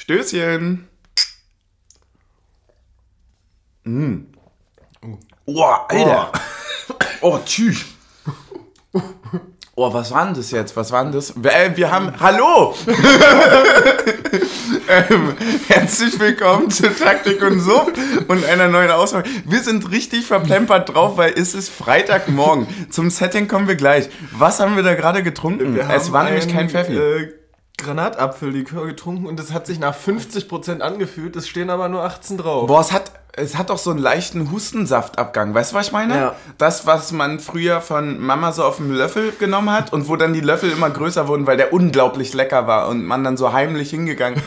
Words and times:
Stößchen. 0.00 0.88
Mm. 3.84 4.16
Oh, 5.44 5.62
Alter. 5.62 6.32
Oh, 7.20 7.38
tschüss. 7.44 7.84
Oh, 9.74 9.92
was 9.92 10.10
war 10.10 10.24
denn 10.24 10.34
das 10.34 10.52
jetzt? 10.52 10.74
Was 10.74 10.90
war 10.90 11.04
denn 11.04 11.12
das? 11.12 11.34
Wir, 11.36 11.52
äh, 11.52 11.76
wir 11.76 11.90
haben. 11.90 12.18
Hallo! 12.18 12.74
ähm, 14.88 15.36
herzlich 15.68 16.18
willkommen 16.18 16.70
zu 16.70 16.94
Taktik 16.96 17.42
und 17.42 17.60
Suff 17.60 17.92
und 18.26 18.44
einer 18.46 18.68
neuen 18.68 18.90
Ausgabe. 18.90 19.28
Wir 19.44 19.62
sind 19.62 19.90
richtig 19.90 20.24
verplempert 20.24 20.94
drauf, 20.94 21.18
weil 21.18 21.34
es 21.36 21.52
ist 21.54 21.68
Freitagmorgen. 21.68 22.66
Zum 22.88 23.10
Setting 23.10 23.48
kommen 23.48 23.68
wir 23.68 23.76
gleich. 23.76 24.08
Was 24.32 24.60
haben 24.60 24.76
wir 24.76 24.82
da 24.82 24.94
gerade 24.94 25.22
getrunken? 25.22 25.78
Es 25.78 26.10
war 26.10 26.24
nämlich 26.24 26.46
ein, 26.48 26.52
kein 26.54 26.70
Pfeffi. 26.70 26.96
Äh, 26.96 27.39
Granatapfellikör 27.82 28.86
getrunken 28.86 29.26
und 29.26 29.38
es 29.40 29.52
hat 29.52 29.66
sich 29.66 29.78
nach 29.78 29.96
50% 29.96 30.80
angefühlt, 30.80 31.36
es 31.36 31.48
stehen 31.48 31.70
aber 31.70 31.88
nur 31.88 32.04
18 32.04 32.38
drauf. 32.38 32.66
Boah, 32.66 32.80
es 32.80 32.92
hat, 32.92 33.12
es 33.32 33.56
hat 33.56 33.70
doch 33.70 33.78
so 33.78 33.90
einen 33.90 33.98
leichten 33.98 34.50
Hustensaftabgang. 34.50 35.54
Weißt 35.54 35.72
du, 35.72 35.76
was 35.76 35.86
ich 35.86 35.92
meine? 35.92 36.14
Ja. 36.14 36.36
Das, 36.58 36.86
was 36.86 37.12
man 37.12 37.40
früher 37.40 37.80
von 37.80 38.20
Mama 38.20 38.52
so 38.52 38.64
auf 38.64 38.76
dem 38.76 38.92
Löffel 38.92 39.32
genommen 39.38 39.70
hat 39.70 39.92
und 39.92 40.08
wo 40.08 40.16
dann 40.16 40.32
die 40.32 40.40
Löffel 40.40 40.70
immer 40.70 40.90
größer 40.90 41.28
wurden, 41.28 41.46
weil 41.46 41.56
der 41.56 41.72
unglaublich 41.72 42.34
lecker 42.34 42.66
war 42.66 42.88
und 42.88 43.04
man 43.04 43.24
dann 43.24 43.36
so 43.36 43.52
heimlich 43.52 43.90
hingegangen. 43.90 44.42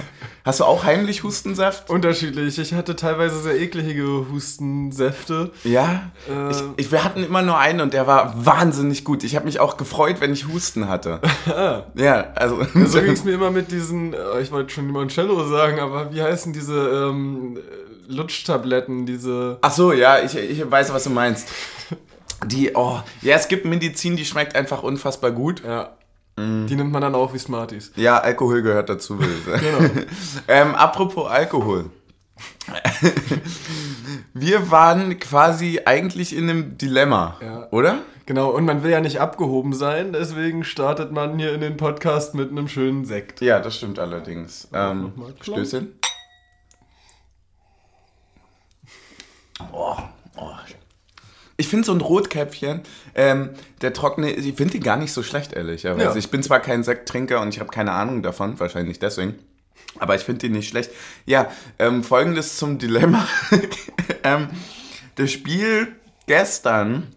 Hast 0.45 0.59
du 0.59 0.65
auch 0.65 0.83
heimlich 0.83 1.23
Hustensaft? 1.23 1.89
Unterschiedlich. 1.89 2.59
Ich 2.59 2.73
hatte 2.73 2.97
teilweise 2.97 3.39
sehr 3.39 3.57
eklige 3.61 4.29
Hustensäfte. 4.29 5.51
Ja. 5.63 6.11
Äh. 6.29 6.51
Ich, 6.51 6.63
ich, 6.75 6.91
wir 6.91 7.05
hatten 7.05 7.23
immer 7.23 7.41
nur 7.41 7.57
einen 7.57 7.79
und 7.79 7.93
der 7.93 8.07
war 8.07 8.45
wahnsinnig 8.45 9.05
gut. 9.05 9.23
Ich 9.23 9.37
habe 9.37 9.45
mich 9.45 9.61
auch 9.61 9.77
gefreut, 9.77 10.17
wenn 10.20 10.34
ich 10.34 10.48
Husten 10.49 10.89
hatte. 10.89 11.21
ja, 11.95 12.34
also. 12.35 12.61
So 12.85 13.01
ging 13.01 13.13
es 13.13 13.23
mir 13.23 13.31
immer 13.31 13.51
mit 13.51 13.71
diesen, 13.71 14.13
äh, 14.13 14.41
ich 14.41 14.51
wollte 14.51 14.73
schon 14.73 14.87
Limoncello 14.87 15.48
sagen, 15.48 15.79
aber 15.79 16.13
wie 16.13 16.21
heißen 16.21 16.51
diese 16.51 16.89
ähm, 16.89 17.57
Lutschtabletten, 18.07 19.05
diese... 19.05 19.59
Ach 19.62 19.71
so, 19.71 19.93
ja, 19.93 20.20
ich, 20.20 20.35
ich 20.35 20.70
weiß, 20.70 20.93
was 20.93 21.05
du 21.05 21.09
meinst. 21.09 21.48
Die, 22.48 22.71
oh, 22.75 22.99
ja, 23.21 23.37
es 23.37 23.48
gibt 23.48 23.63
Medizin, 23.63 24.18
die 24.18 24.25
schmeckt 24.25 24.53
einfach 24.57 24.84
unfassbar 24.84 25.31
gut. 25.31 25.63
Ja. 25.65 25.96
Die 26.37 26.76
nimmt 26.76 26.91
man 26.91 27.01
dann 27.03 27.13
auch 27.13 27.34
wie 27.34 27.37
Smarties. 27.37 27.91
Ja, 27.95 28.17
Alkohol 28.17 28.63
gehört 28.63 28.89
dazu. 28.89 29.17
Genau. 29.17 29.89
ähm, 30.48 30.73
apropos 30.73 31.29
Alkohol. 31.29 31.91
Wir 34.34 34.71
waren 34.71 35.20
quasi 35.20 35.81
eigentlich 35.85 36.35
in 36.35 36.49
einem 36.49 36.77
Dilemma, 36.77 37.37
Ja. 37.41 37.67
oder? 37.71 37.99
Genau, 38.25 38.49
und 38.51 38.65
man 38.65 38.84
will 38.84 38.91
ja 38.91 39.01
nicht 39.01 39.20
abgehoben 39.20 39.73
sein, 39.73 40.13
deswegen 40.13 40.63
startet 40.63 41.12
man 41.12 41.37
hier 41.37 41.53
in 41.53 41.62
den 41.62 41.75
Podcast 41.77 42.34
mit 42.35 42.49
einem 42.51 42.68
schönen 42.68 43.05
Sekt. 43.05 43.41
Ja, 43.41 43.59
das 43.59 43.75
stimmt 43.77 43.99
allerdings. 43.99 44.70
Ähm. 44.73 45.12
Stößchen. 45.41 45.99
Oh, 49.71 49.95
oh. 50.37 50.49
Ich 51.55 51.68
finde 51.68 51.85
so 51.85 51.93
ein 51.93 52.01
Rotkäppchen, 52.01 52.82
ähm, 53.15 53.51
der 53.82 53.93
trockene, 53.93 54.32
ich 54.32 54.55
finde 54.55 54.73
den 54.73 54.84
gar 54.84 54.98
nicht 54.98 55.13
so 55.13 55.21
schlecht, 55.21 55.54
ehrlicherweise. 55.54 56.05
Ja. 56.05 56.15
Ich 56.15 56.32
bin 56.32 56.41
zwar 56.41 56.59
kein 56.59 56.84
Sekttrinker 56.84 57.41
und 57.41 57.49
ich 57.49 57.59
habe 57.59 57.70
keine 57.70 57.91
Ahnung 57.91 58.23
davon, 58.23 58.59
wahrscheinlich 58.59 58.99
deswegen. 58.99 59.35
Aber 59.99 60.15
ich 60.15 60.24
finde 60.24 60.40
den 60.40 60.54
nicht 60.54 60.70
schlecht. 60.70 60.91
Ja, 61.26 61.51
ähm, 61.77 62.04
folgendes 62.04 62.57
zum 62.57 62.79
Dilemma. 62.79 63.27
ähm, 64.24 64.50
das 65.16 65.31
Spiel 65.31 65.90
gestern 66.25 67.07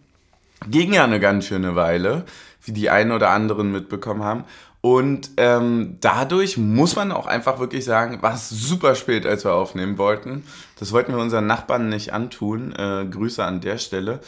ging 0.69 0.93
ja 0.93 1.05
eine 1.05 1.21
ganz 1.21 1.47
schöne 1.47 1.75
Weile, 1.75 2.25
wie 2.63 2.73
die 2.73 2.91
einen 2.91 3.13
oder 3.13 3.31
anderen 3.31 3.73
mitbekommen 3.73 4.23
haben. 4.23 4.45
Und 4.87 5.31
ähm, 5.37 5.97
dadurch 6.01 6.59
muss 6.59 6.95
man 6.95 7.11
auch 7.11 7.27
einfach 7.27 7.59
wirklich 7.59 7.85
sagen, 7.85 8.23
war 8.23 8.35
es 8.35 8.49
super 8.49 8.95
spät, 8.95 9.27
als 9.27 9.45
wir 9.45 9.53
aufnehmen 9.53 9.99
wollten. 9.99 10.45
Das 10.79 10.93
wollten 10.93 11.13
wir 11.13 11.21
unseren 11.21 11.49
Nachbarn 11.49 11.89
nicht 11.89 12.13
antun. 12.13 12.73
Äh, 12.73 13.05
Grüße 13.11 13.45
an 13.45 13.61
der 13.61 13.79
Stelle. 13.79 14.21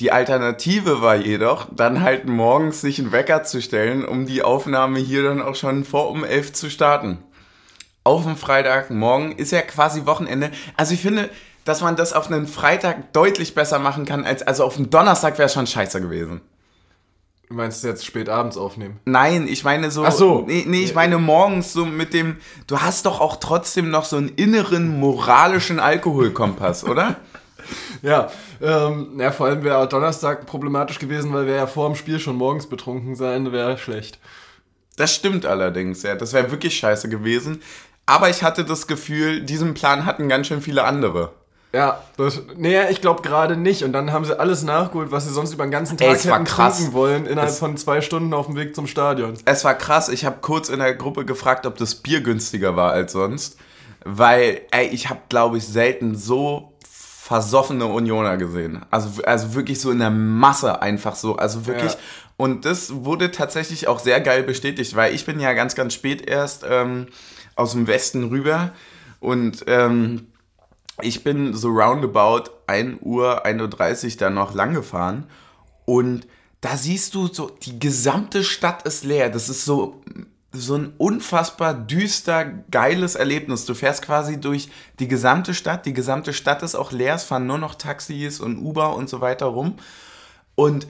Die 0.00 0.10
Alternative 0.10 1.02
war 1.02 1.14
jedoch, 1.14 1.68
dann 1.70 2.00
halt 2.02 2.26
morgens 2.26 2.80
sich 2.80 2.98
einen 2.98 3.12
Wecker 3.12 3.44
zu 3.44 3.62
stellen, 3.62 4.04
um 4.04 4.26
die 4.26 4.42
Aufnahme 4.42 4.98
hier 4.98 5.22
dann 5.22 5.40
auch 5.40 5.54
schon 5.54 5.84
vor 5.84 6.10
um 6.10 6.24
elf 6.24 6.52
zu 6.52 6.68
starten. 6.68 7.18
Auf 8.02 8.24
dem 8.24 8.34
Freitagmorgen 8.34 9.30
ist 9.30 9.52
ja 9.52 9.62
quasi 9.62 10.04
Wochenende. 10.04 10.50
Also 10.76 10.94
ich 10.94 11.00
finde, 11.00 11.30
dass 11.64 11.80
man 11.80 11.94
das 11.94 12.12
auf 12.12 12.28
einen 12.28 12.48
Freitag 12.48 13.12
deutlich 13.12 13.54
besser 13.54 13.78
machen 13.78 14.04
kann, 14.04 14.24
als 14.24 14.42
also 14.42 14.64
auf 14.64 14.74
dem 14.74 14.90
Donnerstag 14.90 15.38
wäre 15.38 15.48
schon 15.48 15.68
scheiße 15.68 16.00
gewesen. 16.00 16.40
Du 17.48 17.54
meinst 17.54 17.84
jetzt 17.84 18.06
spät 18.06 18.28
abends 18.28 18.56
aufnehmen? 18.56 18.98
Nein, 19.04 19.46
ich 19.46 19.62
meine 19.62 19.90
so. 19.90 20.04
Ach 20.04 20.12
so. 20.12 20.44
Nee, 20.46 20.64
nee, 20.66 20.82
ich 20.84 20.94
meine 20.94 21.18
morgens 21.18 21.72
so 21.72 21.84
mit 21.84 22.14
dem. 22.14 22.38
Du 22.66 22.80
hast 22.80 23.04
doch 23.04 23.20
auch 23.20 23.36
trotzdem 23.36 23.90
noch 23.90 24.04
so 24.04 24.16
einen 24.16 24.30
inneren 24.30 24.98
moralischen 24.98 25.78
Alkoholkompass, 25.78 26.84
oder? 26.88 27.16
Ja, 28.00 28.30
ähm, 28.60 29.18
ja, 29.18 29.30
vor 29.30 29.46
allem 29.46 29.62
wäre 29.64 29.88
Donnerstag 29.88 30.46
problematisch 30.46 30.98
gewesen, 30.98 31.32
weil 31.32 31.46
wir 31.46 31.54
ja 31.54 31.66
vor 31.66 31.88
dem 31.88 31.94
Spiel 31.94 32.18
schon 32.18 32.36
morgens 32.36 32.66
betrunken 32.66 33.14
sein, 33.14 33.52
wäre 33.52 33.78
schlecht. 33.78 34.18
Das 34.96 35.14
stimmt 35.14 35.46
allerdings, 35.46 36.02
ja. 36.02 36.14
Das 36.14 36.32
wäre 36.32 36.50
wirklich 36.50 36.76
scheiße 36.76 37.08
gewesen. 37.08 37.62
Aber 38.06 38.30
ich 38.30 38.42
hatte 38.42 38.64
das 38.64 38.86
Gefühl, 38.86 39.42
diesen 39.42 39.74
Plan 39.74 40.06
hatten 40.06 40.28
ganz 40.28 40.48
schön 40.48 40.60
viele 40.60 40.84
andere. 40.84 41.32
Ja, 41.72 42.02
das, 42.18 42.42
nee, 42.56 42.76
ich 42.90 43.00
glaube 43.00 43.22
gerade 43.22 43.56
nicht. 43.56 43.82
Und 43.82 43.92
dann 43.94 44.12
haben 44.12 44.24
sie 44.26 44.38
alles 44.38 44.62
nachgeholt, 44.62 45.10
was 45.10 45.26
sie 45.26 45.32
sonst 45.32 45.54
über 45.54 45.64
den 45.64 45.70
ganzen 45.70 45.96
Tag 45.96 46.08
Ey, 46.08 46.14
es 46.14 46.26
war 46.28 46.34
hätten 46.34 46.44
krass. 46.44 46.76
trinken 46.76 46.92
wollen, 46.92 47.26
innerhalb 47.26 47.50
Es- 47.50 47.58
von 47.58 47.76
zwei 47.78 48.00
Stunden 48.02 48.34
auf 48.34 48.46
dem 48.46 48.56
Weg 48.56 48.74
zum 48.74 48.86
Stadion. 48.86 49.34
Es 49.46 49.64
war 49.64 49.74
krass. 49.74 50.08
Ich 50.10 50.24
habe 50.26 50.36
kurz 50.42 50.68
in 50.68 50.80
der 50.80 50.94
Gruppe 50.94 51.24
gefragt, 51.24 51.64
ob 51.66 51.78
das 51.78 51.94
Bier 51.94 52.20
günstiger 52.20 52.76
war 52.76 52.92
als 52.92 53.12
sonst. 53.12 53.56
Weil, 54.04 54.60
ey, 54.72 54.88
ich 54.88 55.08
habe, 55.08 55.20
glaube 55.28 55.56
ich, 55.58 55.66
selten 55.66 56.14
so 56.14 56.72
versoffene 56.90 57.86
Unioner 57.86 58.36
gesehen. 58.36 58.84
Also, 58.90 59.22
also 59.22 59.54
wirklich 59.54 59.80
so 59.80 59.90
in 59.90 60.00
der 60.00 60.10
Masse 60.10 60.82
einfach 60.82 61.14
so. 61.14 61.36
Also 61.36 61.66
wirklich. 61.66 61.92
Ja. 61.92 61.98
Und 62.36 62.64
das 62.64 63.04
wurde 63.04 63.30
tatsächlich 63.30 63.86
auch 63.88 64.00
sehr 64.00 64.20
geil 64.20 64.42
bestätigt, 64.42 64.96
weil 64.96 65.14
ich 65.14 65.24
bin 65.24 65.38
ja 65.40 65.52
ganz, 65.54 65.74
ganz 65.74 65.94
spät 65.94 66.28
erst 66.28 66.64
ähm, 66.68 67.06
aus 67.54 67.72
dem 67.72 67.86
Westen 67.86 68.24
rüber. 68.24 68.72
Und 69.20 69.64
ähm, 69.68 70.26
ich 71.02 71.24
bin 71.24 71.54
so 71.54 71.68
roundabout 71.68 72.50
1 72.66 72.98
Uhr, 73.02 73.44
1.30 73.46 74.04
Uhr 74.04 74.16
dann 74.18 74.34
noch 74.34 74.54
lang 74.54 74.74
gefahren. 74.74 75.26
Und 75.84 76.26
da 76.60 76.76
siehst 76.76 77.14
du 77.14 77.26
so, 77.26 77.50
die 77.50 77.78
gesamte 77.78 78.44
Stadt 78.44 78.82
ist 78.84 79.04
leer. 79.04 79.30
Das 79.30 79.48
ist 79.48 79.64
so, 79.64 80.02
so 80.52 80.76
ein 80.76 80.92
unfassbar 80.98 81.74
düster, 81.74 82.44
geiles 82.70 83.14
Erlebnis. 83.14 83.64
Du 83.64 83.74
fährst 83.74 84.02
quasi 84.02 84.40
durch 84.40 84.68
die 84.98 85.08
gesamte 85.08 85.54
Stadt. 85.54 85.86
Die 85.86 85.94
gesamte 85.94 86.32
Stadt 86.32 86.62
ist 86.62 86.74
auch 86.74 86.92
leer. 86.92 87.16
Es 87.16 87.24
fahren 87.24 87.46
nur 87.46 87.58
noch 87.58 87.74
Taxis 87.74 88.38
und 88.40 88.58
Uber 88.58 88.94
und 88.94 89.08
so 89.08 89.20
weiter 89.20 89.46
rum. 89.46 89.76
Und 90.54 90.86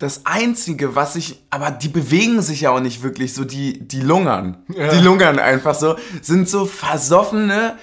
das 0.00 0.24
Einzige, 0.24 0.94
was 0.94 1.12
sich, 1.12 1.42
aber 1.50 1.70
die 1.70 1.88
bewegen 1.88 2.40
sich 2.40 2.62
ja 2.62 2.70
auch 2.70 2.80
nicht 2.80 3.02
wirklich 3.02 3.34
so, 3.34 3.44
die, 3.44 3.86
die 3.86 4.00
lungern. 4.00 4.56
Ja. 4.74 4.88
Die 4.94 5.04
lungern 5.04 5.38
einfach 5.38 5.74
so, 5.74 5.96
sind 6.22 6.48
so 6.48 6.64
versoffene, 6.64 7.76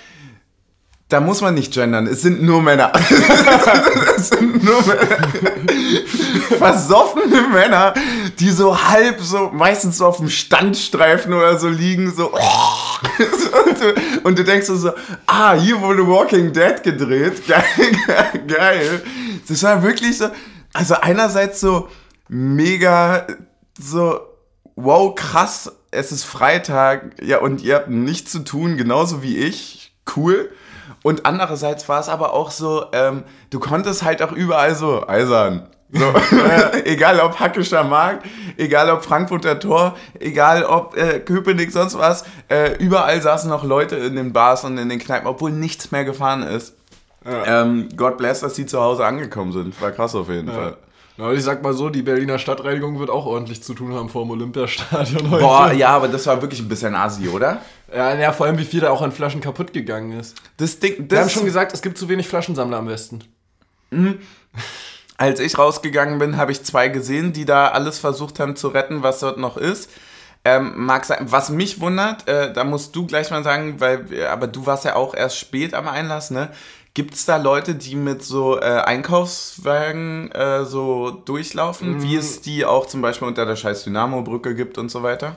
da 1.10 1.22
muss 1.22 1.42
man 1.42 1.54
nicht 1.54 1.74
gendern, 1.74 2.06
es 2.06 2.22
sind 2.22 2.42
nur 2.44 2.62
Männer. 2.62 2.92
es 4.18 4.30
sind 4.30 4.64
nur 4.64 4.82
Männer. 4.86 5.24
Versoffene 6.58 7.48
Männer, 7.48 7.94
die 8.40 8.50
so 8.50 8.78
halb 8.90 9.22
so, 9.22 9.50
meistens 9.54 9.98
so 9.98 10.06
auf 10.06 10.18
dem 10.18 10.30
Standstreifen 10.30 11.34
oder 11.34 11.58
so 11.58 11.70
liegen, 11.70 12.14
so. 12.14 12.34
und, 12.34 13.80
du, 13.80 13.94
und 14.24 14.40
du 14.40 14.44
denkst 14.44 14.68
so, 14.68 14.76
so, 14.76 14.92
ah, 15.28 15.54
hier 15.54 15.80
wurde 15.82 16.06
Walking 16.06 16.52
Dead 16.52 16.84
gedreht. 16.84 17.48
Geil, 17.48 17.64
geil, 18.08 18.44
geil. 18.46 19.02
Das 19.48 19.64
war 19.64 19.82
wirklich 19.84 20.18
so, 20.18 20.30
also 20.74 20.96
einerseits 20.96 21.62
so 21.62 21.88
mega 22.28 23.28
so, 23.80 24.20
wow, 24.76 25.16
krass, 25.16 25.72
es 25.92 26.12
ist 26.12 26.26
Freitag, 26.26 27.16
ja, 27.22 27.40
und 27.40 27.62
ihr 27.62 27.76
habt 27.76 27.90
nichts 27.90 28.32
zu 28.32 28.40
tun, 28.40 28.76
genauso 28.76 29.24
wie 29.24 29.38
ich, 29.38 29.94
cool. 30.16 30.50
Und 31.04 31.26
andererseits 31.26 31.88
war 31.90 32.00
es 32.00 32.10
aber 32.10 32.34
auch 32.34 32.52
so, 32.52 32.86
ähm, 32.92 33.24
du 33.50 33.60
konntest 33.60 34.04
halt 34.04 34.22
auch 34.22 34.32
überall 34.32 34.76
so 34.76 35.08
eisern. 35.08 35.68
So, 35.92 36.14
egal 36.86 37.20
ob 37.20 37.40
Hackischer 37.40 37.84
Markt, 37.84 38.26
egal 38.58 38.90
ob 38.90 39.04
Frankfurter 39.04 39.60
Tor, 39.60 39.96
egal 40.20 40.64
ob 40.64 40.98
äh, 40.98 41.20
Köpenick, 41.20 41.72
sonst 41.72 41.98
was, 41.98 42.26
äh, 42.50 42.76
überall 42.78 43.22
saßen 43.22 43.50
noch 43.50 43.64
Leute 43.64 43.96
in 43.96 44.16
den 44.16 44.34
Bars 44.34 44.64
und 44.64 44.78
in 44.78 44.90
den 44.90 45.00
Kneipen, 45.00 45.28
obwohl 45.28 45.52
nichts 45.52 45.92
mehr 45.92 46.06
gefahren 46.06 46.44
ist. 46.44 46.76
Ähm, 47.26 47.90
God 47.98 48.18
bless, 48.18 48.40
dass 48.40 48.54
die 48.54 48.66
zu 48.66 48.80
Hause 48.80 49.06
angekommen 49.06 49.52
sind. 49.52 49.82
War 49.82 49.92
krass 49.92 50.16
auf 50.16 50.30
jeden 50.30 50.50
Fall. 50.50 50.78
Ja, 51.18 51.32
ich 51.32 51.44
sag 51.44 51.64
mal 51.64 51.74
so, 51.74 51.90
die 51.90 52.04
Berliner 52.04 52.38
Stadtreinigung 52.38 53.00
wird 53.00 53.10
auch 53.10 53.26
ordentlich 53.26 53.64
zu 53.64 53.74
tun 53.74 53.94
haben 53.94 54.08
vor 54.08 54.24
dem 54.24 54.32
Olympiastadion 54.32 55.32
heute. 55.32 55.44
Boah, 55.44 55.72
ja, 55.72 55.90
aber 55.90 56.08
das 56.08 56.28
war 56.28 56.42
wirklich 56.42 56.60
ein 56.60 56.68
bisschen 56.68 56.94
Asi, 56.94 57.28
oder? 57.28 57.62
Ja, 57.94 58.14
ja, 58.14 58.32
vor 58.32 58.46
allem 58.46 58.60
wie 58.60 58.66
viel 58.66 58.82
da 58.82 58.92
auch 58.92 59.02
an 59.02 59.12
Flaschen 59.12 59.42
kaputt 59.42 59.74
gegangen 59.74 60.20
ist. 60.20 60.36
Das 60.58 60.78
Ding, 60.78 61.10
Wir 61.10 61.18
haben 61.18 61.26
das 61.26 61.34
schon 61.34 61.46
gesagt, 61.46 61.74
es 61.74 61.82
gibt 61.82 61.98
zu 61.98 62.08
wenig 62.08 62.28
Flaschensammler 62.28 62.78
am 62.78 62.88
Westen. 62.88 63.24
Als 65.18 65.40
ich 65.40 65.58
rausgegangen 65.58 66.20
bin, 66.20 66.38
habe 66.38 66.52
ich 66.52 66.64
zwei 66.64 66.90
gesehen, 66.90 67.34
die 67.34 67.46
da 67.46 67.70
alles 67.70 67.98
versucht 67.98 68.40
haben 68.40 68.56
zu 68.56 68.68
retten, 68.68 69.02
was 69.02 69.20
dort 69.20 69.40
noch 69.40 69.58
ist. 69.58 69.90
Ähm, 70.46 70.74
mag 70.76 71.04
sein. 71.04 71.26
Was 71.30 71.50
mich 71.50 71.82
wundert, 71.82 72.28
äh, 72.28 72.54
da 72.54 72.64
musst 72.64 72.96
du 72.96 73.08
gleich 73.08 73.32
mal 73.32 73.44
sagen, 73.44 73.80
weil, 73.80 74.06
aber 74.30 74.48
du 74.48 74.66
warst 74.66 74.86
ja 74.86 74.96
auch 74.96 75.14
erst 75.14 75.40
spät 75.40 75.74
am 75.74 75.88
Einlass, 75.88 76.32
ne? 76.32 76.52
Gibt 76.98 77.14
es 77.14 77.26
da 77.26 77.38
Leute, 77.38 77.76
die 77.76 77.96
mit 77.96 78.24
so 78.24 78.58
äh, 78.60 78.64
Einkaufswagen 78.64 80.32
äh, 80.32 80.66
so 80.66 81.12
durchlaufen, 81.12 81.98
Mhm. 81.98 82.02
wie 82.02 82.16
es 82.16 82.42
die 82.42 82.66
auch 82.66 82.88
zum 82.88 83.02
Beispiel 83.04 83.28
unter 83.28 83.46
der 83.46 83.56
scheiß 83.56 83.84
Dynamo-Brücke 83.84 84.56
gibt 84.56 84.80
und 84.80 84.90
so 84.90 85.04
weiter? 85.04 85.36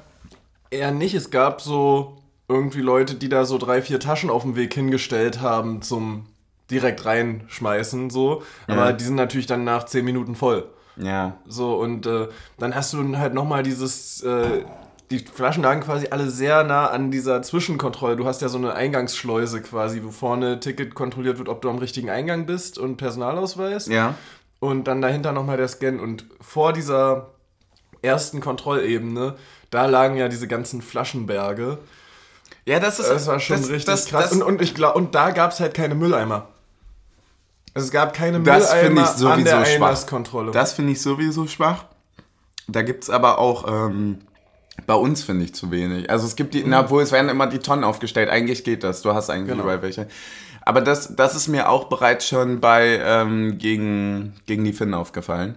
Eher 0.70 0.90
nicht. 0.90 1.12
Es 1.14 1.30
gab 1.30 1.60
so 1.60 2.16
irgendwie 2.48 2.80
Leute, 2.80 3.14
die 3.14 3.28
da 3.28 3.44
so 3.44 3.58
drei, 3.58 3.82
vier 3.82 4.00
Taschen 4.00 4.30
auf 4.30 4.40
dem 4.40 4.56
Weg 4.56 4.72
hingestellt 4.72 5.42
haben 5.42 5.82
zum 5.82 6.24
direkt 6.70 7.04
reinschmeißen, 7.04 8.08
so. 8.08 8.42
Aber 8.66 8.86
Ja. 8.86 8.92
die 8.92 9.04
sind 9.04 9.16
natürlich 9.16 9.46
dann 9.46 9.62
nach 9.64 9.84
zehn 9.84 10.06
Minuten 10.06 10.36
voll. 10.36 10.64
Ja. 10.96 11.36
So, 11.46 11.74
und 11.74 12.06
äh, 12.06 12.28
dann 12.58 12.74
hast 12.74 12.94
du 12.94 13.18
halt 13.18 13.34
nochmal 13.34 13.62
dieses, 13.62 14.22
äh, 14.22 14.64
die 15.10 15.18
Flaschen 15.18 15.64
lagen 15.64 15.80
quasi 15.80 16.08
alle 16.10 16.30
sehr 16.30 16.62
nah 16.62 16.86
an 16.86 17.10
dieser 17.10 17.42
Zwischenkontrolle. 17.42 18.16
Du 18.16 18.26
hast 18.26 18.42
ja 18.42 18.48
so 18.48 18.58
eine 18.58 18.74
Eingangsschleuse 18.74 19.60
quasi, 19.60 20.02
wo 20.04 20.10
vorne 20.10 20.60
Ticket 20.60 20.94
kontrolliert 20.94 21.38
wird, 21.38 21.48
ob 21.48 21.62
du 21.62 21.68
am 21.68 21.78
richtigen 21.78 22.10
Eingang 22.10 22.46
bist 22.46 22.78
und 22.78 22.96
Personalausweis. 22.96 23.86
Ja. 23.86 24.14
Und 24.60 24.84
dann 24.84 25.02
dahinter 25.02 25.32
nochmal 25.32 25.56
der 25.56 25.66
Scan. 25.66 25.98
Und 25.98 26.26
vor 26.40 26.72
dieser 26.72 27.30
ersten 28.02 28.40
Kontrollebene, 28.40 29.34
da 29.70 29.86
lagen 29.86 30.16
ja 30.16 30.28
diese 30.28 30.46
ganzen 30.46 30.80
Flaschenberge. 30.80 31.78
Ja, 32.64 32.78
das 32.78 33.00
ist. 33.00 33.08
Das 33.08 33.26
war 33.26 33.40
schon 33.40 33.56
das, 33.56 33.68
richtig 33.68 33.86
das, 33.86 34.06
krass. 34.06 34.30
Das, 34.30 34.32
und, 34.32 34.42
und, 34.42 34.62
ich 34.62 34.74
glaub, 34.74 34.94
und 34.94 35.14
da 35.16 35.30
gab 35.30 35.50
es 35.50 35.58
halt 35.58 35.74
keine 35.74 35.96
Mülleimer. 35.96 36.48
Also 37.74 37.86
es 37.86 37.90
gab 37.90 38.14
keine 38.14 38.40
Das 38.40 38.72
Mülleimer 38.72 39.02
ich 39.02 39.08
sowieso 39.08 39.28
an 39.28 39.44
der 39.44 39.64
schwach. 39.64 39.74
Einlasskontrolle. 39.74 40.52
Das 40.52 40.72
finde 40.72 40.92
ich 40.92 41.02
sowieso 41.02 41.48
schwach. 41.48 41.86
Da 42.68 42.82
gibt 42.82 43.04
es 43.04 43.10
aber 43.10 43.38
auch, 43.38 43.66
ähm, 43.66 44.20
bei 44.86 44.94
uns 44.94 45.22
finde 45.22 45.44
ich 45.44 45.54
zu 45.54 45.70
wenig. 45.70 46.10
Also 46.10 46.26
es 46.26 46.36
gibt 46.36 46.54
die, 46.54 46.64
na, 46.66 46.80
obwohl 46.80 47.02
es 47.02 47.12
werden 47.12 47.28
immer 47.28 47.46
die 47.46 47.58
Tonnen 47.58 47.84
aufgestellt. 47.84 48.30
Eigentlich 48.30 48.64
geht 48.64 48.82
das. 48.84 49.02
Du 49.02 49.12
hast 49.14 49.30
eigentlich 49.30 49.48
Genau. 49.50 49.62
überall 49.64 49.82
welche. 49.82 50.06
Aber 50.62 50.80
das, 50.80 51.14
das 51.16 51.34
ist 51.34 51.48
mir 51.48 51.68
auch 51.68 51.84
bereits 51.88 52.26
schon 52.28 52.60
bei 52.60 53.00
ähm, 53.02 53.58
gegen, 53.58 54.34
gegen 54.46 54.64
die 54.64 54.72
Finnen 54.72 54.94
aufgefallen. 54.94 55.56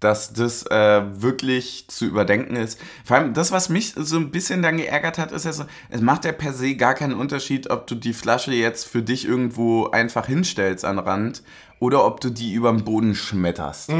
Dass 0.00 0.32
das 0.32 0.66
äh, 0.66 1.02
wirklich 1.22 1.86
zu 1.88 2.06
überdenken 2.06 2.56
ist. 2.56 2.80
Vor 3.04 3.18
allem 3.18 3.34
das, 3.34 3.52
was 3.52 3.68
mich 3.68 3.94
so 3.96 4.16
ein 4.16 4.32
bisschen 4.32 4.60
dann 4.60 4.76
geärgert 4.78 5.16
hat, 5.16 5.30
ist 5.30 5.44
ja 5.44 5.52
so, 5.52 5.64
es 5.90 6.00
macht 6.00 6.24
ja 6.24 6.32
per 6.32 6.52
se 6.52 6.74
gar 6.74 6.94
keinen 6.94 7.14
Unterschied, 7.14 7.70
ob 7.70 7.86
du 7.86 7.94
die 7.94 8.12
Flasche 8.12 8.52
jetzt 8.52 8.84
für 8.88 9.02
dich 9.02 9.24
irgendwo 9.28 9.86
einfach 9.90 10.26
hinstellst 10.26 10.84
an 10.84 10.98
Rand 10.98 11.42
oder 11.78 12.04
ob 12.04 12.20
du 12.20 12.30
die 12.30 12.52
über 12.52 12.72
den 12.72 12.82
Boden 12.84 13.14
schmetterst. 13.14 13.90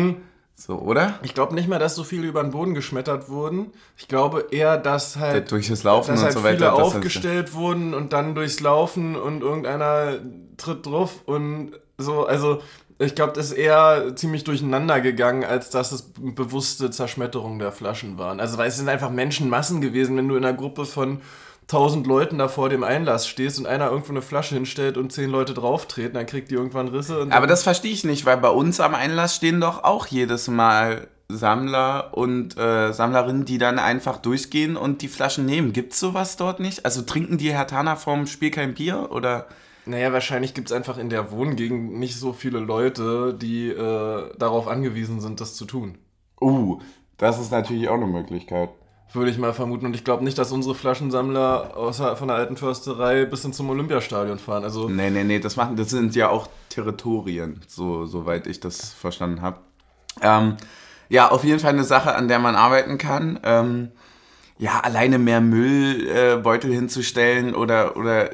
So, 0.64 0.78
oder? 0.78 1.18
Ich 1.24 1.34
glaube 1.34 1.56
nicht 1.56 1.66
mal, 1.66 1.80
dass 1.80 1.96
so 1.96 2.04
viele 2.04 2.28
über 2.28 2.40
den 2.40 2.52
Boden 2.52 2.72
geschmettert 2.72 3.28
wurden. 3.28 3.72
Ich 3.96 4.06
glaube 4.06 4.46
eher, 4.52 4.76
dass 4.78 5.16
halt, 5.16 5.50
Durch 5.50 5.68
das 5.68 5.82
Laufen 5.82 6.12
dass 6.12 6.20
und 6.20 6.24
halt 6.26 6.34
so 6.34 6.44
weiter. 6.44 6.56
viele 6.56 6.70
das 6.70 6.78
aufgestellt 6.78 7.54
wurden 7.54 7.94
und 7.94 8.12
dann 8.12 8.36
durchs 8.36 8.60
Laufen 8.60 9.16
und 9.16 9.42
irgendeiner 9.42 10.20
tritt 10.58 10.86
drauf 10.86 11.22
und 11.26 11.72
so. 11.98 12.24
Also 12.26 12.62
ich 13.00 13.16
glaube, 13.16 13.32
das 13.32 13.46
ist 13.46 13.52
eher 13.54 14.14
ziemlich 14.14 14.44
durcheinander 14.44 15.00
gegangen, 15.00 15.42
als 15.42 15.70
dass 15.70 15.90
es 15.90 16.12
bewusste 16.16 16.92
Zerschmetterung 16.92 17.58
der 17.58 17.72
Flaschen 17.72 18.16
waren. 18.16 18.38
Also 18.38 18.56
weil 18.56 18.68
es 18.68 18.76
sind 18.76 18.88
einfach 18.88 19.10
Menschenmassen 19.10 19.80
gewesen, 19.80 20.16
wenn 20.16 20.28
du 20.28 20.36
in 20.36 20.44
einer 20.44 20.56
Gruppe 20.56 20.84
von 20.84 21.22
tausend 21.72 22.06
Leuten 22.06 22.36
da 22.36 22.48
vor 22.48 22.68
dem 22.68 22.84
Einlass 22.84 23.26
stehst 23.26 23.58
und 23.58 23.66
einer 23.66 23.90
irgendwo 23.90 24.12
eine 24.12 24.20
Flasche 24.20 24.54
hinstellt 24.54 24.98
und 24.98 25.10
zehn 25.10 25.30
Leute 25.30 25.54
drauf 25.54 25.86
treten, 25.86 26.14
dann 26.14 26.26
kriegt 26.26 26.50
die 26.50 26.54
irgendwann 26.54 26.88
Risse. 26.88 27.18
Und 27.18 27.32
Aber 27.32 27.46
das 27.46 27.62
verstehe 27.62 27.92
ich 27.92 28.04
nicht, 28.04 28.26
weil 28.26 28.36
bei 28.36 28.50
uns 28.50 28.78
am 28.78 28.94
Einlass 28.94 29.36
stehen 29.36 29.58
doch 29.58 29.82
auch 29.82 30.06
jedes 30.06 30.48
Mal 30.48 31.08
Sammler 31.28 32.10
und 32.12 32.58
äh, 32.58 32.92
Sammlerinnen, 32.92 33.46
die 33.46 33.56
dann 33.56 33.78
einfach 33.78 34.18
durchgehen 34.18 34.76
und 34.76 35.00
die 35.00 35.08
Flaschen 35.08 35.46
nehmen. 35.46 35.72
Gibt's 35.72 35.98
sowas 35.98 36.36
dort 36.36 36.60
nicht? 36.60 36.84
Also 36.84 37.00
trinken 37.00 37.38
die 37.38 37.54
Herr 37.54 37.66
Tana 37.66 37.96
vorm 37.96 38.26
Spiel 38.26 38.50
kein 38.50 38.74
Bier 38.74 39.08
oder? 39.10 39.46
Naja, 39.86 40.12
wahrscheinlich 40.12 40.52
gibt 40.52 40.68
es 40.68 40.76
einfach 40.76 40.98
in 40.98 41.08
der 41.08 41.32
Wohngegend 41.32 41.94
nicht 41.94 42.16
so 42.16 42.34
viele 42.34 42.58
Leute, 42.58 43.32
die 43.32 43.70
äh, 43.70 44.30
darauf 44.36 44.68
angewiesen 44.68 45.22
sind, 45.22 45.40
das 45.40 45.54
zu 45.54 45.64
tun. 45.64 45.96
Uh, 46.38 46.80
das 47.16 47.40
ist 47.40 47.50
natürlich 47.50 47.88
auch 47.88 47.94
eine 47.94 48.06
Möglichkeit. 48.06 48.68
Würde 49.14 49.30
ich 49.30 49.38
mal 49.38 49.52
vermuten. 49.52 49.86
Und 49.86 49.94
ich 49.94 50.04
glaube 50.04 50.24
nicht, 50.24 50.38
dass 50.38 50.52
unsere 50.52 50.74
Flaschensammler 50.74 51.76
außer 51.76 52.16
von 52.16 52.28
der 52.28 52.36
alten 52.38 52.56
Försterei 52.56 53.24
bis 53.26 53.42
hin 53.42 53.52
zum 53.52 53.68
Olympiastadion 53.70 54.38
fahren. 54.38 54.64
Also, 54.64 54.88
Nee, 54.88 55.10
nee, 55.10 55.24
nee, 55.24 55.38
das 55.38 55.56
machen, 55.56 55.76
das 55.76 55.90
sind 55.90 56.14
ja 56.14 56.28
auch 56.28 56.48
Territorien, 56.70 57.60
so, 57.66 58.06
soweit 58.06 58.46
ich 58.46 58.60
das 58.60 58.92
verstanden 58.92 59.42
habe. 59.42 59.58
Ähm, 60.22 60.56
ja, 61.08 61.30
auf 61.30 61.44
jeden 61.44 61.58
Fall 61.58 61.72
eine 61.72 61.84
Sache, 61.84 62.14
an 62.14 62.28
der 62.28 62.38
man 62.38 62.56
arbeiten 62.56 62.96
kann. 62.96 63.38
Ähm, 63.42 63.90
ja, 64.58 64.80
alleine 64.80 65.18
mehr 65.18 65.40
Müllbeutel 65.40 66.70
äh, 66.70 66.74
hinzustellen 66.74 67.54
oder, 67.54 67.96
oder 67.96 68.30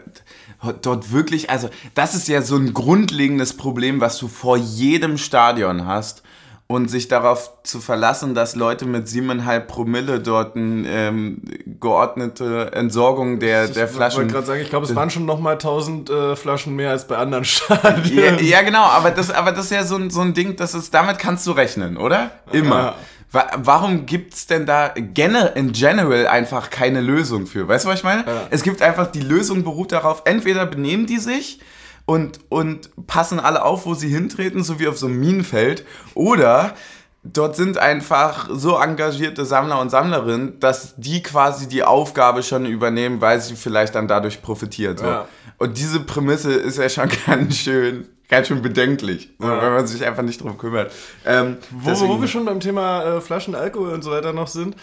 dort 0.82 1.12
wirklich, 1.12 1.50
also 1.50 1.70
das 1.94 2.14
ist 2.14 2.28
ja 2.28 2.42
so 2.42 2.56
ein 2.56 2.75
grundlegendes 2.75 3.56
Problem, 3.56 4.00
was 4.00 4.19
du 4.19 4.28
vor 4.28 4.56
jedem 4.56 5.16
Stadion 5.16 5.86
hast. 5.86 6.22
Und 6.70 6.90
sich 6.90 7.08
darauf 7.08 7.62
zu 7.62 7.80
verlassen, 7.80 8.34
dass 8.34 8.54
Leute 8.54 8.84
mit 8.84 9.06
7,5 9.06 9.60
Promille 9.60 10.20
dort 10.20 10.54
eine 10.54 10.86
ähm, 10.86 11.40
geordnete 11.80 12.72
Entsorgung 12.74 13.40
der, 13.40 13.68
der 13.68 13.86
ich 13.86 13.90
Flaschen 13.90 14.18
wollte 14.18 14.32
gerade 14.34 14.46
sagen, 14.46 14.60
ich 14.60 14.68
glaube, 14.68 14.84
es 14.84 14.94
waren 14.94 15.08
schon 15.08 15.24
nochmal 15.24 15.54
1000 15.54 16.10
äh, 16.10 16.36
Flaschen 16.36 16.76
mehr 16.76 16.90
als 16.90 17.06
bei 17.06 17.16
anderen 17.16 17.44
Stadien. 17.46 18.36
Ja, 18.36 18.42
ja, 18.42 18.62
genau, 18.62 18.82
aber 18.82 19.10
das, 19.10 19.30
aber 19.30 19.52
das 19.52 19.64
ist 19.64 19.70
ja 19.70 19.84
so 19.84 19.96
ein, 19.96 20.10
so 20.10 20.20
ein 20.20 20.34
Ding, 20.34 20.56
das 20.56 20.74
ist, 20.74 20.92
damit 20.92 21.18
kannst 21.18 21.46
du 21.46 21.52
rechnen, 21.52 21.96
oder? 21.96 22.32
Immer. 22.52 22.76
Ja. 22.76 22.94
Wa 23.30 23.46
warum 23.56 24.04
gibt's 24.06 24.46
denn 24.46 24.66
da 24.66 24.92
gene 24.96 25.52
in 25.54 25.72
general 25.72 26.26
einfach 26.26 26.68
keine 26.68 27.00
Lösung 27.00 27.46
für? 27.46 27.66
Weißt 27.66 27.86
du, 27.86 27.88
was 27.88 28.00
ich 28.00 28.04
meine? 28.04 28.26
Ja. 28.26 28.46
Es 28.50 28.62
gibt 28.62 28.82
einfach, 28.82 29.06
die 29.06 29.20
Lösung 29.20 29.64
beruht 29.64 29.92
darauf, 29.92 30.22
entweder 30.26 30.66
benehmen 30.66 31.06
die 31.06 31.18
sich 31.18 31.60
und, 32.08 32.40
und 32.49 32.88
passen 33.06 33.38
alle 33.38 33.62
auf, 33.66 33.84
wo 33.84 33.93
sie 33.93 34.08
hintreten, 34.08 34.62
so 34.64 34.78
wie 34.81 34.88
auf 34.88 34.96
so 34.96 35.05
einem 35.06 35.20
Minenfeld, 35.20 35.84
oder 36.14 36.75
dort 37.22 37.55
sind 37.55 37.76
einfach 37.76 38.49
so 38.50 38.78
engagierte 38.78 39.44
Sammler 39.44 39.78
und 39.78 39.90
Sammlerinnen, 39.90 40.58
dass 40.58 40.94
die 40.96 41.22
quasi 41.22 41.69
die 41.69 41.82
Aufgabe 41.84 42.43
schon 42.43 42.64
übernehmen, 42.64 43.20
weil 43.20 43.43
sie 43.43 43.56
vielleicht 43.56 43.94
dann 43.94 44.08
dadurch 44.08 44.40
profitieren. 44.40 44.96
So. 44.96 45.05
Ja. 45.05 45.28
Und 45.58 45.76
diese 45.76 46.00
Prämisse 46.00 46.55
ist 46.55 46.78
ja 46.78 46.88
schon 46.88 47.10
ganz 47.26 47.56
schön, 47.56 48.08
ganz 48.31 48.49
schön 48.49 48.62
bedenklich, 48.62 49.28
so, 49.38 49.46
Ja. 49.46 49.61
wenn 49.61 49.72
man 49.75 49.87
sich 49.87 50.02
einfach 50.06 50.22
nicht 50.22 50.40
drum 50.40 50.56
kümmert. 50.56 50.90
Ähm, 51.26 51.58
Wo, 51.70 51.90
deswegen- 51.90 52.11
wo 52.11 52.20
wir 52.22 52.28
schon 52.28 52.46
beim 52.46 52.61
Thema 52.61 53.02
äh, 53.16 53.20
Flaschen, 53.20 53.54
Alkohol 53.54 53.90
und 53.93 54.02
so 54.02 54.12
weiter 54.12 54.32
noch 54.32 54.49
sind. 54.49 54.76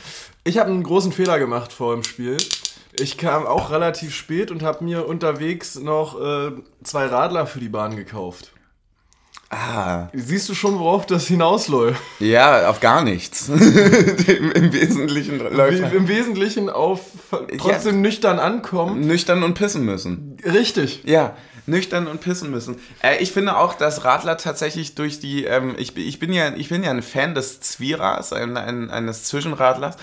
Ich 0.44 0.60
habe 0.60 0.70
einen 0.70 0.84
großen 0.84 1.12
Fehler 1.12 1.40
gemacht 1.40 1.74
vor 1.74 1.96
dem 1.96 2.04
Spiel. 2.04 2.38
Ich 3.00 3.18
kam 3.18 3.46
auch 3.46 3.72
relativ 3.72 4.14
spät 4.16 4.52
und 4.52 4.64
habe 4.64 4.84
mir 4.84 5.08
unterwegs 5.08 5.76
noch 5.76 6.20
äh, 6.22 6.52
zwei 6.84 7.06
Radler 7.08 7.48
für 7.48 7.60
die 7.60 7.70
Bahn 7.70 7.96
gekauft. 7.96 8.52
ah, 9.50 10.08
Siehst 10.14 10.50
du 10.50 10.56
schon, 10.56 10.80
worauf 10.80 11.06
das 11.06 11.28
hinausläuft? 11.28 12.02
ja, 12.20 12.70
auf 12.70 12.80
gar 12.80 13.04
nichts. 13.04 13.50
Im, 13.50 14.52
Im 14.52 14.74
Wesentlichen 14.74 15.40
läuft 15.40 15.92
Wie, 15.92 15.96
Im 15.96 16.08
Wesentlichen 16.08 16.70
auf 16.70 17.02
trotzdem 17.58 18.02
nüchtern 18.02 18.40
ankommen. 18.40 19.02
nüchtern 19.02 19.44
und 19.44 19.54
pissen 19.54 19.84
müssen. 19.86 20.38
Richtig. 20.44 21.04
Ja, 21.06 21.36
nüchtern 21.68 22.08
und 22.08 22.22
pissen 22.22 22.52
müssen. 22.52 22.78
Äh, 23.02 23.18
ich 23.22 23.32
finde 23.32 23.58
auch, 23.58 23.74
dass 23.74 24.04
Radler 24.04 24.38
tatsächlich 24.38 24.96
durch 24.96 25.20
die, 25.20 25.46
ähm, 25.46 25.76
ich, 25.78 25.94
bin- 25.94 26.08
ich, 26.08 26.20
bin 26.20 26.32
ja, 26.34 26.54
ich 26.56 26.70
bin 26.70 26.84
ja 26.84 26.92
ein 26.92 27.02
Fan 27.02 27.34
des 27.36 27.60
Zwieras, 27.62 28.34
ein, 28.34 28.56
ein, 28.58 28.90
eines 28.92 29.24
Zwischenradlers, 29.26 29.96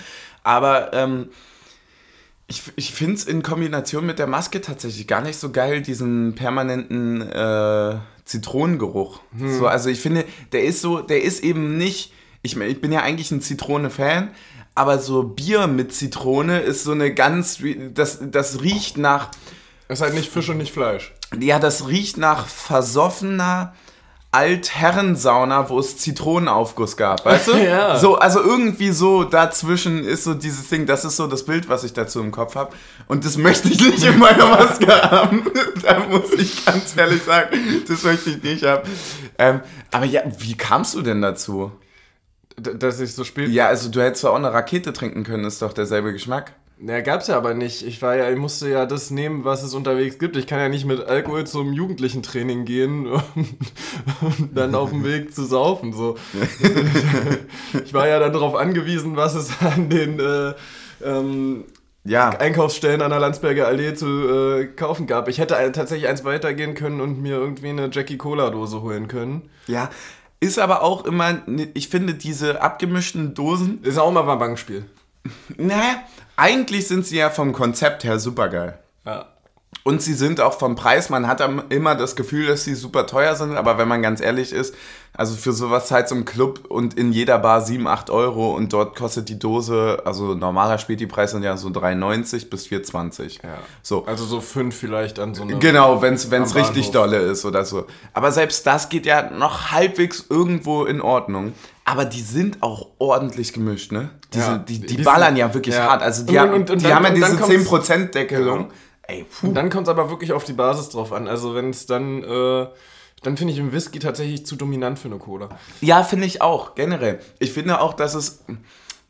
aber 0.43 0.93
ähm, 0.93 1.29
ich, 2.47 2.61
ich 2.75 2.93
finde 2.93 3.15
es 3.15 3.23
in 3.25 3.41
Kombination 3.41 4.05
mit 4.05 4.19
der 4.19 4.27
Maske 4.27 4.61
tatsächlich 4.61 5.07
gar 5.07 5.21
nicht 5.21 5.39
so 5.39 5.51
geil, 5.51 5.81
diesen 5.81 6.35
permanenten 6.35 7.21
äh, 7.21 7.97
Zitronengeruch. 8.25 9.21
So, 9.37 9.67
also 9.67 9.89
ich 9.89 9.99
finde, 9.99 10.25
der 10.51 10.63
ist 10.63 10.81
so, 10.81 11.01
der 11.01 11.23
ist 11.23 11.43
eben 11.43 11.77
nicht, 11.77 12.13
ich, 12.41 12.57
ich 12.57 12.81
bin 12.81 12.91
ja 12.91 13.01
eigentlich 13.01 13.31
ein 13.31 13.41
Zitrone-Fan, 13.41 14.31
aber 14.75 14.99
so 14.99 15.23
Bier 15.23 15.67
mit 15.67 15.93
Zitrone 15.93 16.59
ist 16.59 16.83
so 16.83 16.91
eine 16.91 17.13
ganz, 17.13 17.59
das, 17.93 18.19
das 18.21 18.61
riecht 18.61 18.97
nach, 18.97 19.29
Es 19.87 19.99
ist 19.99 20.03
halt 20.03 20.13
nicht 20.15 20.31
Fisch 20.31 20.49
und 20.49 20.57
nicht 20.57 20.73
Fleisch. 20.73 21.13
ja, 21.39 21.59
das 21.59 21.87
riecht 21.87 22.17
nach 22.17 22.47
versoffener 22.47 23.73
Altherrensauna, 24.33 25.69
wo 25.69 25.77
es 25.79 25.97
Zitronenaufguss 25.97 26.97
gab, 26.97 27.23
weißt 27.25 27.47
du? 27.49 27.53
Ja. 27.63 27.97
So, 27.97 28.15
also 28.15 28.41
irgendwie 28.41 28.89
so 28.89 29.23
dazwischen 29.23 30.03
ist 30.03 30.23
so 30.23 30.33
dieses 30.33 30.67
Ding, 30.69 30.85
das 30.85 31.05
ist 31.05 31.15
so 31.15 31.27
das 31.27 31.45
Bild, 31.45 31.69
was 31.69 31.83
ich 31.83 31.93
dazu 31.93 32.19
im 32.19 32.31
Kopf 32.31 32.55
habe. 32.55 32.75
Und 33.07 33.25
das 33.25 33.37
möchte 33.37 33.69
ich 33.69 33.79
nicht 33.79 34.03
in 34.03 34.17
meiner 34.17 34.47
Maske 34.47 34.87
haben. 34.87 35.45
da 35.83 35.99
muss 35.99 36.31
ich 36.33 36.65
ganz 36.65 36.97
ehrlich 36.97 37.23
sagen, 37.23 37.57
das 37.87 38.03
möchte 38.03 38.31
ich 38.31 38.43
nicht 38.43 38.65
haben. 38.65 38.89
Ähm, 39.37 39.61
aber 39.91 40.05
ja, 40.05 40.23
wie 40.39 40.57
kamst 40.57 40.95
du 40.95 41.01
denn 41.03 41.21
dazu? 41.21 41.71
D 42.57 42.73
dass 42.73 42.99
ich 42.99 43.13
so 43.13 43.23
spät. 43.23 43.49
Ja, 43.49 43.67
also 43.67 43.89
du 43.89 44.01
hättest 44.01 44.21
zwar 44.21 44.31
auch 44.31 44.37
eine 44.37 44.51
Rakete 44.51 44.93
trinken 44.93 45.23
können, 45.23 45.45
ist 45.45 45.61
doch 45.61 45.73
derselbe 45.73 46.11
Geschmack. 46.11 46.53
Ja, 46.85 46.99
gab's 46.99 47.27
ja 47.27 47.37
aber 47.37 47.53
nicht. 47.53 47.85
Ich 47.87 48.01
war 48.01 48.17
ja, 48.17 48.29
ich 48.29 48.37
musste 48.37 48.69
ja 48.69 48.85
das 48.85 49.09
nehmen, 49.09 49.45
was 49.45 49.63
es 49.63 49.73
unterwegs 49.73 50.19
gibt. 50.19 50.35
Ich 50.35 50.47
kann 50.47 50.59
ja 50.59 50.67
nicht 50.67 50.85
mit 50.85 50.99
Alkohol 51.05 51.45
zum 51.47 51.71
Jugendlichen-Training 51.71 52.65
gehen 52.65 53.07
und, 53.07 53.23
und 54.21 54.49
dann 54.53 54.75
auf 54.75 54.89
dem 54.89 55.05
Weg 55.05 55.33
zu 55.33 55.45
saufen. 55.45 55.93
So. 55.93 56.17
ich 57.85 57.93
war 57.93 58.07
ja 58.09 58.19
dann 58.19 58.33
darauf 58.33 58.55
angewiesen, 58.55 59.15
was 59.15 59.33
es 59.35 59.49
an 59.61 59.89
den 59.89 60.19
äh, 60.19 60.53
ähm, 61.01 61.63
Ja. 62.03 62.31
Einkaufsstellen 62.31 63.01
an 63.01 63.11
der 63.11 63.19
Landsberger 63.19 63.65
Allee 63.65 63.93
zu 63.93 64.07
äh, 64.07 64.65
kaufen 64.65 65.07
gab. 65.07 65.29
Ich 65.29 65.37
hätte 65.37 65.55
tatsächlich 65.71 66.09
eins 66.09 66.25
weitergehen 66.25 66.73
können 66.73 66.99
und 66.99 67.21
mir 67.21 67.37
irgendwie 67.37 67.69
eine 67.69 67.89
Jackie 67.93 68.17
Cola 68.17 68.49
Dose 68.49 68.81
holen 68.81 69.07
können. 69.07 69.49
Ja. 69.67 69.89
Ist 70.41 70.59
aber 70.59 70.83
auch 70.83 71.05
immer, 71.05 71.43
ich 71.73 71.87
finde, 71.87 72.15
diese 72.15 72.61
abgemischten 72.61 73.33
Dosen, 73.33 73.81
Ist 73.83 73.97
auch 73.97 74.11
mal 74.11 74.29
ein 74.29 74.39
Bankspiel. 74.39 74.83
Naja, 75.57 76.03
eigentlich 76.35 76.87
sind 76.87 77.05
sie 77.05 77.17
ja 77.17 77.29
vom 77.29 77.53
Konzept 77.53 78.03
her 78.03 78.19
super 78.19 78.49
geil. 78.49 78.79
Ja. 79.05 79.27
Und 79.83 80.01
sie 80.01 80.13
sind 80.13 80.39
auch 80.39 80.57
vom 80.57 80.75
Preis, 80.75 81.09
man 81.09 81.27
hat 81.27 81.41
immer 81.69 81.95
das 81.95 82.15
Gefühl, 82.15 82.47
dass 82.47 82.63
sie 82.63 82.73
super 82.73 83.05
teuer 83.05 83.35
sind, 83.35 83.57
aber 83.57 83.77
wenn 83.77 83.87
man 83.87 84.01
ganz 84.01 84.21
ehrlich 84.21 84.53
ist, 84.53 84.73
also 85.15 85.35
für 85.35 85.51
sowas 85.51 85.91
halt 85.91 86.07
zum 86.07 86.25
Club 86.25 86.65
und 86.69 86.93
in 86.93 87.11
jeder 87.11 87.37
Bar 87.37 87.61
7, 87.61 87.85
8 87.85 88.09
Euro 88.09 88.55
und 88.55 88.71
dort 88.71 88.95
kostet 88.95 89.29
die 89.29 89.37
Dose, 89.37 90.01
also 90.05 90.35
normaler 90.35 90.77
Späti-Preis 90.77 91.31
sind 91.31 91.43
ja 91.43 91.57
so 91.57 91.67
3,90 91.67 92.49
bis 92.49 92.67
4,20. 92.67 93.43
Ja. 93.43 93.57
So. 93.81 94.05
Also 94.05 94.25
so 94.25 94.41
fünf 94.41 94.75
vielleicht 94.75 95.19
an 95.19 95.35
so 95.35 95.43
eine. 95.43 95.59
Genau, 95.59 96.01
wenn 96.01 96.13
es 96.15 96.55
richtig 96.55 96.91
dolle 96.91 97.17
ist 97.17 97.45
oder 97.45 97.65
so. 97.65 97.85
Aber 98.13 98.31
selbst 98.31 98.65
das 98.65 98.89
geht 98.89 99.05
ja 99.05 99.29
noch 99.29 99.71
halbwegs 99.71 100.25
irgendwo 100.29 100.85
in 100.85 101.01
Ordnung. 101.01 101.53
Aber 101.93 102.05
die 102.05 102.21
sind 102.21 102.61
auch 102.63 102.87
ordentlich 102.97 103.53
gemischt, 103.53 103.91
ne? 103.91 104.09
Diese, 104.33 104.45
Ja. 104.45 104.57
die, 104.57 104.79
die 104.79 104.97
Die 104.97 105.03
ballern 105.03 105.29
sind- 105.29 105.37
ja 105.37 105.53
wirklich 105.53 105.75
ja. 105.75 105.89
hart. 105.91 106.01
Also 106.01 106.25
die, 106.25 106.33
Und- 106.33 106.39
haben, 106.39 106.53
und- 106.53 106.69
und 106.71 106.79
die 106.81 106.85
dann- 106.85 106.95
haben 106.95 107.03
ja 107.05 107.11
diese 107.11 107.37
kommt's- 107.37 107.47
10%-Deckelung. 107.47 108.71
Ey, 109.03 109.25
puh. 109.25 109.47
Und 109.47 109.53
dann 109.55 109.69
kommt 109.69 109.87
es 109.87 109.89
aber 109.91 110.09
wirklich 110.09 110.31
auf 110.33 110.43
die 110.43 110.53
Basis 110.53 110.89
drauf 110.89 111.13
an. 111.13 111.27
Also 111.27 111.53
wenn 111.55 111.69
es 111.69 111.85
dann, 111.85 112.23
äh, 112.23 112.67
dann 113.21 113.37
finde 113.37 113.53
ich 113.53 113.59
im 113.59 113.71
Whisky 113.71 113.99
tatsächlich 113.99 114.45
zu 114.45 114.55
dominant 114.55 114.97
für 114.97 115.07
eine 115.09 115.17
Cola. 115.17 115.49
Ja, 115.81 116.03
finde 116.03 116.25
ich 116.25 116.41
auch, 116.41 116.73
generell. 116.75 117.19
Ich 117.39 117.53
finde 117.53 117.79
auch, 117.79 117.93
dass 117.93 118.15
es. 118.15 118.43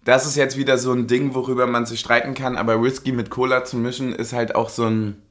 Das 0.06 0.26
ist 0.26 0.36
jetzt 0.36 0.58
wieder 0.58 0.78
so 0.78 0.92
ein 0.92 1.08
Ding, 1.08 1.34
worüber 1.34 1.66
man 1.66 1.86
sich 1.86 2.02
streiten 2.02 2.34
kann, 2.34 2.58
aber 2.58 2.84
Whisky 2.84 3.14
mit 3.14 3.30
Cola 3.30 3.64
zu 3.64 3.78
mischen 3.78 4.14
ist 4.14 4.34
halt 4.34 4.54
auch 4.56 4.68
so 4.70 4.86
ein. 4.86 5.22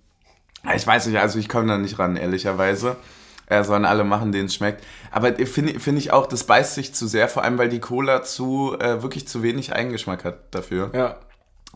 Ich 0.75 0.87
weiß 0.87 1.07
nicht, 1.09 1.19
also 1.19 1.39
ich 1.39 1.49
komme 1.49 1.67
da 1.67 1.77
nicht 1.77 1.99
ran, 1.99 2.17
ehrlicherweise. 2.17 2.97
Äh, 3.47 3.65
sollen 3.65 3.85
alle 3.85 4.05
machen, 4.05 4.33
denen 4.33 4.47
es 4.47 4.55
schmeckt. 4.55 4.85
Aber 5.11 5.35
finde 5.35 5.79
find 5.79 5.99
ich 5.99 6.13
auch, 6.13 6.27
das 6.27 6.45
beißt 6.45 6.75
sich 6.75 6.95
zu 6.95 7.07
sehr, 7.07 7.29
vor 7.29 7.45
allem 7.45 7.59
weil 7.59 7.69
die 7.69 7.81
Cola 7.81 8.23
zu 8.23 8.77
äh, 8.79 9.03
wirklich 9.03 9.29
zu 9.29 9.43
wenig 9.43 9.75
Eigengeschmack 9.75 10.25
hat 10.25 10.55
dafür. 10.55 10.91
Ja. 10.95 11.17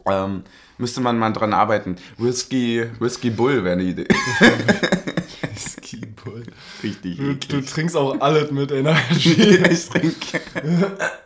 Ähm, 0.07 0.45
müsste 0.79 1.01
man 1.01 1.19
mal 1.19 1.33
dran 1.33 1.53
arbeiten. 1.53 1.97
Whisky, 2.17 2.87
Whisky 3.01 3.31
Bull 3.31 3.65
wäre 3.65 3.75
eine 3.75 3.83
Idee. 3.83 4.07
Bull. 6.25 6.43
Richtig. 6.83 7.17
Du, 7.17 7.35
du 7.35 7.61
trinkst 7.61 7.97
auch 7.97 8.21
alles 8.21 8.51
mit 8.51 8.73
Energy. 8.73 9.31
ich 9.71 9.89
trinke. 9.89 10.41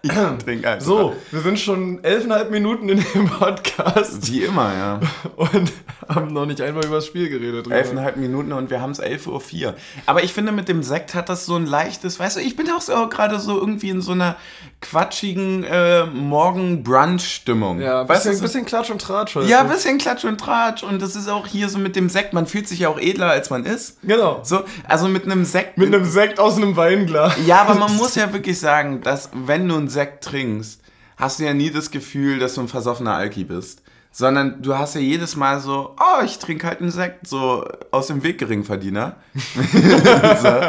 Ich 0.03 0.11
trinke 0.11 0.71
einfach. 0.71 0.87
So, 0.87 1.17
wir 1.31 1.41
sind 1.41 1.59
schon 1.59 2.03
elfeinhalb 2.05 2.51
Minuten 2.51 2.89
in 2.89 3.05
dem 3.15 3.29
Podcast 3.29 4.31
Wie 4.31 4.43
immer, 4.45 4.73
ja. 4.75 5.01
und 5.37 5.73
haben 6.09 6.33
noch 6.33 6.47
nicht 6.47 6.61
einmal 6.61 6.85
über 6.85 6.97
das 6.97 7.07
Spiel 7.07 7.29
geredet. 7.29 7.71
Elfeinhalb 7.71 8.17
Minuten 8.17 8.53
und 8.53 8.71
wir 8.71 8.81
haben 8.81 8.93
es 8.93 9.01
11.04 9.01 9.67
Uhr. 9.67 9.75
Aber 10.07 10.23
ich 10.23 10.33
finde, 10.33 10.53
mit 10.53 10.69
dem 10.69 10.83
Sekt 10.83 11.15
hat 11.15 11.29
das 11.29 11.47
so 11.47 11.57
ein 11.57 11.67
leichtes, 11.67 12.19
weißt 12.19 12.37
du, 12.37 12.41
ich 12.41 12.57
bin 12.57 12.71
auch 12.71 12.81
so 12.81 13.09
gerade 13.09 13.41
so 13.41 13.59
irgendwie 13.59 13.91
in 13.91 14.01
so 14.01 14.13
einer 14.13 14.37
quatschigen 14.81 15.63
äh, 15.65 16.07
Morgen-Brunch-Stimmung. 16.07 17.81
Ja, 17.81 18.09
weißt 18.09 18.25
bisschen, 18.25 18.31
du, 18.33 18.37
so- 18.39 18.43
bisschen 18.43 18.65
Klatsch 18.65 18.91
und 18.91 19.01
Tratsch 19.01 19.35
heute. 19.35 19.49
ja, 19.49 19.61
ein 19.61 19.69
bisschen 19.69 19.99
Klatsch 19.99 20.25
und 20.25 20.39
Tratsch. 20.39 20.83
Und 20.83 21.01
das 21.03 21.17
ist 21.17 21.29
auch 21.29 21.47
hier 21.47 21.69
so 21.69 21.79
mit 21.79 21.97
dem 21.97 22.09
Sekt, 22.09 22.33
man 22.33 22.47
fühlt 22.47 22.69
sich 22.69 22.81
ja 22.81 22.89
auch 22.89 22.99
edler, 22.99 23.31
als 23.31 23.51
man 23.51 23.65
ist. 23.65 23.99
Genau. 24.03 24.41
So, 24.43 24.63
also 24.89 25.09
mit 25.09 25.25
einem 25.25 25.45
Sekt. 25.45 25.79
Mit 25.79 25.95
einem 25.95 26.05
Sekt 26.05 26.39
aus 26.41 26.57
einem 26.57 26.77
Weinglas. 26.77 27.35
ja, 27.47 27.61
aber 27.63 27.75
man 27.79 27.95
muss 27.97 28.15
ja 28.15 28.33
wirklich 28.33 28.59
sagen, 28.59 29.03
dass 29.03 29.31
wenn 29.35 29.69
du 29.69 29.77
einen 29.77 29.89
Sekt 29.89 30.25
trinkst, 30.25 30.81
hast 31.17 31.39
du 31.41 31.45
ja 31.45 31.53
nie 31.55 31.71
das 31.71 31.91
Gefühl, 31.91 32.39
dass 32.39 32.55
du 32.55 32.63
ein 32.63 32.69
versoffener 32.69 33.15
Alki 33.15 33.45
bist. 33.45 33.83
Sondern 34.13 34.61
du 34.61 34.77
hast 34.77 34.97
ja 34.97 35.01
jedes 35.01 35.37
Mal 35.37 35.61
so, 35.61 35.95
oh, 35.99 36.25
ich 36.25 36.39
trinke 36.39 36.67
halt 36.67 36.81
einen 36.81 36.91
Sekt, 36.91 37.29
so 37.29 37.65
aus 37.93 38.09
dem 38.09 38.25
Weg 38.25 38.39
Geringverdiener. 38.39 39.17
so. 39.35 40.61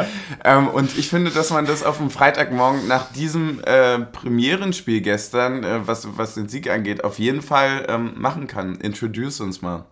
ähm, 0.44 0.68
und 0.68 0.96
ich 0.96 1.08
finde, 1.08 1.32
dass 1.32 1.50
man 1.50 1.66
das 1.66 1.82
auf 1.82 1.98
dem 1.98 2.10
Freitagmorgen 2.10 2.86
nach 2.86 3.10
diesem 3.12 3.60
äh, 3.64 3.98
Premierenspiel 3.98 5.00
gestern, 5.00 5.64
äh, 5.64 5.86
was, 5.86 6.16
was 6.16 6.34
den 6.34 6.48
Sieg 6.48 6.70
angeht, 6.70 7.02
auf 7.02 7.18
jeden 7.18 7.42
Fall 7.42 7.86
ähm, 7.88 8.12
machen 8.16 8.46
kann. 8.46 8.76
Introduce 8.76 9.40
uns 9.40 9.60
mal. 9.60 9.86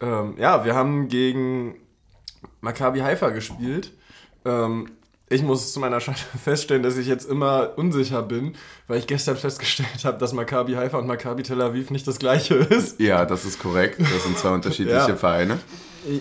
Ähm, 0.00 0.34
ja, 0.38 0.64
wir 0.64 0.74
haben 0.74 1.08
gegen 1.08 1.76
Maccabi 2.62 3.00
Haifa 3.00 3.28
gespielt. 3.28 3.92
Ich 5.30 5.42
muss 5.42 5.72
zu 5.72 5.80
meiner 5.80 6.00
Schande 6.00 6.20
feststellen, 6.44 6.82
dass 6.82 6.96
ich 6.96 7.06
jetzt 7.06 7.28
immer 7.28 7.70
unsicher 7.76 8.22
bin, 8.22 8.54
weil 8.86 8.98
ich 8.98 9.06
gestern 9.06 9.36
festgestellt 9.36 10.04
habe, 10.04 10.18
dass 10.18 10.32
Maccabi 10.32 10.74
Haifa 10.74 10.98
und 10.98 11.06
Maccabi 11.06 11.42
Tel 11.42 11.60
Aviv 11.62 11.90
nicht 11.90 12.06
das 12.06 12.18
gleiche 12.18 12.54
ist. 12.56 13.00
Ja, 13.00 13.24
das 13.24 13.44
ist 13.44 13.58
korrekt. 13.58 13.98
Das 14.00 14.24
sind 14.24 14.36
zwei 14.38 14.50
unterschiedliche 14.50 14.96
Ja. 15.08 15.16
Vereine. 15.16 15.58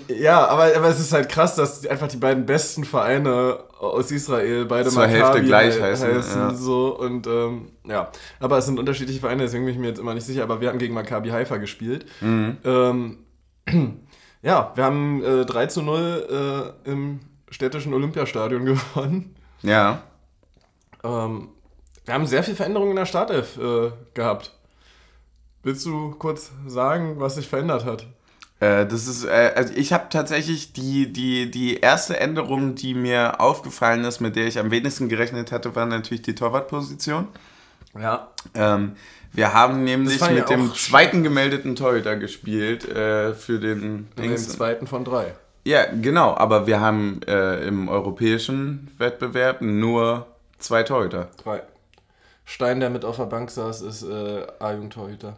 Ja, 0.07 0.47
aber, 0.47 0.73
aber 0.77 0.87
es 0.87 1.01
ist 1.01 1.11
halt 1.11 1.27
krass, 1.27 1.55
dass 1.55 1.85
einfach 1.85 2.07
die 2.07 2.15
beiden 2.15 2.45
besten 2.45 2.85
Vereine 2.85 3.59
aus 3.79 4.11
Israel 4.11 4.63
beide 4.63 4.89
Zur 4.89 5.05
Hälfte 5.05 5.43
gleich 5.43 5.75
he- 5.75 5.81
heißen, 5.81 6.09
ja. 6.09 6.53
so 6.55 6.97
und 6.97 7.27
ähm, 7.27 7.67
ja, 7.85 8.09
aber 8.39 8.57
es 8.59 8.65
sind 8.65 8.79
unterschiedliche 8.79 9.19
Vereine, 9.19 9.43
deswegen 9.43 9.65
bin 9.65 9.73
ich 9.73 9.79
mir 9.81 9.87
jetzt 9.87 9.99
immer 9.99 10.13
nicht 10.13 10.25
sicher, 10.25 10.43
aber 10.43 10.61
wir 10.61 10.69
haben 10.69 10.79
gegen 10.79 10.93
Maccabi 10.93 11.31
Haifa 11.31 11.57
gespielt. 11.57 12.05
Mhm. 12.21 12.57
Ähm, 12.63 13.17
ja, 14.41 14.71
wir 14.73 14.83
haben 14.85 15.21
äh, 15.21 15.45
3 15.45 15.65
zu 15.65 15.81
0 15.81 16.73
äh, 16.85 16.89
im 16.89 17.19
städtischen 17.53 17.93
Olympiastadion 17.93 18.65
gewonnen. 18.65 19.35
Ja. 19.61 20.03
Ähm, 21.03 21.49
wir 22.05 22.13
haben 22.13 22.25
sehr 22.25 22.43
viel 22.43 22.55
Veränderungen 22.55 22.91
in 22.91 22.97
der 22.97 23.05
Startelf 23.05 23.57
äh, 23.57 23.91
gehabt. 24.13 24.51
Willst 25.63 25.85
du 25.85 26.11
kurz 26.11 26.51
sagen, 26.67 27.19
was 27.19 27.35
sich 27.35 27.47
verändert 27.47 27.85
hat? 27.85 28.05
Äh, 28.59 28.85
das 28.85 29.07
ist, 29.07 29.23
äh, 29.23 29.53
also 29.55 29.73
ich 29.75 29.93
habe 29.93 30.05
tatsächlich 30.09 30.73
die, 30.73 31.11
die, 31.11 31.49
die 31.49 31.77
erste 31.77 32.19
Änderung, 32.19 32.75
die 32.75 32.93
mir 32.93 33.39
aufgefallen 33.39 34.03
ist, 34.03 34.19
mit 34.19 34.35
der 34.35 34.47
ich 34.47 34.59
am 34.59 34.71
wenigsten 34.71 35.07
gerechnet 35.07 35.51
hatte, 35.51 35.75
war 35.75 35.85
natürlich 35.85 36.21
die 36.23 36.35
Torwartposition. 36.35 37.27
Ja. 37.97 38.31
Ähm, 38.55 38.95
wir 39.31 39.53
haben 39.53 39.83
nämlich 39.83 40.19
ja 40.19 40.29
mit 40.29 40.49
dem 40.49 40.73
zweiten 40.73 41.23
gemeldeten 41.23 41.75
Torhüter 41.75 42.15
gespielt 42.17 42.87
äh, 42.87 43.33
für 43.33 43.59
den 43.59 44.09
Den 44.17 44.29
Dings. 44.29 44.49
zweiten 44.49 44.85
von 44.87 45.03
drei. 45.05 45.33
Ja, 45.65 45.85
genau, 46.01 46.35
aber 46.35 46.67
wir 46.67 46.81
haben 46.81 47.21
äh, 47.27 47.65
im 47.67 47.87
europäischen 47.87 48.91
Wettbewerb 48.97 49.61
nur 49.61 50.25
zwei 50.59 50.83
Torhüter. 50.83 51.29
Drei. 51.41 51.61
Stein, 52.45 52.81
der 52.81 52.89
mit 52.89 53.05
auf 53.05 53.15
der 53.15 53.25
Bank 53.25 53.49
saß, 53.49 53.81
ist 53.81 54.03
äh, 54.03 54.45
A-Jugendtorhüter. 54.59 55.37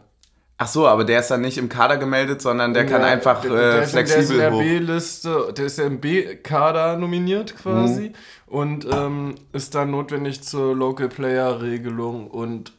Ach 0.58 0.66
so, 0.66 0.86
aber 0.88 1.04
der 1.04 1.20
ist 1.20 1.30
dann 1.30 1.42
nicht 1.42 1.58
im 1.58 1.68
Kader 1.68 1.98
gemeldet, 1.98 2.40
sondern 2.42 2.72
der 2.74 2.86
kann 2.86 3.02
einfach 3.04 3.42
der, 3.42 3.50
äh, 3.52 3.54
der, 3.54 3.82
ist- 3.82 3.94
der 3.94 4.02
ist 4.04 4.08
in 4.08 4.14
flexibel 4.14 4.36
der. 4.38 4.50
B-Liste, 4.50 5.52
der 5.56 5.66
ist 5.66 5.78
ja 5.78 5.84
im 5.84 6.00
B-Kader 6.00 6.96
nominiert 6.96 7.54
quasi 7.56 8.08
Mhm. 8.08 8.12
und 8.46 8.86
ähm, 8.92 9.34
ist 9.52 9.74
dann 9.76 9.90
notwendig 9.92 10.42
zur 10.42 10.74
Local 10.74 11.08
Player-Regelung 11.08 12.28
und 12.28 12.72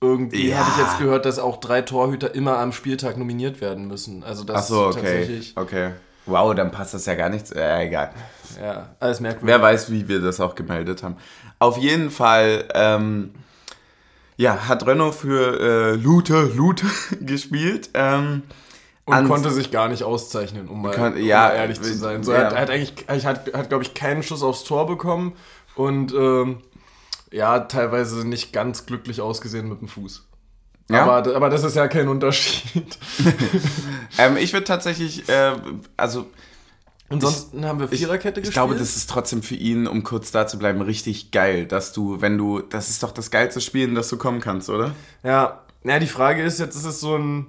irgendwie 0.00 0.48
Ja. 0.48 0.58
habe 0.58 0.70
ich 0.70 0.78
jetzt 0.78 0.98
gehört, 0.98 1.26
dass 1.26 1.38
auch 1.38 1.58
drei 1.60 1.82
Torhüter 1.82 2.34
immer 2.34 2.58
am 2.58 2.72
Spieltag 2.72 3.16
nominiert 3.18 3.60
werden 3.60 3.86
müssen. 3.86 4.24
Also 4.24 4.42
das 4.42 4.56
Ach 4.56 4.62
so, 4.62 4.88
ist 4.90 4.96
okay. 4.96 5.04
tatsächlich, 5.06 5.52
Okay. 5.56 5.90
Wow, 6.26 6.54
dann 6.54 6.70
passt 6.70 6.94
das 6.94 7.06
ja 7.06 7.14
gar 7.14 7.28
nichts. 7.28 7.50
Äh, 7.50 7.86
egal. 7.86 8.10
ja, 8.60 8.90
alles 9.00 9.20
merkwürdig. 9.20 9.48
Wer 9.48 9.62
weiß, 9.62 9.90
wie 9.90 10.08
wir 10.08 10.20
das 10.20 10.40
auch 10.40 10.54
gemeldet 10.54 11.02
haben. 11.02 11.16
Auf 11.58 11.78
jeden 11.78 12.10
Fall, 12.10 12.68
ähm, 12.74 13.32
ja, 14.36 14.68
hat 14.68 14.86
Renault 14.86 15.14
für 15.14 15.60
äh, 15.60 15.94
Lute, 15.94 16.50
Lute 16.54 16.86
gespielt. 17.20 17.90
Ähm, 17.94 18.42
Und 19.04 19.28
konnte 19.28 19.50
sich 19.50 19.70
gar 19.70 19.88
nicht 19.88 20.04
auszeichnen, 20.04 20.68
um 20.68 20.82
mal, 20.82 20.94
um 20.94 21.16
ja, 21.16 21.48
mal 21.48 21.54
ehrlich 21.54 21.80
zu 21.80 21.94
sein. 21.94 22.22
So, 22.22 22.32
ja. 22.32 22.42
er 22.42 22.60
hat, 22.60 22.70
eigentlich, 22.70 23.06
hat, 23.08 23.52
hat 23.52 23.68
glaube 23.68 23.82
ich, 23.82 23.94
keinen 23.94 24.22
Schuss 24.22 24.42
aufs 24.42 24.64
Tor 24.64 24.86
bekommen 24.86 25.34
und 25.74 26.12
ähm, 26.14 26.58
ja, 27.32 27.60
teilweise 27.60 28.26
nicht 28.26 28.52
ganz 28.52 28.86
glücklich 28.86 29.20
ausgesehen 29.20 29.68
mit 29.68 29.80
dem 29.80 29.88
Fuß. 29.88 30.26
Ja? 30.90 31.04
Aber, 31.04 31.34
aber 31.34 31.50
das 31.50 31.64
ist 31.64 31.76
ja 31.76 31.88
kein 31.88 32.08
Unterschied. 32.08 32.98
ähm, 34.18 34.36
ich 34.36 34.52
würde 34.52 34.64
tatsächlich, 34.64 35.28
äh, 35.28 35.52
also 35.96 36.26
Ansonsten 37.08 37.64
haben 37.66 37.78
wir 37.78 37.88
Viererkette 37.88 38.40
ich 38.40 38.46
gespielt. 38.46 38.54
glaube, 38.54 38.74
das 38.74 38.96
ist 38.96 39.10
trotzdem 39.10 39.42
für 39.42 39.54
ihn, 39.54 39.86
um 39.86 40.02
kurz 40.02 40.30
da 40.30 40.46
zu 40.46 40.58
bleiben, 40.58 40.80
richtig 40.80 41.30
geil, 41.30 41.66
dass 41.66 41.92
du, 41.92 42.20
wenn 42.20 42.38
du, 42.38 42.60
das 42.60 42.88
ist 42.88 43.02
doch 43.02 43.12
das 43.12 43.30
geilste 43.30 43.60
Spiel, 43.60 43.88
in 43.88 43.94
das 43.94 44.08
du 44.08 44.16
kommen 44.16 44.40
kannst, 44.40 44.70
oder? 44.70 44.94
ja, 45.22 45.62
na, 45.84 45.98
die 45.98 46.06
Frage 46.06 46.42
ist 46.42 46.58
jetzt, 46.60 46.76
ist 46.76 46.84
es 46.84 47.00
so 47.00 47.16
ein 47.16 47.46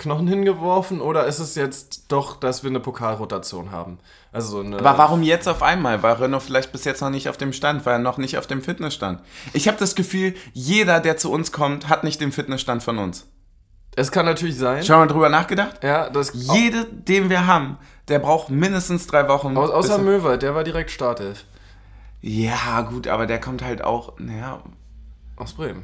Knochen 0.00 0.26
hingeworfen 0.26 1.00
oder 1.00 1.26
ist 1.26 1.38
es 1.38 1.54
jetzt 1.54 2.10
doch, 2.10 2.34
dass 2.40 2.62
wir 2.64 2.70
eine 2.70 2.80
Pokalrotation 2.80 3.70
haben? 3.70 3.98
Also 4.32 4.48
so 4.50 4.60
eine, 4.66 4.78
Aber 4.78 4.98
warum 4.98 5.22
jetzt 5.22 5.46
auf 5.48 5.62
einmal? 5.62 6.02
War 6.02 6.20
Renault 6.20 6.42
vielleicht 6.42 6.72
bis 6.72 6.84
jetzt 6.84 7.00
noch 7.02 7.10
nicht 7.10 7.28
auf 7.28 7.36
dem 7.36 7.52
Stand? 7.52 7.86
War 7.86 7.92
er 7.94 7.98
noch 8.00 8.18
nicht 8.18 8.36
auf 8.38 8.46
dem 8.48 8.62
Fitnessstand? 8.62 9.20
Ich 9.52 9.68
habe 9.68 9.78
das 9.78 9.94
Gefühl, 9.94 10.34
jeder, 10.52 10.98
der 11.00 11.16
zu 11.16 11.30
uns 11.30 11.52
kommt, 11.52 11.88
hat 11.88 12.02
nicht 12.04 12.20
den 12.20 12.32
Fitnessstand 12.32 12.82
von 12.82 12.98
uns. 12.98 13.26
Es 13.96 14.10
kann 14.12 14.24
natürlich 14.26 14.56
sein. 14.56 14.82
Schon 14.84 14.98
mal 14.98 15.06
drüber 15.06 15.28
nachgedacht? 15.28 15.82
Ja, 15.82 16.08
das 16.10 16.32
Jede, 16.34 16.84
den 16.86 17.28
wir 17.28 17.46
haben, 17.46 17.76
der 18.08 18.18
braucht 18.20 18.48
mindestens 18.50 19.06
drei 19.06 19.28
Wochen. 19.28 19.56
Au- 19.56 19.62
außer 19.70 19.98
Möwald, 19.98 20.42
der 20.42 20.54
war 20.54 20.64
direkt 20.64 20.90
Startelf. 20.90 21.44
Ja, 22.20 22.82
gut, 22.82 23.08
aber 23.08 23.26
der 23.26 23.40
kommt 23.40 23.62
halt 23.62 23.82
auch, 23.82 24.14
naja, 24.18 24.62
Aus 25.36 25.54
Bremen. 25.54 25.82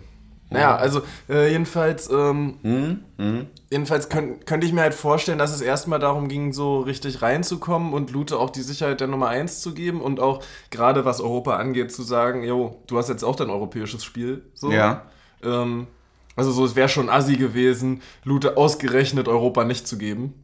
Naja, 0.51 0.77
also 0.77 1.03
äh, 1.29 1.51
jedenfalls, 1.51 2.09
ähm, 2.11 2.59
Hm? 2.63 3.01
Hm? 3.19 3.47
jedenfalls 3.71 4.09
könnt, 4.09 4.47
könnte 4.47 4.67
ich 4.67 4.73
mir 4.73 4.83
halt 4.83 4.95
vorstellen, 4.95 5.39
dass 5.39 5.53
es 5.53 5.61
erstmal 5.61 5.99
darum 5.99 6.29
ging, 6.29 6.53
so 6.53 6.81
richtig 6.81 7.21
reinzukommen 7.23 7.93
und 7.93 8.13
Lute 8.13 8.39
auch 8.39 8.51
die 8.51 8.63
Sicherheit 8.63 9.01
der 9.01 9.09
Nummer 9.09 9.29
1 9.29 9.61
zu 9.61 9.75
geben 9.75 10.01
und 10.01 10.21
auch 10.21 10.43
gerade 10.71 11.05
was 11.05 11.21
Europa 11.21 11.57
angeht, 11.57 11.91
zu 11.93 12.03
sagen, 12.03 12.45
jo, 12.45 12.81
du 12.87 12.97
hast 12.97 13.09
jetzt 13.09 13.25
auch 13.25 13.35
dein 13.35 13.51
europäisches 13.51 14.05
Spiel. 14.05 14.43
So. 14.55 14.71
Ja. 14.71 15.03
Ähm, 15.43 15.89
also 16.37 16.53
so, 16.53 16.65
es 16.65 16.77
wäre 16.77 16.89
schon 16.89 17.09
assi 17.09 17.37
gewesen, 17.37 18.03
Lute 18.23 18.57
ausgerechnet 18.57 19.27
Europa 19.27 19.65
nicht 19.65 19.89
zu 19.89 19.99
geben. 19.99 20.35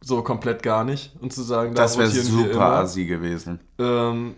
So 0.00 0.22
komplett 0.22 0.62
gar 0.62 0.84
nicht. 0.84 1.16
Und 1.20 1.32
zu 1.32 1.42
sagen, 1.42 1.74
da 1.74 1.82
Das 1.82 1.98
wäre 1.98 2.08
super 2.10 2.74
assi 2.74 3.06
gewesen. 3.06 3.58
Ähm, 3.78 4.34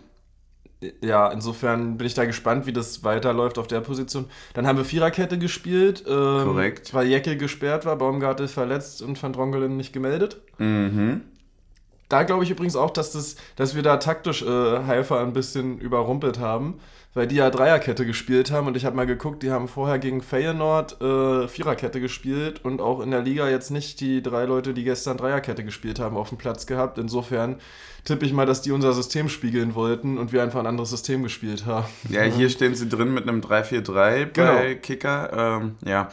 ja, 1.01 1.29
insofern 1.29 1.97
bin 1.97 2.07
ich 2.07 2.15
da 2.15 2.25
gespannt, 2.25 2.65
wie 2.65 2.73
das 2.73 3.03
weiterläuft 3.03 3.59
auf 3.59 3.67
der 3.67 3.81
Position. 3.81 4.25
Dann 4.53 4.65
haben 4.65 4.77
wir 4.77 4.85
Viererkette 4.85 5.37
gespielt, 5.37 6.03
ähm, 6.07 6.43
Korrekt. 6.43 6.93
weil 6.93 7.07
Jeckel 7.07 7.37
gesperrt 7.37 7.85
war, 7.85 7.95
Baumgartel 7.95 8.47
verletzt 8.47 9.01
und 9.01 9.21
Van 9.21 9.33
Drongelen 9.33 9.77
nicht 9.77 9.93
gemeldet. 9.93 10.41
Mhm. 10.57 11.21
Da 12.09 12.23
glaube 12.23 12.43
ich 12.43 12.49
übrigens 12.49 12.75
auch, 12.75 12.89
dass, 12.89 13.11
das, 13.13 13.35
dass 13.55 13.75
wir 13.75 13.83
da 13.83 13.97
taktisch 13.97 14.41
äh, 14.41 14.45
Haifa 14.85 15.21
ein 15.21 15.33
bisschen 15.33 15.79
überrumpelt 15.79 16.39
haben, 16.39 16.79
weil 17.13 17.27
die 17.27 17.35
ja 17.35 17.49
Dreierkette 17.49 18.05
gespielt 18.05 18.51
haben 18.51 18.67
und 18.67 18.77
ich 18.77 18.85
habe 18.85 18.95
mal 18.95 19.05
geguckt, 19.05 19.43
die 19.43 19.51
haben 19.51 19.67
vorher 19.67 19.99
gegen 19.99 20.21
Feyenoord 20.21 21.01
äh, 21.01 21.47
Viererkette 21.47 21.99
gespielt 21.99 22.63
und 22.63 22.79
auch 22.79 23.01
in 23.01 23.11
der 23.11 23.21
Liga 23.21 23.49
jetzt 23.49 23.69
nicht 23.69 23.99
die 23.99 24.23
drei 24.23 24.45
Leute, 24.45 24.73
die 24.73 24.83
gestern 24.85 25.17
Dreierkette 25.17 25.63
gespielt 25.65 25.99
haben, 25.99 26.15
auf 26.15 26.29
dem 26.29 26.37
Platz 26.37 26.65
gehabt. 26.67 26.97
Insofern 26.97 27.57
tippe 28.05 28.25
ich 28.25 28.31
mal, 28.33 28.45
dass 28.45 28.61
die 28.61 28.71
unser 28.71 28.93
System 28.93 29.27
spiegeln 29.29 29.75
wollten 29.75 30.17
und 30.17 30.31
wir 30.31 30.41
einfach 30.41 30.59
ein 30.61 30.65
anderes 30.65 30.89
System 30.89 31.21
gespielt 31.21 31.65
haben. 31.65 31.85
Ja, 32.09 32.23
hier 32.23 32.49
stehen 32.49 32.75
sie 32.75 32.87
drin 32.87 33.13
mit 33.13 33.27
einem 33.27 33.41
3-4-3 33.41 33.91
bei 33.93 34.25
Genau. 34.33 34.79
Kicker. 34.81 35.59
Ähm, 35.61 35.75
ja, 35.85 36.09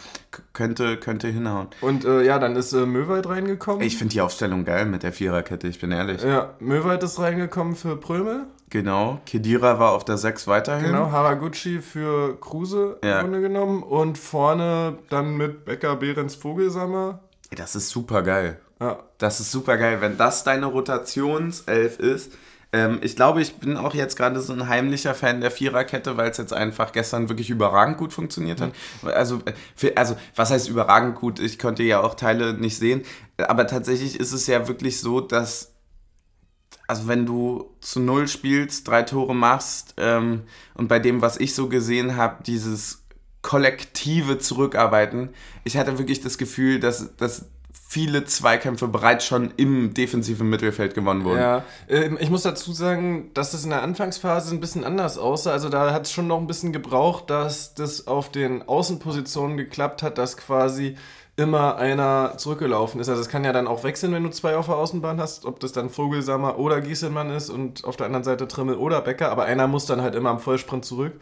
könnte, 0.52 0.96
könnte 0.96 1.28
hinhauen. 1.28 1.68
Und 1.80 2.04
äh, 2.04 2.24
ja, 2.24 2.38
dann 2.38 2.56
ist 2.56 2.72
äh, 2.72 2.84
Möwald 2.86 3.28
reingekommen. 3.28 3.82
Ich 3.82 3.96
finde 3.96 4.12
die 4.12 4.20
Aufstellung 4.20 4.64
geil 4.64 4.84
mit 4.84 5.02
der 5.04 5.12
Viererkette, 5.12 5.68
ich 5.68 5.80
bin 5.80 5.92
ehrlich. 5.92 6.22
ja, 6.22 6.54
Möwald 6.58 7.02
ist 7.04 7.18
reingekommen 7.20 7.76
für 7.76 7.96
Prömel. 7.96 8.46
Genau. 8.70 9.20
Kedira 9.26 9.78
war 9.78 9.92
auf 9.92 10.04
der 10.04 10.18
6 10.18 10.46
weiterhin. 10.46 10.86
Genau, 10.92 11.10
Haraguchi 11.10 11.80
für 11.80 12.38
Kruse 12.40 12.98
Ja. 13.02 13.20
im 13.20 13.22
Grunde 13.30 13.40
genommen. 13.40 13.82
Und 13.82 14.18
vorne 14.18 14.98
dann 15.08 15.36
mit 15.36 15.64
Becker, 15.64 15.96
Behrens, 15.96 16.34
Vogelsammer. 16.34 17.20
Das 17.56 17.74
ist 17.76 17.88
super 17.88 18.22
geil. 18.22 18.60
Ja, 18.80 18.98
Das 19.18 19.40
ist 19.40 19.50
super 19.50 19.76
geil, 19.78 20.00
wenn 20.00 20.16
das 20.18 20.44
deine 20.44 20.66
Rotationself 20.66 21.98
ist. 21.98 22.32
Ähm, 22.70 22.98
ich 23.00 23.16
glaube, 23.16 23.40
ich 23.40 23.56
bin 23.56 23.78
auch 23.78 23.94
jetzt 23.94 24.16
gerade 24.16 24.40
so 24.40 24.52
ein 24.52 24.68
heimlicher 24.68 25.14
Fan 25.14 25.40
der 25.40 25.50
Viererkette, 25.50 26.18
weil 26.18 26.30
es 26.30 26.36
jetzt 26.36 26.52
einfach 26.52 26.92
gestern 26.92 27.30
wirklich 27.30 27.48
überragend 27.48 27.96
gut 27.96 28.12
funktioniert 28.12 28.60
hat. 28.60 28.72
Also, 29.04 29.36
äh, 29.46 29.54
für, 29.74 29.96
also, 29.96 30.16
was 30.36 30.50
heißt 30.50 30.68
überragend 30.68 31.14
gut? 31.16 31.40
Ich 31.40 31.58
konnte 31.58 31.82
ja 31.82 32.00
auch 32.02 32.14
Teile 32.14 32.52
nicht 32.52 32.76
sehen. 32.76 33.02
Aber 33.38 33.66
tatsächlich 33.66 34.20
ist 34.20 34.32
es 34.32 34.46
ja 34.46 34.68
wirklich 34.68 35.00
so, 35.00 35.20
dass 35.22 35.72
also 36.86 37.06
wenn 37.06 37.26
du 37.26 37.70
zu 37.80 38.00
Null 38.00 38.28
spielst, 38.28 38.88
drei 38.88 39.02
Tore 39.02 39.34
machst 39.34 39.94
ähm, 39.98 40.42
und 40.74 40.88
bei 40.88 40.98
dem, 40.98 41.20
was 41.20 41.38
ich 41.38 41.54
so 41.54 41.68
gesehen 41.68 42.16
habe, 42.16 42.42
dieses 42.42 43.04
kollektive 43.42 44.38
Zurückarbeiten, 44.38 45.30
ich 45.64 45.76
hatte 45.76 45.98
wirklich 45.98 46.20
das 46.20 46.38
Gefühl, 46.38 46.80
dass, 46.80 47.14
dass 47.16 47.46
viele 47.88 48.24
Zweikämpfe 48.24 48.86
bereits 48.88 49.24
schon 49.24 49.52
im 49.56 49.94
defensiven 49.94 50.48
Mittelfeld 50.48 50.94
gewonnen 50.94 51.24
wurden. 51.24 51.40
ja. 51.40 51.64
Ähm, 51.88 52.18
ich 52.20 52.28
muss 52.28 52.42
dazu 52.42 52.72
sagen, 52.72 53.30
dass 53.32 53.52
das 53.52 53.64
in 53.64 53.70
der 53.70 53.82
Anfangsphase 53.82 54.54
ein 54.54 54.60
bisschen 54.60 54.84
anders 54.84 55.16
aussah. 55.16 55.52
Also 55.52 55.70
da 55.70 55.92
hat 55.92 56.04
es 56.04 56.12
schon 56.12 56.26
noch 56.26 56.38
ein 56.38 56.46
bisschen 56.46 56.72
gebraucht, 56.72 57.30
dass 57.30 57.74
das 57.74 58.06
auf 58.06 58.30
den 58.30 58.66
Außenpositionen 58.68 59.56
geklappt 59.56 60.02
hat, 60.02 60.18
dass 60.18 60.36
quasi 60.36 60.96
immer 61.38 61.76
einer 61.76 62.34
zurückgelaufen 62.36 63.00
ist. 63.00 63.08
Also 63.08 63.22
es 63.22 63.28
kann 63.28 63.44
ja 63.44 63.52
dann 63.52 63.68
auch 63.68 63.84
wechseln, 63.84 64.12
wenn 64.12 64.24
du 64.24 64.30
zwei 64.30 64.56
auf 64.56 64.66
der 64.66 64.74
Außenbahn 64.74 65.20
hast, 65.20 65.44
ob 65.46 65.60
das 65.60 65.70
dann 65.72 65.88
Vogelsammer 65.88 66.58
oder 66.58 66.80
Gieselmann 66.80 67.30
ist 67.30 67.48
und 67.48 67.84
auf 67.84 67.96
der 67.96 68.06
anderen 68.06 68.24
Seite 68.24 68.48
Trimmel 68.48 68.74
oder 68.74 69.00
Becker, 69.00 69.30
aber 69.30 69.44
einer 69.44 69.68
muss 69.68 69.86
dann 69.86 70.02
halt 70.02 70.16
immer 70.16 70.30
am 70.30 70.40
Vollsprint 70.40 70.84
zurück. 70.84 71.12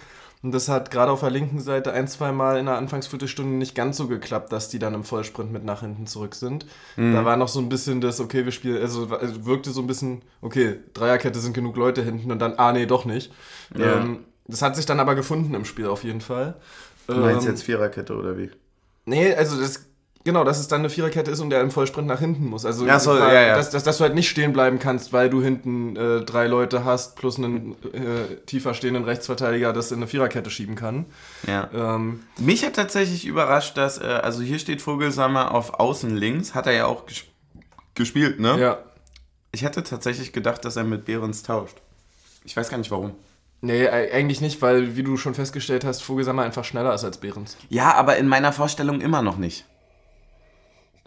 Und 0.42 0.52
das 0.52 0.68
hat 0.68 0.90
gerade 0.90 1.10
auf 1.12 1.20
der 1.20 1.30
linken 1.30 1.60
Seite 1.60 1.92
ein, 1.92 2.08
zwei 2.08 2.32
Mal 2.32 2.58
in 2.58 2.66
der 2.66 2.76
Anfangsviertelstunde 2.76 3.56
nicht 3.56 3.74
ganz 3.74 3.96
so 3.98 4.06
geklappt, 4.06 4.52
dass 4.52 4.68
die 4.68 4.78
dann 4.78 4.94
im 4.94 5.04
Vollsprint 5.04 5.52
mit 5.52 5.64
nach 5.64 5.80
hinten 5.80 6.06
zurück 6.06 6.34
sind. 6.34 6.66
Da 6.96 7.24
war 7.24 7.36
noch 7.36 7.48
so 7.48 7.58
ein 7.60 7.68
bisschen 7.68 8.00
das, 8.00 8.20
okay, 8.20 8.44
wir 8.44 8.52
spielen, 8.52 8.80
also 8.80 9.08
also 9.08 9.44
wirkte 9.44 9.70
so 9.70 9.80
ein 9.82 9.86
bisschen, 9.86 10.22
okay, 10.40 10.78
Dreierkette 10.94 11.40
sind 11.40 11.52
genug 11.54 11.76
Leute 11.76 12.02
hinten 12.02 12.30
und 12.30 12.38
dann, 12.38 12.54
ah 12.58 12.72
nee, 12.72 12.86
doch 12.86 13.04
nicht. 13.04 13.32
Ja. 13.76 13.96
Ähm, 13.96 14.24
das 14.46 14.62
hat 14.62 14.76
sich 14.76 14.86
dann 14.86 15.00
aber 15.00 15.14
gefunden 15.14 15.52
im 15.54 15.64
Spiel 15.64 15.86
auf 15.88 16.04
jeden 16.04 16.20
Fall. 16.20 16.56
Du 17.06 17.16
meinst 17.20 17.44
Ähm, 17.46 17.52
jetzt 17.52 17.62
Viererkette 17.64 18.14
oder 18.16 18.38
wie? 18.38 18.50
Nee, 19.04 19.34
also 19.34 19.60
das, 19.60 19.86
genau, 20.26 20.44
dass 20.44 20.58
es 20.58 20.68
dann 20.68 20.80
eine 20.80 20.90
Viererkette 20.90 21.30
ist 21.30 21.40
und 21.40 21.48
der 21.48 21.62
im 21.62 21.70
Vollsprint 21.70 22.06
nach 22.06 22.20
hinten 22.20 22.44
muss. 22.50 22.66
Also, 22.66 22.84
Ach 22.86 23.00
so, 23.00 23.12
weil- 23.12 23.32
ja, 23.34 23.40
ja. 23.46 23.56
Dass, 23.56 23.70
dass, 23.70 23.82
dass 23.84 23.96
du 23.96 24.04
halt 24.04 24.14
nicht 24.14 24.28
stehen 24.28 24.52
bleiben 24.52 24.78
kannst, 24.78 25.14
weil 25.14 25.30
du 25.30 25.42
hinten 25.42 25.96
äh, 25.96 26.20
drei 26.20 26.46
Leute 26.46 26.84
hast 26.84 27.16
plus 27.16 27.38
einen 27.38 27.72
äh, 27.94 28.36
tiefer 28.44 28.74
stehenden 28.74 29.04
Rechtsverteidiger, 29.04 29.72
das 29.72 29.90
in 29.90 29.96
eine 29.98 30.06
Viererkette 30.06 30.50
schieben 30.50 30.74
kann. 30.74 31.06
Ja. 31.46 31.70
Ähm, 31.72 32.20
Mich 32.38 32.62
hat 32.66 32.74
tatsächlich 32.74 33.24
überrascht, 33.26 33.78
dass, 33.78 33.96
äh, 33.98 34.04
also 34.04 34.42
hier 34.42 34.58
steht 34.58 34.82
Vogelsammer 34.82 35.52
auf 35.54 35.80
Außen 35.80 36.14
links, 36.14 36.54
hat 36.54 36.66
er 36.66 36.72
ja 36.74 36.86
auch 36.86 37.06
ges 37.06 37.24
gespielt, 37.94 38.38
ne? 38.40 38.60
ja. 38.60 38.78
Ich 39.52 39.62
hätte 39.62 39.82
tatsächlich 39.82 40.34
gedacht, 40.34 40.66
dass 40.66 40.76
er 40.76 40.84
mit 40.84 41.06
Behrens 41.06 41.42
tauscht. 41.42 41.78
Ich 42.44 42.54
weiß 42.54 42.68
gar 42.68 42.76
nicht 42.76 42.90
warum. 42.90 43.12
Nee, 43.62 43.88
eigentlich 43.88 44.42
nicht, 44.42 44.60
weil, 44.60 44.96
wie 44.96 45.02
du 45.02 45.16
schon 45.16 45.34
festgestellt 45.34 45.82
hast, 45.84 46.02
Vogelsammer 46.02 46.42
einfach 46.42 46.64
schneller 46.64 46.92
ist 46.92 47.04
als 47.04 47.16
Behrens. 47.18 47.56
Ja, 47.70 47.94
aber 47.94 48.18
in 48.18 48.28
meiner 48.28 48.52
Vorstellung 48.52 49.00
immer 49.00 49.22
noch 49.22 49.38
nicht. 49.38 49.64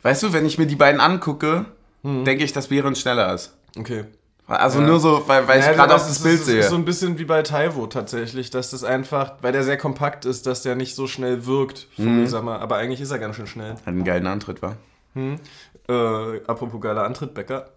Weißt 0.01 0.23
du, 0.23 0.33
wenn 0.33 0.45
ich 0.45 0.57
mir 0.57 0.65
die 0.65 0.75
beiden 0.75 1.01
angucke, 1.01 1.65
denke 2.03 2.43
ich, 2.43 2.53
dass 2.53 2.67
Behrens 2.67 2.99
schneller 3.01 3.33
ist. 3.33 3.53
Okay. 3.77 4.05
Also 4.47 4.79
Ja. 4.79 4.87
nur 4.87 4.99
so, 4.99 5.23
weil, 5.27 5.47
weil 5.47 5.59
Ja, 5.59 5.69
ich 5.71 5.75
gerade 5.77 5.93
das 5.93 6.03
auf 6.03 6.07
das 6.07 6.23
Bild 6.23 6.39
ist, 6.39 6.45
sehe. 6.45 6.59
ist 6.61 6.69
so 6.69 6.75
ein 6.75 6.85
bisschen 6.85 7.19
wie 7.19 7.25
bei 7.25 7.43
Taiwo 7.43 7.85
tatsächlich, 7.87 8.49
dass 8.49 8.71
das 8.71 8.83
einfach, 8.83 9.33
weil 9.41 9.51
der 9.51 9.63
sehr 9.63 9.77
kompakt 9.77 10.25
ist, 10.25 10.47
dass 10.47 10.63
der 10.63 10.75
nicht 10.75 10.95
so 10.95 11.05
schnell 11.07 11.45
wirkt, 11.45 11.87
Mhm. 11.97 12.27
Aber 12.33 12.77
eigentlich 12.77 12.99
ist 13.01 13.11
er 13.11 13.19
ganz 13.19 13.35
schön 13.35 13.45
schnell. 13.47 13.73
Hat 13.73 13.87
einen 13.87 14.03
geilen 14.03 14.25
Antritt, 14.25 14.61
war. 14.63 14.75
Äh, 15.15 16.41
apropos 16.47 16.79
geiler 16.81 17.03
Antritt, 17.03 17.33
Becker. 17.33 17.69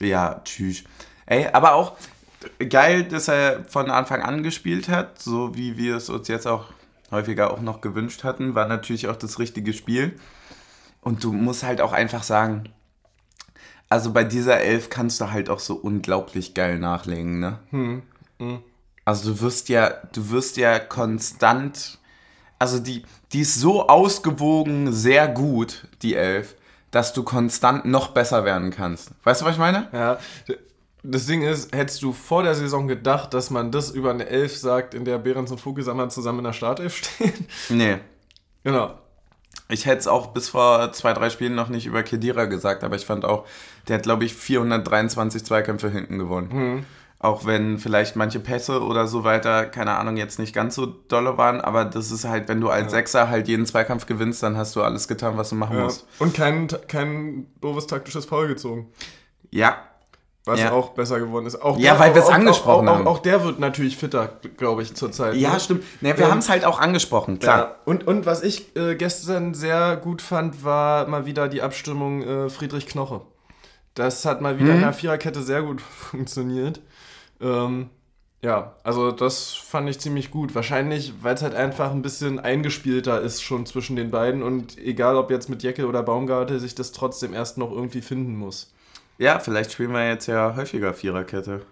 Ja, 0.00 0.40
tschüss. 0.44 0.84
Ey, 1.26 1.46
aber 1.52 1.74
auch 1.74 1.92
geil, 2.68 3.04
dass 3.04 3.28
er 3.28 3.64
von 3.68 3.90
Anfang 3.90 4.22
an 4.22 4.42
gespielt 4.42 4.88
hat, 4.88 5.20
so 5.20 5.54
wie 5.56 5.76
wir 5.76 5.96
es 5.96 6.08
uns 6.08 6.28
jetzt 6.28 6.46
auch 6.46 6.66
häufiger 7.10 7.52
auch 7.52 7.60
noch 7.60 7.80
gewünscht 7.80 8.24
hatten, 8.24 8.54
war 8.54 8.66
natürlich 8.66 9.08
auch 9.08 9.16
das 9.16 9.38
richtige 9.38 9.72
Spiel. 9.72 10.18
Und 11.08 11.24
du 11.24 11.32
musst 11.32 11.62
halt 11.62 11.80
auch 11.80 11.92
einfach 11.92 12.22
sagen, 12.22 12.64
also 13.88 14.12
bei 14.12 14.24
dieser 14.24 14.60
Elf 14.60 14.90
kannst 14.90 15.22
du 15.22 15.30
halt 15.30 15.48
auch 15.48 15.58
so 15.58 15.74
unglaublich 15.74 16.52
geil 16.52 16.78
nachlegen, 16.78 17.40
ne? 17.40 17.60
Also 19.06 19.32
du 19.32 19.40
wirst 19.40 19.70
ja, 19.70 19.88
du 20.12 20.28
wirst 20.28 20.58
ja 20.58 20.78
konstant, 20.78 21.96
also 22.58 22.78
die, 22.78 23.04
die 23.32 23.40
ist 23.40 23.54
so 23.54 23.88
ausgewogen 23.88 24.92
sehr 24.92 25.28
gut, 25.28 25.88
die 26.02 26.14
Elf, 26.14 26.56
dass 26.90 27.14
du 27.14 27.22
konstant 27.22 27.86
noch 27.86 28.08
besser 28.08 28.44
werden 28.44 28.68
kannst. 28.68 29.12
Weißt 29.24 29.40
du, 29.40 29.46
was 29.46 29.52
ich 29.54 29.58
meine? 29.58 29.88
Ja, 29.94 30.18
das 31.02 31.24
Ding 31.24 31.40
ist, 31.40 31.74
hättest 31.74 32.02
du 32.02 32.12
vor 32.12 32.42
der 32.42 32.54
Saison 32.54 32.86
gedacht, 32.86 33.32
dass 33.32 33.48
man 33.48 33.72
das 33.72 33.90
über 33.92 34.10
eine 34.10 34.26
Elf 34.26 34.58
sagt, 34.58 34.92
in 34.92 35.06
der 35.06 35.16
Behrens 35.16 35.50
und 35.50 35.58
Vogelsammer 35.58 36.10
zusammen 36.10 36.40
in 36.40 36.44
der 36.44 36.52
Startelf 36.52 36.96
stehen? 36.96 37.46
Nee. 37.70 37.96
genau. 38.62 38.98
Ich 39.70 39.84
hätte 39.86 39.98
es 39.98 40.06
auch 40.08 40.28
bis 40.28 40.48
vor 40.48 40.92
zwei, 40.92 41.12
drei 41.12 41.28
Spielen 41.30 41.54
noch 41.54 41.68
nicht 41.68 41.86
über 41.86 42.02
Kedira 42.02 42.46
gesagt, 42.46 42.84
aber 42.84 42.96
ich 42.96 43.04
fand 43.04 43.24
auch, 43.24 43.44
der 43.86 43.96
hat, 43.96 44.02
glaube 44.02 44.24
ich, 44.24 44.34
423 44.34 45.44
Zweikämpfe 45.44 45.90
hinten 45.90 46.18
gewonnen. 46.18 46.86
Auch 47.20 47.44
wenn 47.46 47.78
vielleicht 47.78 48.14
manche 48.14 48.38
Pässe 48.38 48.80
oder 48.82 49.08
so 49.08 49.24
weiter, 49.24 49.66
keine 49.66 49.96
Ahnung, 49.96 50.16
jetzt 50.16 50.38
nicht 50.38 50.54
ganz 50.54 50.76
so 50.76 50.86
dolle 50.86 51.36
waren, 51.36 51.60
aber 51.60 51.84
das 51.84 52.12
ist 52.12 52.24
halt, 52.24 52.48
wenn 52.48 52.60
du 52.60 52.68
als 52.70 52.92
Sechser 52.92 53.28
halt 53.28 53.48
jeden 53.48 53.66
Zweikampf 53.66 54.06
gewinnst, 54.06 54.42
dann 54.42 54.56
hast 54.56 54.76
du 54.76 54.82
alles 54.82 55.08
getan, 55.08 55.36
was 55.36 55.48
du 55.50 55.56
machen 55.56 55.76
Ja. 55.76 55.84
musst. 55.84 56.06
Und 56.20 56.32
kein, 56.34 56.68
kein 56.86 57.48
doofes 57.60 57.88
taktisches 57.88 58.24
Foul 58.24 58.46
gezogen. 58.48 58.86
Ja, 59.50 59.78
Was 60.48 60.60
Ja. 60.60 60.72
auch 60.72 60.90
besser 60.90 61.20
geworden 61.20 61.46
ist. 61.46 61.60
Auch 61.62 61.78
Ja, 61.78 61.98
weil 62.00 62.14
wir 62.14 62.22
es 62.22 62.28
angesprochen 62.28 62.88
auch, 62.88 62.94
haben. 62.96 63.06
Auch, 63.06 63.16
auch 63.16 63.18
der 63.20 63.44
wird 63.44 63.60
natürlich 63.60 63.96
fitter, 63.96 64.30
glaube 64.56 64.82
ich, 64.82 64.94
zurzeit. 64.94 65.36
ja, 65.36 65.52
ne? 65.52 65.60
stimmt. 65.60 65.84
Ne, 66.02 66.16
wir 66.18 66.24
Ähm, 66.24 66.30
haben 66.32 66.38
es 66.38 66.48
halt 66.48 66.64
auch 66.64 66.80
angesprochen, 66.80 67.38
klar. 67.38 67.58
Ja. 67.58 67.74
Und, 67.84 68.06
und 68.06 68.26
was 68.26 68.42
ich 68.42 68.74
äh, 68.76 68.96
gestern 68.96 69.54
sehr 69.54 69.96
gut 69.96 70.22
fand, 70.22 70.64
war 70.64 71.06
mal 71.06 71.26
wieder 71.26 71.46
die 71.48 71.62
Abstimmung 71.62 72.22
äh, 72.22 72.48
Friedrich 72.48 72.86
Knoche. 72.86 73.20
Das 73.94 74.24
hat 74.24 74.40
mal 74.40 74.58
wieder 74.58 74.74
in 74.74 74.80
der 74.80 74.92
Viererkette 74.92 75.42
sehr 75.42 75.62
gut 75.62 75.80
funktioniert. 76.10 76.80
Ähm, 77.40 77.90
ja, 78.40 78.74
also 78.84 79.10
das 79.10 79.52
fand 79.54 79.90
ich 79.90 79.98
ziemlich 79.98 80.30
gut. 80.30 80.54
Wahrscheinlich, 80.54 81.12
weil 81.22 81.34
es 81.34 81.42
halt 81.42 81.54
einfach 81.56 81.90
ein 81.90 82.02
bisschen 82.02 82.38
eingespielter 82.38 83.20
ist 83.20 83.42
schon 83.42 83.66
zwischen 83.66 83.96
den 83.96 84.12
beiden 84.12 84.44
und 84.44 84.78
egal 84.78 85.16
ob 85.16 85.30
jetzt 85.32 85.48
mit 85.50 85.64
Jeckel 85.64 85.86
oder 85.86 86.04
Baumgartel, 86.04 86.60
sich 86.60 86.76
das 86.76 86.92
trotzdem 86.92 87.34
erst 87.34 87.58
noch 87.58 87.72
irgendwie 87.72 88.00
finden 88.00 88.36
muss. 88.36 88.72
Ja, 89.18 89.40
vielleicht 89.40 89.72
spielen 89.72 89.92
wir 89.92 90.08
jetzt 90.08 90.28
ja 90.28 90.54
häufiger 90.54 90.94
Viererkette. 90.94 91.62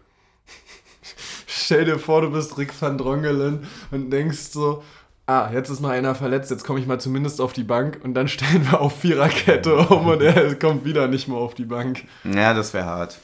Stell 1.46 1.84
dir 1.84 1.98
vor, 2.00 2.22
du 2.22 2.32
bist 2.32 2.58
Rick 2.58 2.72
van 2.80 2.98
Drongelen 2.98 3.68
und 3.92 4.10
denkst 4.10 4.50
so, 4.50 4.82
ah, 5.26 5.50
jetzt 5.52 5.70
ist 5.70 5.80
mal 5.80 5.92
einer 5.96 6.16
verletzt, 6.16 6.50
jetzt 6.50 6.64
komme 6.64 6.80
ich 6.80 6.88
mal 6.88 6.98
zumindest 6.98 7.40
auf 7.40 7.52
die 7.52 7.62
Bank 7.62 8.00
und 8.02 8.14
dann 8.14 8.26
stellen 8.28 8.68
wir 8.68 8.80
auf 8.80 9.00
Viererkette 9.00 9.76
um 9.76 10.08
und 10.08 10.22
er 10.22 10.54
kommt 10.58 10.84
wieder 10.84 11.06
nicht 11.06 11.28
mehr 11.28 11.38
auf 11.38 11.54
die 11.54 11.64
Bank. 11.64 12.04
Ja, 12.24 12.52
das 12.52 12.74
wäre 12.74 12.86
hart. 12.86 13.18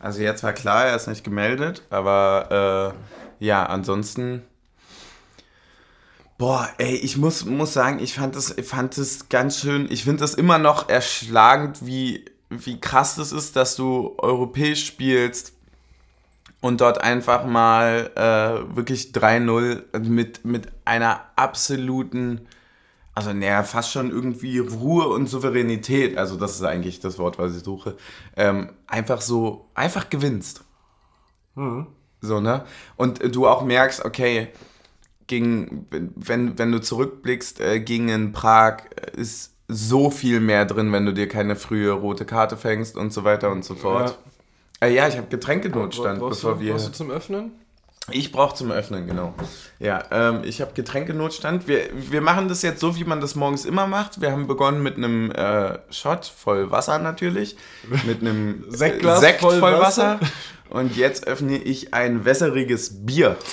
Also 0.00 0.22
jetzt 0.22 0.42
war 0.42 0.52
klar, 0.52 0.86
er 0.86 0.96
ist 0.96 1.06
nicht 1.06 1.22
gemeldet, 1.22 1.82
aber 1.90 2.94
äh, 3.40 3.44
ja, 3.44 3.64
ansonsten. 3.64 4.42
Boah, 6.36 6.68
ey, 6.78 6.94
ich 6.94 7.16
muss, 7.16 7.44
muss 7.44 7.74
sagen, 7.74 8.00
ich 8.00 8.14
fand 8.14 8.34
das, 8.34 8.54
fand 8.64 8.96
das 8.98 9.28
ganz 9.28 9.60
schön. 9.60 9.86
Ich 9.90 10.02
finde 10.02 10.20
das 10.20 10.34
immer 10.34 10.58
noch 10.58 10.88
erschlagend, 10.88 11.84
wie, 11.84 12.24
wie 12.50 12.80
krass 12.80 13.16
das 13.16 13.32
ist, 13.32 13.56
dass 13.56 13.76
du 13.76 14.14
europäisch 14.18 14.86
spielst 14.86 15.52
und 16.60 16.80
dort 16.80 17.00
einfach 17.00 17.44
mal 17.44 18.10
äh, 18.14 18.76
wirklich 18.76 19.12
3-0 19.12 19.98
mit, 19.98 20.44
mit 20.44 20.68
einer 20.84 21.20
absoluten, 21.36 22.46
also 23.14 23.32
naja, 23.32 23.62
fast 23.62 23.92
schon 23.92 24.10
irgendwie 24.10 24.58
Ruhe 24.58 25.08
und 25.08 25.28
Souveränität, 25.28 26.16
also 26.16 26.36
das 26.36 26.56
ist 26.56 26.62
eigentlich 26.62 27.00
das 27.00 27.18
Wort, 27.18 27.38
was 27.38 27.56
ich 27.56 27.62
suche, 27.62 27.96
ähm, 28.36 28.70
einfach 28.86 29.20
so, 29.20 29.70
einfach 29.74 30.10
gewinnst. 30.10 30.64
Mhm. 31.54 31.86
So, 32.20 32.40
ne? 32.40 32.64
Und 32.96 33.34
du 33.34 33.46
auch 33.46 33.62
merkst, 33.62 34.04
okay, 34.04 34.48
gegen, 35.28 35.86
wenn, 35.90 36.58
wenn 36.58 36.72
du 36.72 36.80
zurückblickst, 36.80 37.60
äh, 37.60 37.80
gegen 37.80 38.08
in 38.08 38.32
Prag 38.32 38.78
ist 39.12 39.54
so 39.68 40.10
viel 40.10 40.40
mehr 40.40 40.64
drin, 40.64 40.92
wenn 40.92 41.04
du 41.04 41.12
dir 41.12 41.28
keine 41.28 41.54
frühe 41.54 41.92
rote 41.92 42.24
Karte 42.24 42.56
fängst 42.56 42.96
und 42.96 43.12
so 43.12 43.24
weiter 43.24 43.50
und 43.50 43.64
so 43.64 43.74
fort. 43.74 44.18
Ja, 44.80 44.86
äh, 44.88 44.94
ja 44.94 45.08
ich 45.08 45.16
habe 45.16 45.28
Getränkenotstand, 45.28 46.20
Brauchst 46.20 46.40
bevor 46.40 46.54
du, 46.56 46.60
wir. 46.60 46.72
brauchst 46.72 46.88
du 46.88 46.92
zum 46.92 47.10
Öffnen? 47.10 47.52
Ich 48.10 48.32
brauche 48.32 48.54
zum 48.54 48.70
Öffnen, 48.70 49.06
genau. 49.06 49.34
Ja, 49.78 50.02
ähm, 50.10 50.40
ich 50.42 50.62
habe 50.62 50.72
Getränkenotstand. 50.72 51.68
Wir, 51.68 51.90
wir 51.92 52.22
machen 52.22 52.48
das 52.48 52.62
jetzt 52.62 52.80
so, 52.80 52.96
wie 52.96 53.04
man 53.04 53.20
das 53.20 53.34
morgens 53.34 53.66
immer 53.66 53.86
macht. 53.86 54.22
Wir 54.22 54.32
haben 54.32 54.46
begonnen 54.46 54.82
mit 54.82 54.96
einem 54.96 55.30
äh, 55.30 55.78
Shot 55.90 56.24
voll 56.24 56.70
Wasser 56.70 56.98
natürlich. 56.98 57.56
Mit 58.06 58.22
einem 58.22 58.64
Sektglas 58.68 59.20
Sekt 59.20 59.40
voll 59.40 59.60
voll, 59.60 59.72
Wasser. 59.72 60.20
Wasser. 60.20 60.32
Und 60.70 60.96
jetzt 60.96 61.26
öffne 61.26 61.58
ich 61.58 61.92
ein 61.92 62.24
wässeriges 62.24 63.04
Bier. 63.04 63.36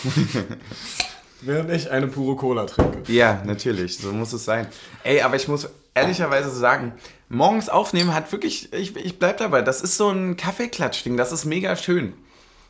Während 1.45 1.71
ich 1.71 1.91
eine 1.91 2.07
pure 2.07 2.35
Cola 2.35 2.65
trinke. 2.65 3.11
Ja, 3.11 3.41
natürlich, 3.45 3.97
so 3.97 4.11
muss 4.11 4.33
es 4.33 4.45
sein. 4.45 4.67
Ey, 5.03 5.21
aber 5.21 5.35
ich 5.35 5.47
muss 5.47 5.69
ehrlicherweise 5.93 6.49
sagen, 6.49 6.93
morgens 7.29 7.69
aufnehmen 7.69 8.13
hat 8.13 8.31
wirklich, 8.31 8.73
ich, 8.73 8.95
ich 8.95 9.19
bleib 9.19 9.37
dabei, 9.37 9.61
das 9.61 9.81
ist 9.81 9.97
so 9.97 10.09
ein 10.09 10.37
Kaffeeklatsch-Ding, 10.37 11.17
das 11.17 11.31
ist 11.31 11.45
mega 11.45 11.75
schön. 11.75 12.13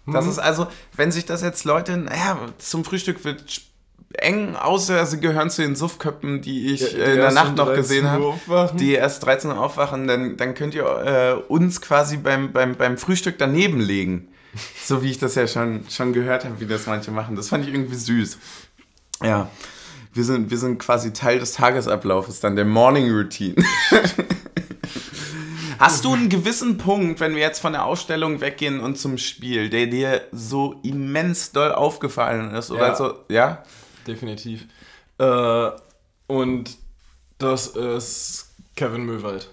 Das 0.07 0.27
ist 0.27 0.37
also, 0.37 0.67
wenn 0.95 1.11
sich 1.11 1.25
das 1.25 1.41
jetzt 1.41 1.63
Leute, 1.63 1.97
naja, 1.97 2.37
zum 2.59 2.85
Frühstück 2.85 3.25
wird 3.25 3.43
eng, 4.13 4.55
außer 4.55 5.05
sie 5.05 5.19
gehören 5.19 5.49
zu 5.49 5.61
den 5.61 5.75
Suffköppen, 5.75 6.41
die 6.41 6.73
ich 6.73 6.81
Ja, 6.81 6.87
die 6.89 7.11
in 7.11 7.15
der 7.15 7.31
Nacht 7.31 7.55
noch 7.55 7.65
13 7.65 7.81
gesehen 7.81 8.11
habe, 8.11 8.71
die 8.77 8.93
erst 8.93 9.25
13 9.25 9.51
Uhr 9.51 9.59
aufwachen, 9.59 10.07
dann, 10.07 10.37
dann 10.37 10.53
könnt 10.53 10.75
ihr 10.75 10.83
äh, 10.83 11.33
uns 11.51 11.81
quasi 11.81 12.17
beim, 12.17 12.51
beim, 12.53 12.75
beim 12.75 12.97
Frühstück 12.97 13.37
daneben 13.37 13.79
legen. 13.79 14.29
So 14.83 15.01
wie 15.03 15.11
ich 15.11 15.17
das 15.17 15.35
ja 15.35 15.47
schon, 15.47 15.85
schon 15.89 16.13
gehört 16.13 16.45
habe, 16.45 16.59
wie 16.59 16.65
das 16.65 16.85
manche 16.85 17.11
machen. 17.11 17.35
Das 17.35 17.49
fand 17.49 17.67
ich 17.67 17.73
irgendwie 17.73 17.95
süß. 17.95 18.37
Ja, 19.23 19.49
wir 20.13 20.23
sind, 20.23 20.49
wir 20.49 20.57
sind 20.57 20.77
quasi 20.79 21.11
Teil 21.13 21.39
des 21.39 21.53
Tagesablaufes, 21.53 22.39
dann 22.39 22.55
der 22.55 22.65
Morning 22.65 23.11
Routine. 23.11 23.55
Hast 25.79 26.05
du 26.05 26.13
einen 26.13 26.29
gewissen 26.29 26.77
Punkt, 26.77 27.19
wenn 27.19 27.35
wir 27.35 27.41
jetzt 27.41 27.59
von 27.59 27.73
der 27.73 27.83
Ausstellung 27.83 28.39
weggehen 28.39 28.79
und 28.79 28.97
zum 28.97 29.17
Spiel, 29.17 29.69
der 29.69 29.87
dir 29.87 30.21
so 30.31 30.79
immens 30.83 31.51
doll 31.51 31.73
aufgefallen 31.73 32.53
ist? 32.55 32.71
Oder 32.71 32.87
Ja. 32.87 32.95
so, 32.95 33.13
ja? 33.27 33.63
Definitiv. 34.07 34.65
Äh, 35.17 35.69
und 36.27 36.77
das 37.37 37.67
ist 37.67 38.53
Kevin 38.77 39.05
Möwald. 39.05 39.49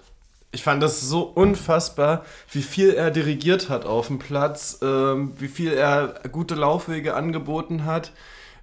Ich 0.54 0.62
fand 0.62 0.82
das 0.82 1.00
so 1.00 1.22
unfassbar, 1.22 2.24
wie 2.50 2.60
viel 2.60 2.90
er 2.90 3.10
dirigiert 3.10 3.70
hat 3.70 3.86
auf 3.86 4.08
dem 4.08 4.18
Platz, 4.18 4.78
ähm, 4.82 5.32
wie 5.38 5.48
viel 5.48 5.72
er 5.72 6.20
gute 6.30 6.54
Laufwege 6.54 7.14
angeboten 7.14 7.86
hat, 7.86 8.12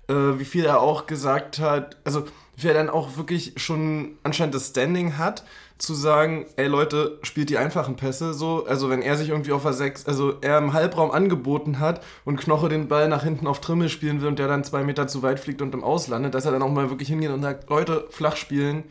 äh, 0.07 0.13
wie 0.13 0.45
viel 0.45 0.65
er 0.65 0.81
auch 0.81 1.07
gesagt 1.07 1.57
hat, 1.57 1.97
also 2.03 2.25
wie 2.55 2.67
er 2.67 2.75
dann 2.75 2.89
auch 2.89 3.17
wirklich 3.17 3.53
schon 3.57 4.17
anscheinend 4.21 4.53
das 4.53 4.67
Standing 4.67 5.17
hat, 5.17 5.43
zu 5.79 5.93
sagen, 5.95 6.45
ey 6.57 6.67
Leute, 6.67 7.17
spielt 7.23 7.49
die 7.49 7.57
einfachen 7.57 7.95
Pässe 7.95 8.33
so, 8.33 8.65
also 8.67 8.89
wenn 8.89 9.01
er 9.01 9.15
sich 9.15 9.29
irgendwie 9.29 9.53
auf 9.53 9.63
der 9.63 9.73
6, 9.73 10.05
also 10.05 10.33
er 10.41 10.57
im 10.57 10.73
Halbraum 10.73 11.09
angeboten 11.09 11.79
hat 11.79 12.03
und 12.25 12.37
Knoche 12.39 12.69
den 12.69 12.89
Ball 12.89 13.07
nach 13.07 13.23
hinten 13.23 13.47
auf 13.47 13.61
Trimmel 13.61 13.89
spielen 13.89 14.21
will 14.21 14.27
und 14.27 14.39
der 14.39 14.49
dann 14.49 14.65
zwei 14.65 14.83
Meter 14.83 15.07
zu 15.07 15.23
weit 15.23 15.39
fliegt 15.39 15.61
und 15.61 15.73
im 15.73 15.83
Auslandet, 15.83 16.35
dass 16.35 16.45
er 16.45 16.51
dann 16.51 16.61
auch 16.61 16.69
mal 16.69 16.89
wirklich 16.89 17.07
hingeht 17.07 17.31
und 17.31 17.41
sagt, 17.41 17.69
Leute, 17.69 18.05
flach 18.09 18.35
spielen, 18.35 18.83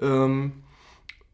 ähm, 0.00 0.52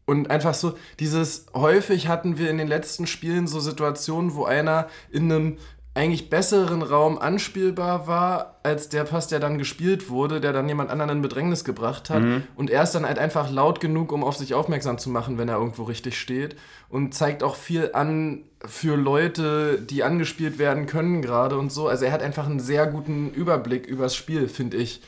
und 0.09 0.31
einfach 0.31 0.55
so, 0.55 0.73
dieses, 0.99 1.45
häufig 1.53 2.07
hatten 2.07 2.39
wir 2.39 2.49
in 2.49 2.57
den 2.57 2.67
letzten 2.67 3.05
Spielen 3.05 3.45
so 3.45 3.59
Situationen, 3.59 4.33
wo 4.33 4.43
einer 4.45 4.87
in 5.11 5.31
einem 5.31 5.57
eigentlich 5.93 6.31
besseren 6.31 6.81
Raum 6.81 7.19
anspielbar 7.19 8.07
war, 8.07 8.59
als 8.63 8.89
der 8.89 9.03
Pass, 9.03 9.27
der 9.27 9.39
dann 9.39 9.59
gespielt 9.59 10.09
wurde, 10.09 10.41
der 10.41 10.51
dann 10.51 10.67
jemand 10.67 10.89
anderen 10.89 11.11
in 11.11 11.21
Bedrängnis 11.21 11.63
gebracht 11.63 12.09
hat. 12.09 12.23
Und 12.55 12.69
er 12.71 12.83
ist 12.83 12.93
dann 12.93 13.05
halt 13.05 13.19
einfach 13.19 13.51
laut 13.51 13.81
genug, 13.81 14.11
um 14.11 14.23
auf 14.23 14.35
sich 14.35 14.55
aufmerksam 14.55 14.97
zu 14.97 15.11
machen, 15.11 15.37
wenn 15.37 15.49
er 15.49 15.57
irgendwo 15.57 15.83
richtig 15.83 16.19
steht. 16.19 16.55
Und 16.89 17.13
zeigt 17.13 17.43
auch 17.43 17.55
viel 17.55 17.91
an 17.93 18.45
für 18.65 18.95
Leute, 18.95 19.79
die 19.79 20.03
angespielt 20.03 20.57
werden 20.57 20.87
können 20.87 21.21
gerade 21.21 21.57
und 21.57 21.71
so. 21.71 21.87
Also 21.87 22.05
er 22.05 22.11
hat 22.11 22.23
einfach 22.23 22.47
einen 22.47 22.59
sehr 22.59 22.87
guten 22.87 23.29
Überblick 23.31 23.85
übers 23.85 24.15
Spiel, 24.15 24.47
finde 24.47 24.77
ich. 24.77 25.01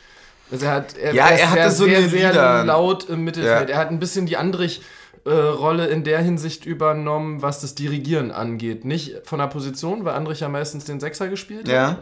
Also 0.52 0.66
er 0.66 0.72
hat, 0.74 0.98
er, 0.98 1.14
Ja, 1.14 1.28
er 1.30 1.40
er 1.40 1.50
hatte 1.52 1.62
sehr, 1.62 1.72
so 1.72 1.86
sehr, 1.86 1.98
eine 1.98 2.10
sehr 2.10 2.64
laut 2.66 3.10
im 3.10 3.24
Mittelfeld. 3.24 3.70
Ja. 3.70 3.76
Er 3.76 3.80
hat 3.82 3.90
ein 3.90 4.00
bisschen 4.00 4.26
die 4.26 4.38
Andrich-Rolle 4.38 5.88
in 5.88 6.04
der 6.04 6.20
Hinsicht 6.20 6.66
übernommen, 6.66 7.42
was 7.42 7.62
das 7.62 7.76
Dirigieren 7.76 8.32
angeht. 8.32 8.86
Nicht 8.86 9.22
von 9.24 9.40
der 9.40 9.48
Position, 9.48 10.04
weil 10.06 10.14
Andrich 10.16 10.40
ja 10.42 10.50
meistens 10.50 10.86
den 10.86 11.00
Sechser 11.00 11.28
gespielt 11.30 11.68
Ja. 11.68 11.92
hat, 11.92 11.98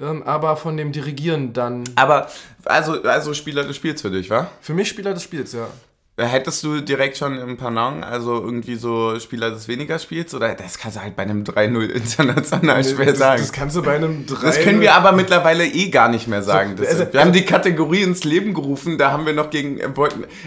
ähm, 0.00 0.22
aber 0.24 0.56
von 0.56 0.76
dem 0.76 0.92
Dirigieren 0.92 1.52
dann. 1.52 1.84
Aber, 1.96 2.28
also, 2.64 3.02
also 3.02 3.32
Spieler 3.34 3.64
des 3.64 3.76
Spiels 3.76 4.02
für 4.02 4.10
dich, 4.10 4.28
wa? 4.30 4.48
Für 4.60 4.74
mich 4.74 4.88
Spieler 4.88 5.14
des 5.14 5.22
Spiels, 5.22 5.52
ja. 5.52 5.68
Hättest 6.16 6.62
du 6.62 6.80
direkt 6.80 7.16
schon 7.16 7.38
im 7.38 7.56
Panang, 7.56 8.04
also 8.04 8.34
irgendwie 8.34 8.76
so 8.76 9.18
Spieler 9.18 9.50
des 9.50 9.66
weniger 9.66 9.98
Spiels? 9.98 10.32
Oder 10.32 10.54
das 10.54 10.78
kannst 10.78 10.96
du 10.96 11.02
halt 11.02 11.16
bei 11.16 11.24
einem 11.24 11.42
3-0 11.42 11.88
international 11.90 12.84
schwer 12.84 13.06
das, 13.06 13.18
sagen. 13.18 13.42
das 13.42 13.50
kannst 13.50 13.74
du 13.74 13.82
bei 13.82 13.96
einem 13.96 14.24
3 14.24 14.46
Das 14.46 14.60
können 14.60 14.80
wir 14.80 14.94
aber 14.94 15.10
mittlerweile 15.10 15.66
eh 15.66 15.88
gar 15.88 16.08
nicht 16.08 16.28
mehr 16.28 16.44
sagen. 16.44 16.76
So, 16.76 16.84
also- 16.86 17.12
wir 17.12 17.20
haben 17.20 17.32
die 17.32 17.44
Kategorie 17.44 18.02
ins 18.02 18.22
Leben 18.22 18.54
gerufen, 18.54 18.96
da 18.96 19.10
haben 19.10 19.26
wir 19.26 19.32
noch 19.32 19.50
gegen, 19.50 19.80
äh, 19.80 19.88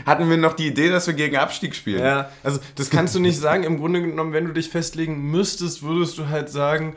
hatten 0.06 0.30
wir 0.30 0.38
noch 0.38 0.54
die 0.54 0.68
Idee, 0.68 0.88
dass 0.90 1.06
wir 1.06 1.16
gegen 1.16 1.36
Abstieg 1.36 1.76
spielen. 1.76 2.00
Ja, 2.02 2.30
also 2.44 2.60
das 2.76 2.90
kannst 2.90 3.14
du 3.16 3.20
nicht 3.20 3.38
sagen. 3.38 3.66
Im 3.66 3.78
Grunde 3.78 4.02
genommen, 4.02 4.32
wenn 4.32 4.46
du 4.46 4.54
dich 4.54 4.70
festlegen 4.70 5.32
müsstest, 5.32 5.84
würdest 5.84 6.18
du 6.18 6.30
halt 6.30 6.50
sagen, 6.50 6.96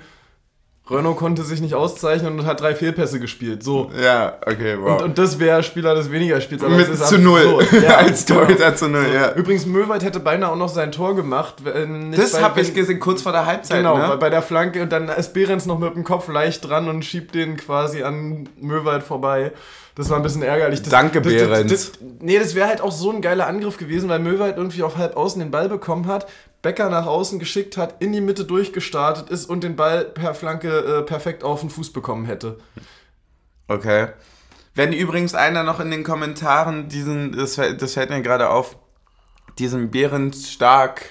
Renault 0.91 1.17
konnte 1.17 1.45
sich 1.45 1.61
nicht 1.61 1.75
auszeichnen 1.75 2.39
und 2.41 2.47
hat 2.47 2.61
drei 2.61 2.75
Fehlpässe 2.75 3.21
gespielt. 3.21 3.63
So. 3.63 3.91
Ja, 4.03 4.39
okay, 4.45 4.77
wow. 4.81 5.01
Und, 5.01 5.03
und 5.05 5.19
das 5.19 5.39
wäre 5.39 5.63
Spieler 5.63 5.95
des 5.95 6.11
weniger 6.11 6.41
Spiels. 6.41 6.65
aber 6.65 6.75
Mit 6.75 6.89
ist 6.89 7.07
zu 7.07 7.19
null. 7.19 7.65
Ja, 7.83 7.99
Als 7.99 8.27
genau. 8.27 8.41
Torhüter 8.41 8.75
zu 8.75 8.89
null, 8.89 9.07
ja. 9.15 9.33
Übrigens, 9.35 9.67
Möwald 9.67 10.03
hätte 10.03 10.21
beinahe 10.21 10.51
auch 10.51 10.57
noch 10.57 10.69
sein 10.69 10.93
Tor 10.93 11.15
gemacht. 11.15 11.57
wenn 11.63 12.13
Das 12.13 12.43
habe 12.43 12.61
ich 12.61 12.75
gesehen, 12.75 12.99
kurz 12.99 13.23
vor 13.23 13.33
der 13.33 13.47
Halbzeit, 13.47 13.79
Genau, 13.79 13.97
ne? 13.97 14.17
bei, 14.19 14.31
der 14.31 14.43
Flanke 14.43 14.83
und 14.83 14.91
dann 14.91 15.09
ist 15.09 15.33
Behrens 15.33 15.67
noch 15.67 15.79
mit 15.79 15.95
dem 15.95 16.05
Kopf 16.05 16.29
leicht 16.29 16.69
dran 16.69 16.89
und 16.89 17.05
schiebt 17.05 17.35
den 17.35 17.57
quasi 17.57 18.03
an 18.03 18.49
Möwald 18.61 19.03
vorbei. 19.03 19.53
Das 19.95 20.09
war 20.09 20.17
ein 20.17 20.23
bisschen 20.23 20.43
ärgerlich. 20.43 20.81
Das, 20.81 20.91
Danke, 20.91 21.21
das, 21.21 21.33
Behrens. 21.33 21.71
Das, 21.71 21.93
das, 21.93 22.01
nee, 22.21 22.39
das 22.39 22.55
wäre 22.55 22.69
halt 22.69 22.81
auch 22.81 22.93
so 22.93 23.11
ein 23.11 23.21
geiler 23.21 23.47
Angriff 23.47 23.77
gewesen, 23.77 24.09
weil 24.09 24.19
Möwald 24.19 24.57
irgendwie 24.57 24.83
auf 24.83 24.97
halb 24.97 25.17
außen 25.17 25.41
den 25.41 25.51
Ball 25.51 25.69
bekommen 25.69 26.07
hat, 26.07 26.27
Becker 26.63 26.91
nach 26.91 27.07
außen 27.07 27.39
geschickt 27.39 27.77
hat, 27.77 28.03
in 28.03 28.13
die 28.13 28.21
Mitte 28.21 28.45
durchgestartet 28.45 29.31
ist 29.31 29.47
und 29.47 29.65
den 29.65 29.77
Ball 29.77 30.05
per 30.05 30.35
Flanke 30.35 30.69
äh, 30.79 31.03
perfekt 31.03 31.43
auf 31.45 31.61
den 31.61 31.71
Fuß 31.71 31.93
bekommen 31.93 32.27
hätte. 32.27 32.59
Okay. 33.69 34.09
Wenn 34.75 34.93
übrigens 34.93 35.35
einer 35.35 35.63
noch 35.63 35.81
in 35.81 35.91
den 35.91 36.05
Kommentaren 36.05 36.89
diesen, 36.89 37.33
das, 37.33 37.55
fällt- 37.57 37.81
das 37.83 37.95
fällt 37.95 38.11
mir 38.11 38.23
gerade 38.23 38.51
auf, 38.51 38.77
diesen 39.59 39.91
Bärenstark, 39.91 41.05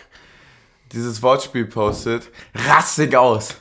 dieses 0.93 1.21
Wortspiel 1.21 1.65
postet, 1.65 2.29
rassig 2.67 3.15
aus. 3.15 3.55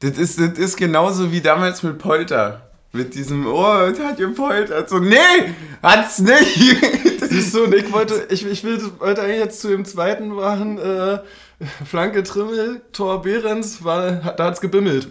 Das 0.00 0.18
ist, 0.18 0.38
das 0.38 0.58
ist 0.58 0.76
genauso 0.76 1.32
wie 1.32 1.40
damals 1.40 1.82
mit 1.82 1.98
Polter. 1.98 2.70
Mit 2.92 3.14
diesem, 3.14 3.46
oh, 3.46 3.90
das 3.90 3.98
hat 3.98 4.16
gepoltert. 4.18 4.88
So, 4.88 4.98
nee, 5.00 5.16
hat's 5.82 6.20
nicht. 6.20 6.78
Siehst 7.34 7.54
du, 7.54 7.64
und 7.64 7.74
ich 7.74 7.90
wollte, 7.92 8.28
ich, 8.30 8.46
ich 8.46 8.62
will, 8.62 8.80
wollte 9.00 9.22
eigentlich 9.22 9.40
jetzt 9.40 9.60
zu 9.60 9.68
dem 9.68 9.84
zweiten 9.84 10.28
machen, 10.28 10.78
äh, 10.78 11.18
Flanke 11.84 12.22
Trimmel, 12.22 12.80
Tor 12.92 13.22
Behrens, 13.22 13.82
war, 13.82 14.12
da 14.12 14.44
hat's 14.44 14.60
gebimmelt. 14.60 15.08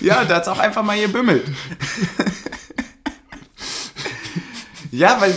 Ja, 0.00 0.24
da 0.24 0.36
hat's 0.36 0.46
auch 0.46 0.60
einfach 0.60 0.84
mal 0.84 1.00
gebimmelt. 1.00 1.44
Ja, 4.92 5.20
weil 5.20 5.34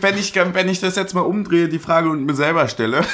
wenn 0.00 0.16
ich, 0.16 0.34
wenn 0.34 0.68
ich 0.68 0.80
das 0.80 0.94
jetzt 0.96 1.14
mal 1.14 1.22
umdrehe, 1.22 1.68
die 1.68 1.80
Frage 1.80 2.08
und 2.08 2.24
mir 2.24 2.34
selber 2.34 2.68
stelle. 2.68 3.04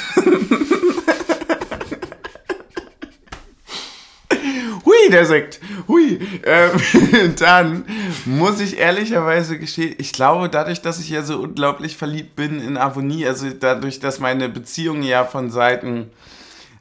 Hui, 5.09 5.15
der 5.15 5.25
Sekt. 5.25 5.59
Hui. 5.87 6.19
Ähm, 6.43 7.35
dann 7.39 7.85
muss 8.25 8.59
ich 8.59 8.77
ehrlicherweise 8.77 9.57
gestehen, 9.57 9.95
ich 9.97 10.13
glaube, 10.13 10.49
dadurch, 10.49 10.81
dass 10.81 10.99
ich 10.99 11.09
ja 11.09 11.23
so 11.23 11.39
unglaublich 11.39 11.97
verliebt 11.97 12.35
bin 12.35 12.61
in 12.61 12.77
Avonie, 12.77 13.25
also 13.25 13.47
dadurch, 13.49 13.99
dass 13.99 14.19
meine 14.19 14.49
Beziehung 14.49 15.03
ja 15.03 15.25
von 15.25 15.49
Seiten 15.49 16.11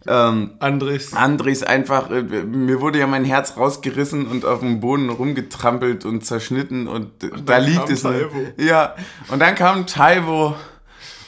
ähm, 0.07 0.53
Andres. 0.59 1.12
Andres 1.12 1.62
einfach, 1.62 2.11
äh, 2.11 2.23
mir 2.23 2.81
wurde 2.81 2.99
ja 2.99 3.07
mein 3.07 3.25
Herz 3.25 3.57
rausgerissen 3.57 4.27
und 4.27 4.45
auf 4.45 4.61
dem 4.61 4.81
Boden 4.81 5.11
rumgetrampelt 5.11 6.05
und 6.05 6.25
zerschnitten 6.25 6.88
und, 6.88 7.23
und 7.23 7.49
da 7.49 7.59
liegt 7.59 7.91
es. 7.91 8.03
Taivo. 8.03 8.37
Ja, 8.57 8.95
und 9.29 9.41
dann 9.41 9.55
kam 9.55 9.87
Taivo 9.87 10.55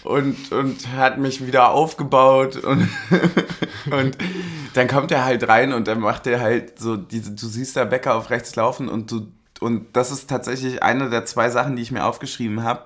und, 0.04 0.52
und 0.52 0.88
hat 0.92 1.18
mich 1.18 1.46
wieder 1.46 1.70
aufgebaut 1.70 2.56
und, 2.56 2.88
und 3.90 4.16
dann 4.74 4.88
kommt 4.88 5.10
er 5.10 5.24
halt 5.24 5.48
rein 5.48 5.72
und 5.72 5.88
dann 5.88 6.00
macht 6.00 6.26
er 6.26 6.40
halt 6.40 6.78
so 6.78 6.96
diese, 6.96 7.32
du 7.32 7.46
siehst 7.46 7.76
da 7.76 7.84
Bäcker 7.84 8.14
auf 8.14 8.30
rechts 8.30 8.56
laufen 8.56 8.88
und 8.88 9.10
du, 9.10 9.28
und 9.60 9.94
das 9.94 10.10
ist 10.10 10.28
tatsächlich 10.28 10.82
eine 10.82 11.10
der 11.10 11.24
zwei 11.24 11.50
Sachen, 11.50 11.76
die 11.76 11.82
ich 11.82 11.92
mir 11.92 12.04
aufgeschrieben 12.04 12.62
habe 12.62 12.84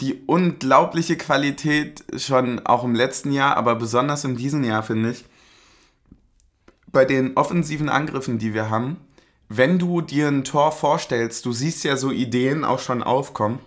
die 0.00 0.22
unglaubliche 0.26 1.16
Qualität 1.16 2.04
schon 2.16 2.64
auch 2.66 2.84
im 2.84 2.94
letzten 2.94 3.32
Jahr, 3.32 3.56
aber 3.56 3.74
besonders 3.76 4.24
in 4.24 4.36
diesem 4.36 4.62
Jahr, 4.62 4.82
finde 4.82 5.12
ich, 5.12 5.24
bei 6.92 7.04
den 7.04 7.36
offensiven 7.36 7.88
Angriffen, 7.88 8.38
die 8.38 8.54
wir 8.54 8.70
haben, 8.70 8.98
wenn 9.48 9.78
du 9.78 10.00
dir 10.00 10.28
ein 10.28 10.44
Tor 10.44 10.72
vorstellst, 10.72 11.46
du 11.46 11.52
siehst 11.52 11.84
ja 11.84 11.96
so 11.96 12.10
Ideen 12.10 12.64
auch 12.64 12.78
schon 12.78 13.02
aufkommen, 13.02 13.58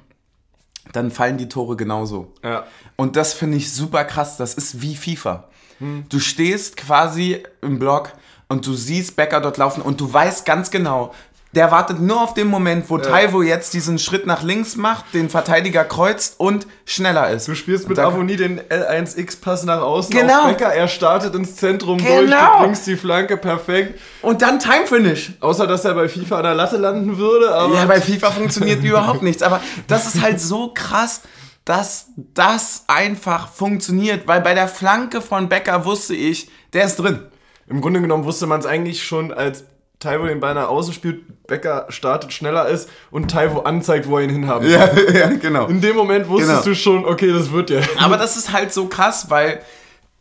dann 0.92 1.12
fallen 1.12 1.38
die 1.38 1.50
Tore 1.50 1.76
genauso. 1.76 2.34
Ja. 2.44 2.66
Und 2.96 3.16
das 3.16 3.34
finde 3.34 3.58
ich 3.58 3.72
super 3.72 4.06
krass. 4.06 4.38
Das 4.38 4.54
ist 4.54 4.82
wie 4.82 4.96
FIFA. 4.96 5.50
Hm. 5.80 6.06
Du 6.10 6.20
stehst 6.20 6.78
quasi 6.78 7.44
im 7.62 7.80
Block 7.80 8.14
und 8.48 8.66
du 8.66 8.74
siehst 8.74 9.16
Becker 9.16 9.42
dort 9.42 9.58
laufen 9.58 9.82
und 9.82 10.02
du 10.02 10.12
weißt 10.12 10.46
ganz 10.46 10.72
genau, 10.72 11.14
der 11.54 11.72
wartet 11.72 12.00
nur 12.00 12.22
auf 12.22 12.36
den 12.36 12.48
Moment, 12.48 12.90
wo 12.90 12.98
ja. 12.98 13.04
Taiwo 13.04 13.42
jetzt 13.42 13.74
diesen 13.74 13.98
Schritt 13.98 14.28
nach 14.28 14.44
links 14.44 14.76
macht, 14.76 15.14
den 15.16 15.30
Verteidiger 15.30 15.84
kreuzt 15.84 16.36
und 16.38 16.68
schneller 16.86 17.32
ist. 17.32 17.48
Du 17.48 17.56
spielst 17.56 17.90
mit 17.90 17.98
Avonie 17.98 18.36
den 18.36 18.60
L1X-Pass 18.62 19.64
nach 19.64 19.82
außen 19.82 20.12
genau. 20.12 20.42
auf 20.42 20.48
Becker, 20.50 20.72
er 20.72 20.88
startet 20.88 21.34
ins 21.34 21.56
Zentrum 21.56 21.98
genau. 21.98 22.20
durch, 22.20 22.30
du 22.30 22.64
bringst 22.64 22.88
die 22.88 22.96
Flanke 22.96 23.36
perfekt. 23.36 24.00
Und 24.22 24.44
dann 24.44 24.60
Time 24.60 24.86
Finish. 24.86 25.32
Außer, 25.40 25.66
dass 25.66 25.86
er 25.86 25.96
bei 25.96 26.08
FIFA 26.08 26.38
an 26.38 26.44
der 26.44 26.56
Latte 26.56 26.78
landen 26.78 27.18
würde. 27.18 27.52
Aber 27.52 27.74
ja, 27.74 27.86
bei 27.86 28.00
FIFA 28.00 28.30
funktioniert 28.32 28.84
überhaupt 28.84 29.24
nichts. 29.24 29.42
Aber 29.42 29.60
das 29.88 30.14
ist 30.14 30.22
halt 30.22 30.40
so 30.40 30.72
krass, 30.74 31.22
dass 31.66 32.08
das 32.16 32.84
einfach 32.88 33.52
funktioniert. 33.52 34.28
Weil 34.28 34.42
bei 34.42 34.54
der 34.54 34.68
Flanke 34.68 35.20
von 35.20 35.50
Becker 35.50 35.84
wusste 35.86 36.14
ich, 36.14 36.52
der 36.74 36.84
ist 36.86 36.98
drin. 36.98 37.24
Im 37.68 37.82
Grunde 37.82 38.02
genommen 38.02 38.26
wusste 38.26 38.46
man 38.46 38.60
es 38.60 38.66
eigentlich 38.66 39.04
schon 39.04 39.32
als 39.32 39.66
Taiwo 40.00 40.26
den 40.28 40.40
Ball 40.40 40.54
nach 40.54 40.70
außen 40.70 40.94
spielt, 40.94 41.46
Becker 41.46 41.86
startet, 41.90 42.32
schneller 42.32 42.68
ist 42.70 42.90
und 43.12 43.30
Taiwo 43.30 43.60
anzeigt, 43.60 44.08
wo 44.08 44.18
er 44.18 44.24
ihn 44.24 44.30
hinhaben 44.30 44.66
will. 44.66 44.72
Ja, 44.72 44.94
ja, 45.14 45.28
genau. 45.30 45.68
In 45.68 45.82
dem 45.82 45.96
Moment 45.96 46.30
wusstest 46.30 46.64
genau. 46.64 46.64
du 46.64 46.76
schon, 46.76 47.06
okay, 47.06 47.32
das 47.32 47.52
wird 47.52 47.70
ja. 47.70 47.82
Aber 47.98 48.18
das 48.18 48.38
ist 48.38 48.54
halt 48.54 48.74
so 48.74 48.88
krass, 48.88 49.30
weil 49.30 49.62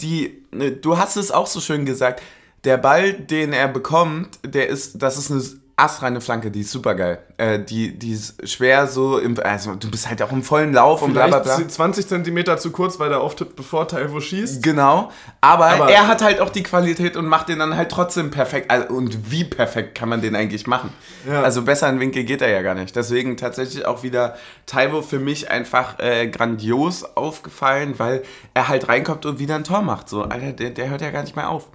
die, 0.00 0.42
ne, 0.50 0.72
du 0.72 0.98
hast 0.98 1.16
es 1.16 1.30
auch 1.30 1.46
so 1.46 1.60
schön 1.60 1.86
gesagt, 1.86 2.22
der 2.64 2.76
Ball, 2.76 3.12
den 3.12 3.52
er 3.52 3.68
bekommt, 3.68 4.38
der 4.44 4.68
ist, 4.68 5.00
das 5.00 5.16
ist 5.16 5.30
eine 5.30 5.42
astreine 5.78 6.20
Flanke, 6.20 6.50
die 6.50 6.62
ist 6.62 6.72
super 6.72 6.94
geil. 6.94 7.18
Äh, 7.36 7.60
die, 7.60 7.96
die 7.96 8.12
ist 8.12 8.48
schwer 8.48 8.88
so, 8.88 9.18
im, 9.18 9.38
also 9.38 9.76
du 9.76 9.88
bist 9.90 10.08
halt 10.08 10.20
auch 10.22 10.32
im 10.32 10.42
vollen 10.42 10.72
Lauf 10.72 11.02
und 11.02 11.12
bla 11.12 11.28
bla 11.28 11.38
bla. 11.38 11.68
20 11.68 12.08
Zentimeter 12.08 12.58
zu 12.58 12.72
kurz, 12.72 12.98
weil 12.98 13.10
der 13.10 13.20
auftippt, 13.20 13.54
bevor 13.54 13.86
Taiwo 13.86 14.20
schießt. 14.20 14.62
Genau, 14.62 15.12
aber, 15.40 15.66
aber, 15.66 15.90
er 15.90 16.08
hat 16.08 16.20
halt 16.20 16.40
auch 16.40 16.50
die 16.50 16.64
Qualität 16.64 17.16
und 17.16 17.26
macht 17.26 17.48
den 17.48 17.60
dann 17.60 17.76
halt 17.76 17.90
trotzdem 17.90 18.30
perfekt. 18.30 18.70
Also, 18.70 18.88
und 18.88 19.30
wie 19.30 19.44
perfekt 19.44 19.96
kann 19.96 20.08
man 20.08 20.20
den 20.20 20.34
eigentlich 20.34 20.66
machen? 20.66 20.92
Ja. 21.28 21.42
Also 21.42 21.62
besser 21.62 21.88
in 21.88 22.00
Winkel 22.00 22.24
geht 22.24 22.42
er 22.42 22.50
ja 22.50 22.62
gar 22.62 22.74
nicht. 22.74 22.96
Deswegen 22.96 23.36
tatsächlich 23.36 23.86
auch 23.86 24.02
wieder 24.02 24.36
Taiwo 24.66 25.02
für 25.02 25.20
mich 25.20 25.48
einfach 25.48 26.00
äh, 26.00 26.26
grandios 26.26 27.04
aufgefallen, 27.16 27.94
weil 27.98 28.22
er 28.52 28.66
halt 28.66 28.88
reinkommt 28.88 29.26
und 29.26 29.38
wieder 29.38 29.54
ein 29.54 29.64
Tor 29.64 29.82
macht. 29.82 30.08
So, 30.08 30.24
Alter, 30.24 30.52
der, 30.52 30.70
der 30.70 30.90
hört 30.90 31.02
ja 31.02 31.10
gar 31.10 31.22
nicht 31.22 31.36
mehr 31.36 31.48
auf. 31.48 31.68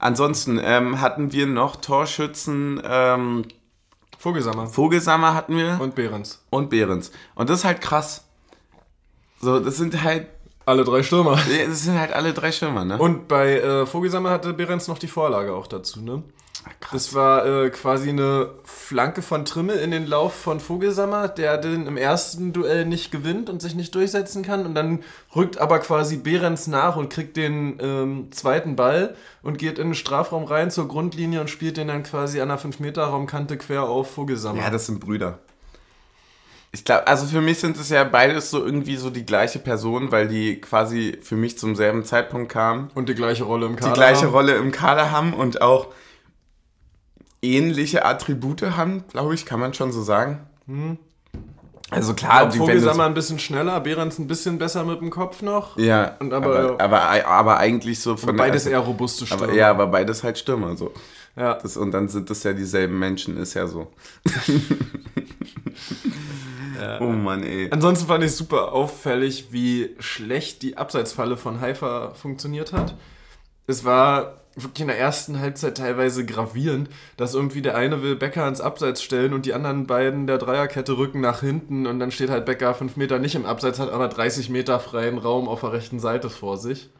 Ansonsten 0.00 0.58
ähm, 0.62 1.00
hatten 1.00 1.30
wir 1.30 1.46
noch 1.46 1.76
Torschützen. 1.76 2.80
Ähm, 2.82 3.44
Vogelsammer. 4.18 4.66
Vogelsammer 4.66 5.34
hatten 5.34 5.56
wir. 5.56 5.78
Und 5.80 5.94
Behrens. 5.94 6.42
Und 6.50 6.70
Behrens. 6.70 7.12
Und 7.34 7.50
das 7.50 7.60
ist 7.60 7.64
halt 7.64 7.80
krass. 7.82 8.24
So, 9.40 9.60
das 9.60 9.76
sind 9.76 10.02
halt. 10.02 10.26
Alle 10.66 10.84
drei 10.84 11.02
Stürmer. 11.02 11.38
Das 11.68 11.82
sind 11.82 11.98
halt 11.98 12.12
alle 12.12 12.32
drei 12.32 12.50
Stürmer, 12.52 12.84
ne? 12.84 12.98
Und 12.98 13.28
bei 13.28 13.60
äh, 13.60 13.86
Vogelsammer 13.86 14.30
hatte 14.30 14.52
Behrens 14.52 14.88
noch 14.88 14.98
die 14.98 15.08
Vorlage 15.08 15.54
auch 15.54 15.66
dazu, 15.66 16.00
ne? 16.00 16.22
Krass. 16.80 16.92
Das 16.92 17.14
war 17.14 17.46
äh, 17.46 17.70
quasi 17.70 18.10
eine 18.10 18.50
Flanke 18.64 19.22
von 19.22 19.44
Trimmel 19.44 19.76
in 19.76 19.90
den 19.90 20.06
Lauf 20.06 20.34
von 20.34 20.60
Vogelsammer, 20.60 21.28
der 21.28 21.56
den 21.58 21.86
im 21.86 21.96
ersten 21.96 22.52
Duell 22.52 22.84
nicht 22.84 23.10
gewinnt 23.10 23.48
und 23.48 23.62
sich 23.62 23.74
nicht 23.74 23.94
durchsetzen 23.94 24.42
kann. 24.42 24.66
Und 24.66 24.74
dann 24.74 25.00
rückt 25.34 25.58
aber 25.58 25.78
quasi 25.78 26.16
Behrens 26.16 26.66
nach 26.66 26.96
und 26.96 27.10
kriegt 27.10 27.36
den 27.36 27.78
ähm, 27.80 28.32
zweiten 28.32 28.76
Ball 28.76 29.14
und 29.42 29.58
geht 29.58 29.78
in 29.78 29.88
den 29.88 29.94
Strafraum 29.94 30.44
rein 30.44 30.70
zur 30.70 30.88
Grundlinie 30.88 31.40
und 31.40 31.48
spielt 31.48 31.76
den 31.76 31.88
dann 31.88 32.02
quasi 32.02 32.40
an 32.40 32.48
der 32.48 32.58
5-Meter-Raumkante 32.58 33.56
quer 33.56 33.84
auf 33.84 34.10
Vogelsammer. 34.10 34.60
Ja, 34.60 34.70
das 34.70 34.86
sind 34.86 35.00
Brüder. 35.00 35.38
Ich 36.72 36.84
glaube, 36.84 37.06
also 37.08 37.26
für 37.26 37.40
mich 37.40 37.58
sind 37.58 37.76
es 37.78 37.88
ja 37.88 38.04
beides 38.04 38.50
so 38.50 38.64
irgendwie 38.64 38.96
so 38.96 39.10
die 39.10 39.26
gleiche 39.26 39.58
Person, 39.58 40.12
weil 40.12 40.28
die 40.28 40.60
quasi 40.60 41.18
für 41.20 41.34
mich 41.34 41.58
zum 41.58 41.74
selben 41.74 42.04
Zeitpunkt 42.04 42.52
kamen. 42.52 42.90
Und 42.94 43.08
die 43.08 43.14
gleiche 43.14 43.42
Rolle 43.42 43.66
im 43.66 43.74
Kader. 43.74 43.92
Die 43.92 43.94
gleiche 43.98 44.26
haben. 44.26 44.32
Rolle 44.32 44.54
im 44.54 44.70
Kader 44.70 45.10
haben 45.10 45.32
und 45.32 45.62
auch 45.62 45.88
ähnliche 47.42 48.04
Attribute 48.04 48.62
haben, 48.76 49.04
glaube 49.08 49.34
ich, 49.34 49.46
kann 49.46 49.60
man 49.60 49.74
schon 49.74 49.92
so 49.92 50.02
sagen. 50.02 50.40
Hm. 50.66 50.98
Also 51.90 52.14
klar, 52.14 52.48
die 52.48 52.58
Vogelsammer 52.58 53.04
ein 53.04 53.14
bisschen 53.14 53.40
schneller, 53.40 53.80
Behrens 53.80 54.18
ein 54.18 54.28
bisschen 54.28 54.58
besser 54.58 54.84
mit 54.84 55.00
dem 55.00 55.10
Kopf 55.10 55.42
noch. 55.42 55.76
Ja, 55.76 56.16
und 56.20 56.32
aber, 56.32 56.78
aber, 56.78 56.80
aber, 56.80 57.26
aber 57.26 57.58
eigentlich 57.58 57.98
so 57.98 58.16
von 58.16 58.36
beides 58.36 58.62
der, 58.62 58.72
eher 58.74 58.78
robuste 58.78 59.26
Stürmer. 59.26 59.44
Aber, 59.44 59.54
ja, 59.54 59.70
aber 59.70 59.88
beides 59.88 60.22
halt 60.22 60.38
Stürmer 60.38 60.76
so. 60.76 60.92
Ja. 61.36 61.54
Das, 61.54 61.76
und 61.76 61.90
dann 61.90 62.08
sind 62.08 62.30
das 62.30 62.44
ja 62.44 62.52
dieselben 62.52 62.96
Menschen, 62.96 63.36
ist 63.36 63.54
ja 63.54 63.66
so. 63.66 63.92
ja. 66.80 67.00
Oh 67.00 67.06
Mann, 67.06 67.42
ey. 67.42 67.68
Ansonsten 67.72 68.06
fand 68.06 68.22
ich 68.22 68.36
super 68.36 68.72
auffällig, 68.72 69.48
wie 69.50 69.96
schlecht 69.98 70.62
die 70.62 70.76
Abseitsfalle 70.76 71.36
von 71.36 71.60
Haifa 71.60 72.14
funktioniert 72.14 72.72
hat. 72.72 72.94
Es 73.66 73.84
war 73.84 74.39
wirklich 74.62 74.82
in 74.82 74.88
der 74.88 74.98
ersten 74.98 75.40
Halbzeit 75.40 75.76
teilweise 75.76 76.24
gravierend, 76.24 76.88
dass 77.16 77.34
irgendwie 77.34 77.62
der 77.62 77.76
eine 77.76 78.02
will 78.02 78.16
Becker 78.16 78.46
ins 78.46 78.60
Abseits 78.60 79.02
stellen 79.02 79.32
und 79.32 79.46
die 79.46 79.54
anderen 79.54 79.86
beiden 79.86 80.26
der 80.26 80.38
Dreierkette 80.38 80.96
rücken 80.96 81.20
nach 81.20 81.40
hinten 81.40 81.86
und 81.86 81.98
dann 81.98 82.10
steht 82.10 82.30
halt 82.30 82.46
Becker 82.46 82.74
fünf 82.74 82.96
Meter 82.96 83.18
nicht 83.18 83.34
im 83.34 83.46
Abseits, 83.46 83.78
hat 83.78 83.90
aber 83.90 84.08
30 84.08 84.50
Meter 84.50 84.80
freien 84.80 85.18
Raum 85.18 85.48
auf 85.48 85.60
der 85.60 85.72
rechten 85.72 86.00
Seite 86.00 86.30
vor 86.30 86.58
sich. 86.58 86.90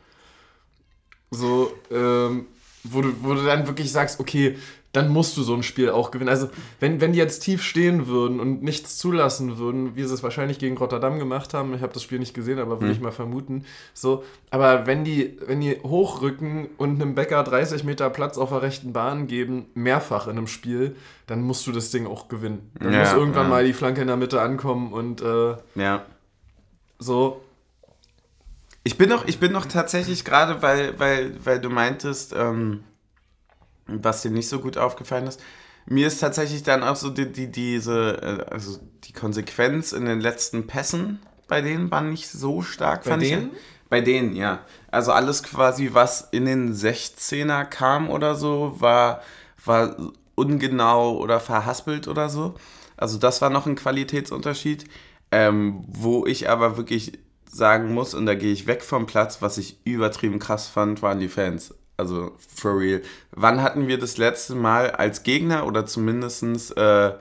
So, 1.30 1.72
ähm, 1.90 2.46
wo 2.82 3.02
du, 3.02 3.12
wo 3.22 3.34
du 3.34 3.42
dann 3.44 3.66
wirklich 3.66 3.92
sagst, 3.92 4.20
okay, 4.20 4.56
dann 4.92 5.08
musst 5.08 5.36
du 5.36 5.42
so 5.42 5.54
ein 5.54 5.62
Spiel 5.62 5.90
auch 5.90 6.10
gewinnen. 6.10 6.30
Also, 6.30 6.50
wenn, 6.80 7.00
wenn 7.00 7.12
die 7.12 7.18
jetzt 7.18 7.40
tief 7.40 7.62
stehen 7.62 8.08
würden 8.08 8.40
und 8.40 8.62
nichts 8.62 8.98
zulassen 8.98 9.56
würden, 9.56 9.94
wie 9.94 10.02
sie 10.02 10.12
es 10.12 10.22
wahrscheinlich 10.24 10.58
gegen 10.58 10.76
Rotterdam 10.76 11.20
gemacht 11.20 11.54
haben, 11.54 11.74
ich 11.74 11.82
habe 11.82 11.92
das 11.92 12.02
Spiel 12.02 12.18
nicht 12.18 12.34
gesehen, 12.34 12.58
aber 12.58 12.80
würde 12.80 12.86
mhm. 12.86 12.92
ich 12.92 13.00
mal 13.00 13.12
vermuten, 13.12 13.64
so, 13.94 14.24
aber 14.50 14.86
wenn 14.86 15.04
die, 15.04 15.38
wenn 15.46 15.60
die 15.60 15.78
hochrücken 15.82 16.70
und 16.76 17.00
einem 17.00 17.14
Bäcker 17.14 17.44
30 17.44 17.84
Meter 17.84 18.10
Platz 18.10 18.36
auf 18.36 18.48
der 18.48 18.62
rechten 18.62 18.92
Bahn 18.92 19.28
geben, 19.28 19.66
mehrfach 19.74 20.26
in 20.26 20.36
einem 20.36 20.48
Spiel, 20.48 20.96
dann 21.28 21.42
musst 21.42 21.66
du 21.68 21.72
das 21.72 21.90
Ding 21.90 22.06
auch 22.06 22.26
gewinnen. 22.26 22.72
Dann 22.80 22.92
ja, 22.92 23.00
muss 23.00 23.12
irgendwann 23.12 23.44
ja. 23.44 23.48
mal 23.48 23.64
die 23.64 23.72
Flanke 23.72 24.00
in 24.00 24.08
der 24.08 24.16
Mitte 24.16 24.40
ankommen 24.40 24.92
und 24.92 25.22
äh, 25.22 25.54
ja. 25.76 26.04
so. 26.98 27.42
Ich 28.82 28.96
bin 28.96 29.10
noch, 29.10 29.28
ich 29.28 29.38
bin 29.38 29.52
noch 29.52 29.66
tatsächlich 29.66 30.24
gerade, 30.24 30.62
weil, 30.62 30.98
weil, 30.98 31.34
weil 31.44 31.60
du 31.60 31.68
meintest, 31.68 32.34
ähm, 32.36 32.82
was 34.02 34.22
dir 34.22 34.30
nicht 34.30 34.48
so 34.48 34.60
gut 34.60 34.78
aufgefallen 34.78 35.26
ist. 35.26 35.40
Mir 35.86 36.06
ist 36.06 36.20
tatsächlich 36.20 36.62
dann 36.62 36.82
auch 36.82 36.96
so 36.96 37.10
die, 37.10 37.32
die, 37.32 37.50
diese, 37.50 38.18
äh, 38.22 38.52
also 38.52 38.78
die 39.04 39.12
Konsequenz 39.12 39.92
in 39.92 40.04
den 40.04 40.20
letzten 40.20 40.66
Pässen 40.66 41.20
bei 41.50 41.60
denen 41.62 41.90
war 41.90 42.00
nicht 42.00 42.28
so 42.28 42.62
stark, 42.62 43.04
bei 43.04 43.16
denen? 43.16 43.50
Ich. 43.52 43.60
Bei 43.90 44.00
denen, 44.00 44.36
ja. 44.36 44.60
Also 44.92 45.10
alles 45.10 45.42
quasi, 45.42 45.90
was 45.92 46.28
in 46.30 46.44
den 46.44 46.72
16er 46.72 47.64
kam 47.64 48.08
oder 48.08 48.36
so, 48.36 48.76
war, 48.78 49.20
war 49.64 49.96
ungenau 50.36 51.18
oder 51.18 51.40
verhaspelt 51.40 52.06
oder 52.06 52.28
so. 52.28 52.54
Also 52.96 53.18
das 53.18 53.42
war 53.42 53.50
noch 53.50 53.66
ein 53.66 53.74
Qualitätsunterschied. 53.74 54.84
Ähm, 55.32 55.84
wo 55.88 56.24
ich 56.26 56.48
aber 56.48 56.76
wirklich 56.76 57.18
sagen 57.46 57.94
muss, 57.94 58.14
und 58.14 58.26
da 58.26 58.34
gehe 58.34 58.52
ich 58.52 58.66
weg 58.66 58.82
vom 58.82 59.06
Platz, 59.06 59.42
was 59.42 59.58
ich 59.58 59.78
übertrieben 59.84 60.38
krass 60.38 60.68
fand, 60.68 61.02
waren 61.02 61.18
die 61.18 61.28
Fans. 61.28 61.74
Also 62.00 62.32
for 62.54 62.78
real. 62.78 63.02
Wann 63.30 63.62
hatten 63.62 63.86
wir 63.86 63.98
das 63.98 64.16
letzte 64.16 64.54
Mal 64.54 64.90
als 64.90 65.22
Gegner 65.22 65.66
oder 65.66 65.86
zumindest 65.86 66.76
äh, 66.76 67.12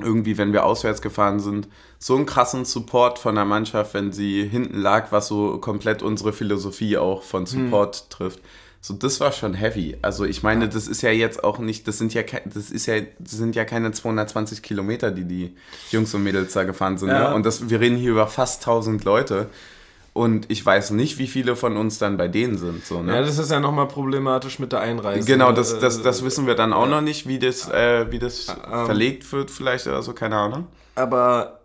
irgendwie, 0.00 0.36
wenn 0.38 0.52
wir 0.52 0.64
auswärts 0.64 1.00
gefahren 1.00 1.40
sind, 1.40 1.68
so 1.98 2.14
einen 2.14 2.26
krassen 2.26 2.64
Support 2.64 3.18
von 3.18 3.34
der 3.34 3.46
Mannschaft, 3.46 3.94
wenn 3.94 4.12
sie 4.12 4.44
hinten 4.46 4.78
lag, 4.78 5.10
was 5.12 5.28
so 5.28 5.58
komplett 5.58 6.02
unsere 6.02 6.32
Philosophie 6.32 6.98
auch 6.98 7.22
von 7.22 7.46
Support 7.46 7.96
hm. 7.96 8.10
trifft. 8.10 8.40
So, 8.80 8.92
das 8.92 9.18
war 9.18 9.32
schon 9.32 9.54
heavy. 9.54 9.96
Also 10.02 10.26
ich 10.26 10.42
meine, 10.42 10.68
das 10.68 10.88
ist 10.88 11.00
ja 11.00 11.10
jetzt 11.10 11.42
auch 11.42 11.58
nicht, 11.58 11.88
das 11.88 11.96
sind 11.96 12.12
ja, 12.12 12.22
das 12.44 12.70
ist 12.70 12.84
ja, 12.84 13.00
das 13.18 13.30
sind 13.30 13.56
ja 13.56 13.64
keine 13.64 13.92
220 13.92 14.62
Kilometer, 14.62 15.10
die 15.10 15.24
die 15.24 15.56
Jungs 15.90 16.12
und 16.12 16.22
Mädels 16.22 16.52
da 16.52 16.64
gefahren 16.64 16.98
sind. 16.98 17.08
Ja. 17.08 17.30
Ne? 17.30 17.34
Und 17.34 17.46
das, 17.46 17.70
wir 17.70 17.80
reden 17.80 17.96
hier 17.96 18.10
über 18.10 18.26
fast 18.26 18.60
1000 18.60 19.04
Leute. 19.04 19.48
Und 20.14 20.48
ich 20.48 20.64
weiß 20.64 20.92
nicht, 20.92 21.18
wie 21.18 21.26
viele 21.26 21.56
von 21.56 21.76
uns 21.76 21.98
dann 21.98 22.16
bei 22.16 22.28
denen 22.28 22.56
sind. 22.56 22.86
So, 22.86 23.02
ne? 23.02 23.16
Ja, 23.16 23.20
das 23.20 23.36
ist 23.36 23.50
ja 23.50 23.58
nochmal 23.58 23.88
problematisch 23.88 24.60
mit 24.60 24.70
der 24.70 24.78
Einreise. 24.78 25.26
Genau, 25.26 25.50
das, 25.50 25.80
das, 25.80 26.02
das 26.02 26.24
wissen 26.24 26.46
wir 26.46 26.54
dann 26.54 26.72
auch 26.72 26.86
noch 26.86 27.00
nicht, 27.00 27.26
wie 27.26 27.40
das, 27.40 27.68
äh, 27.68 28.10
wie 28.12 28.20
das 28.20 28.46
ähm, 28.48 28.86
verlegt 28.86 29.30
wird, 29.32 29.50
vielleicht 29.50 29.88
oder 29.88 30.02
so, 30.02 30.12
keine 30.12 30.36
Ahnung. 30.36 30.68
Aber, 30.94 31.58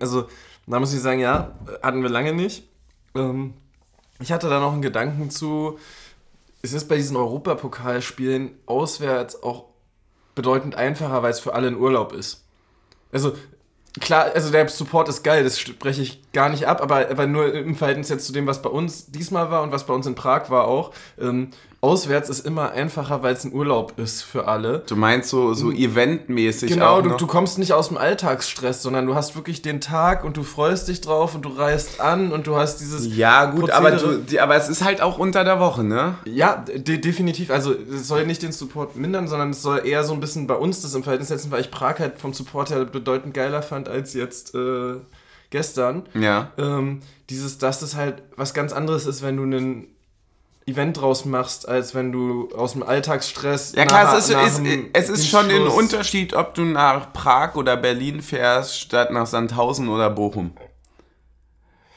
also, 0.00 0.26
da 0.66 0.80
muss 0.80 0.92
ich 0.92 1.00
sagen, 1.00 1.20
ja, 1.20 1.52
hatten 1.80 2.02
wir 2.02 2.10
lange 2.10 2.32
nicht. 2.32 2.64
Ähm, 3.14 3.54
ich 4.18 4.32
hatte 4.32 4.48
da 4.48 4.58
noch 4.58 4.72
einen 4.72 4.82
Gedanken 4.82 5.30
zu, 5.30 5.78
es 6.60 6.72
ist 6.72 6.88
bei 6.88 6.96
diesen 6.96 7.16
Europapokalspielen 7.16 8.50
auswärts 8.66 9.44
auch 9.44 9.66
bedeutend 10.34 10.74
einfacher, 10.74 11.22
weil 11.22 11.30
es 11.30 11.38
für 11.38 11.54
alle 11.54 11.68
ein 11.68 11.76
Urlaub 11.76 12.12
ist. 12.12 12.44
Also 13.12 13.34
klar, 14.00 14.30
also 14.34 14.50
der 14.50 14.68
Support 14.68 15.08
ist 15.08 15.22
geil, 15.22 15.44
das 15.44 15.58
spreche 15.58 16.02
ich 16.02 16.20
gar 16.32 16.48
nicht 16.48 16.66
ab, 16.66 16.80
aber, 16.80 17.10
aber 17.10 17.26
nur 17.26 17.52
im 17.52 17.74
Verhältnis 17.74 18.08
jetzt 18.08 18.26
zu 18.26 18.32
dem, 18.32 18.46
was 18.46 18.62
bei 18.62 18.70
uns 18.70 19.06
diesmal 19.06 19.50
war 19.50 19.62
und 19.62 19.72
was 19.72 19.86
bei 19.86 19.94
uns 19.94 20.06
in 20.06 20.14
Prag 20.14 20.50
war 20.50 20.66
auch. 20.66 20.92
Ähm, 21.18 21.50
auswärts 21.82 22.28
ist 22.28 22.46
immer 22.46 22.70
einfacher, 22.70 23.24
weil 23.24 23.34
es 23.34 23.44
ein 23.44 23.52
Urlaub 23.52 23.98
ist 23.98 24.22
für 24.22 24.46
alle. 24.46 24.84
Du 24.86 24.94
meinst 24.94 25.28
so, 25.28 25.52
so 25.52 25.72
eventmäßig 25.72 26.70
Genau, 26.70 26.98
auch, 26.98 27.02
du, 27.02 27.10
du 27.10 27.26
kommst 27.26 27.58
nicht 27.58 27.72
aus 27.72 27.88
dem 27.88 27.98
Alltagsstress, 27.98 28.82
sondern 28.82 29.04
du 29.04 29.16
hast 29.16 29.34
wirklich 29.34 29.62
den 29.62 29.80
Tag 29.80 30.22
und 30.22 30.36
du 30.36 30.44
freust 30.44 30.86
dich 30.86 31.00
drauf 31.00 31.34
und 31.34 31.42
du 31.42 31.48
reist 31.48 32.00
an 32.00 32.30
und 32.30 32.46
du 32.46 32.54
hast 32.54 32.78
dieses. 32.78 33.16
Ja, 33.16 33.46
gut, 33.46 33.70
aber, 33.70 33.90
du, 33.90 34.18
die, 34.18 34.38
aber 34.38 34.54
es 34.54 34.68
ist 34.68 34.84
halt 34.84 35.02
auch 35.02 35.18
unter 35.18 35.42
der 35.42 35.58
Woche, 35.58 35.82
ne? 35.82 36.14
Ja, 36.24 36.56
de 36.56 36.98
definitiv. 36.98 37.50
Also, 37.50 37.74
es 37.74 38.06
soll 38.06 38.26
nicht 38.26 38.42
den 38.42 38.52
Support 38.52 38.94
mindern, 38.94 39.26
sondern 39.26 39.50
es 39.50 39.60
soll 39.60 39.84
eher 39.84 40.04
so 40.04 40.14
ein 40.14 40.20
bisschen 40.20 40.46
bei 40.46 40.54
uns 40.54 40.82
das 40.82 40.94
im 40.94 41.02
Verhältnis 41.02 41.28
setzen, 41.28 41.50
weil 41.50 41.62
ich 41.62 41.72
Prag 41.72 41.98
halt 41.98 42.20
vom 42.20 42.32
Support 42.32 42.70
her 42.70 42.84
bedeutend 42.84 43.34
geiler 43.34 43.60
fand 43.60 43.88
als 43.88 44.14
jetzt. 44.14 44.54
Äh, 44.54 44.94
gestern. 45.50 46.04
Ja. 46.14 46.50
Ähm, 46.56 47.00
dieses, 47.30 47.58
dass 47.58 47.78
das 47.78 47.94
halt 47.94 48.22
was 48.36 48.54
ganz 48.54 48.72
anderes 48.72 49.06
ist, 49.06 49.22
wenn 49.22 49.36
du 49.36 49.42
einen 49.42 49.86
Event 50.66 51.00
draus 51.00 51.24
machst, 51.24 51.68
als 51.68 51.94
wenn 51.94 52.12
du 52.12 52.48
aus 52.54 52.72
dem 52.72 52.82
Alltagsstress. 52.82 53.72
Ja 53.76 53.84
klar, 53.84 54.04
nach, 54.04 54.14
es 54.16 54.28
ist, 54.28 54.36
ist 54.36 54.90
es 54.92 55.08
ist 55.08 55.28
schon 55.28 55.50
ein 55.50 55.66
Unterschied, 55.66 56.34
ob 56.34 56.54
du 56.54 56.62
nach 56.62 57.12
Prag 57.12 57.56
oder 57.56 57.76
Berlin 57.76 58.22
fährst, 58.22 58.78
statt 58.78 59.10
nach 59.10 59.26
Sandhausen 59.26 59.88
oder 59.88 60.10
Bochum. 60.10 60.52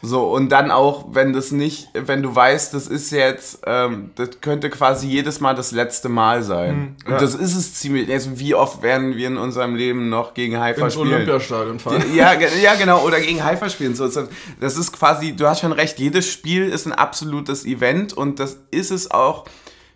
So, 0.01 0.31
und 0.31 0.49
dann 0.49 0.69
auch, 0.69 1.05
wenn 1.13 1.33
das 1.33 1.51
nicht, 1.51 1.89
wenn 1.93 2.21
du 2.21 2.35
weißt, 2.35 2.73
das 2.73 2.87
ist 2.87 3.11
jetzt, 3.11 3.61
ähm, 3.65 4.11
das 4.15 4.41
könnte 4.41 4.69
quasi 4.69 5.07
jedes 5.07 5.39
Mal 5.39 5.55
das 5.55 5.71
letzte 5.71 6.09
Mal 6.09 6.43
sein. 6.43 6.75
Mhm, 6.75 6.95
ja. 7.07 7.13
Und 7.13 7.21
das 7.21 7.33
ist 7.33 7.55
es 7.55 7.73
ziemlich, 7.73 8.11
also 8.11 8.37
wie 8.39 8.53
oft 8.53 8.83
werden 8.83 9.15
wir 9.15 9.27
in 9.27 9.37
unserem 9.37 9.75
Leben 9.75 10.09
noch 10.09 10.33
gegen 10.35 10.59
Haifa 10.59 10.85
Ins 10.85 10.93
spielen? 10.93 11.13
Olympiastadion 11.13 11.79
fahren. 11.79 12.03
Ja, 12.13 12.33
ja, 12.33 12.75
genau, 12.75 13.03
oder 13.03 13.19
gegen 13.19 13.43
Haifa 13.43 13.69
spielen. 13.69 13.95
So, 13.95 14.07
das 14.07 14.77
ist 14.77 14.91
quasi, 14.93 15.35
du 15.35 15.47
hast 15.47 15.61
schon 15.61 15.71
recht, 15.71 15.97
jedes 15.97 16.31
Spiel 16.31 16.69
ist 16.69 16.85
ein 16.85 16.93
absolutes 16.93 17.65
Event 17.65 18.13
und 18.13 18.39
das 18.39 18.57
ist 18.69 18.91
es 18.91 19.09
auch 19.09 19.45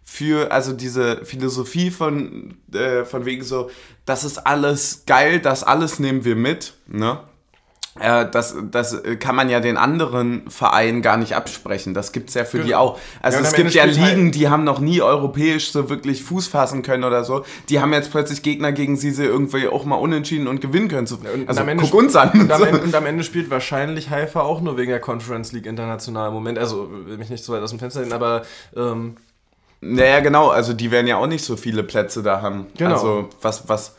für, 0.03 0.51
also 0.51 0.73
diese 0.73 1.23
Philosophie 1.23 1.91
von, 1.91 2.55
äh, 2.73 3.05
von 3.05 3.25
wegen 3.25 3.43
so, 3.43 3.69
das 4.05 4.23
ist 4.23 4.39
alles 4.39 5.03
geil, 5.05 5.39
das 5.39 5.63
alles 5.63 5.99
nehmen 5.99 6.25
wir 6.25 6.35
mit, 6.35 6.73
ne? 6.87 7.19
Äh, 7.99 8.27
das, 8.29 8.55
das 8.71 9.01
kann 9.19 9.35
man 9.35 9.49
ja 9.49 9.59
den 9.59 9.77
anderen 9.77 10.49
Vereinen 10.49 11.01
gar 11.01 11.17
nicht 11.17 11.35
absprechen. 11.35 11.93
Das 11.93 12.11
gibt 12.11 12.29
es 12.29 12.35
ja 12.35 12.45
für 12.45 12.57
genau. 12.57 12.67
die 12.67 12.75
auch. 12.75 12.99
Also 13.21 13.39
ja, 13.39 13.43
es 13.43 13.53
gibt 13.53 13.73
ja 13.73 13.83
Ligen, 13.85 14.31
die 14.31 14.47
haben 14.47 14.63
noch 14.63 14.79
nie 14.79 15.01
europäisch 15.01 15.71
so 15.71 15.89
wirklich 15.89 16.23
Fuß 16.23 16.47
fassen 16.47 16.81
können 16.81 17.03
oder 17.03 17.23
so. 17.23 17.45
Die 17.69 17.79
haben 17.79 17.91
jetzt 17.93 18.11
plötzlich 18.11 18.41
Gegner, 18.41 18.71
gegen 18.71 18.95
sie 18.95 19.11
sie 19.11 19.25
irgendwie 19.25 19.67
auch 19.67 19.85
mal 19.85 19.95
unentschieden 19.95 20.47
und 20.47 20.61
gewinnen 20.61 20.87
können. 20.87 21.07
Also 21.47 21.63
und 21.63 21.77
guck 21.77 21.93
uns 21.95 22.15
an. 22.15 22.29
Und 22.31 22.51
am, 22.51 22.63
Ende, 22.65 22.81
und 22.81 22.95
am, 22.95 23.05
Ende, 23.05 23.23
spielt 23.23 23.49
wahrscheinlich 23.49 24.09
Haifa 24.09 24.41
auch 24.41 24.61
nur 24.61 24.77
wegen 24.77 24.91
der 24.91 24.99
Conference 24.99 25.51
League 25.51 25.65
international 25.65 26.29
im 26.29 26.33
Moment. 26.33 26.59
Also 26.59 26.89
will 27.05 27.17
mich 27.17 27.29
nicht 27.29 27.43
so 27.43 27.53
weit 27.53 27.61
aus 27.61 27.71
dem 27.71 27.79
Fenster 27.79 28.01
hin, 28.01 28.13
aber... 28.13 28.43
Ähm, 28.75 29.17
naja, 29.81 30.19
genau. 30.19 30.49
Also 30.49 30.73
die 30.73 30.91
werden 30.91 31.07
ja 31.07 31.17
auch 31.17 31.27
nicht 31.27 31.43
so 31.43 31.55
viele 31.55 31.83
Plätze 31.83 32.21
da 32.21 32.41
haben. 32.41 32.67
Genau. 32.77 32.93
Also 32.93 33.29
was... 33.41 33.67
was 33.67 33.95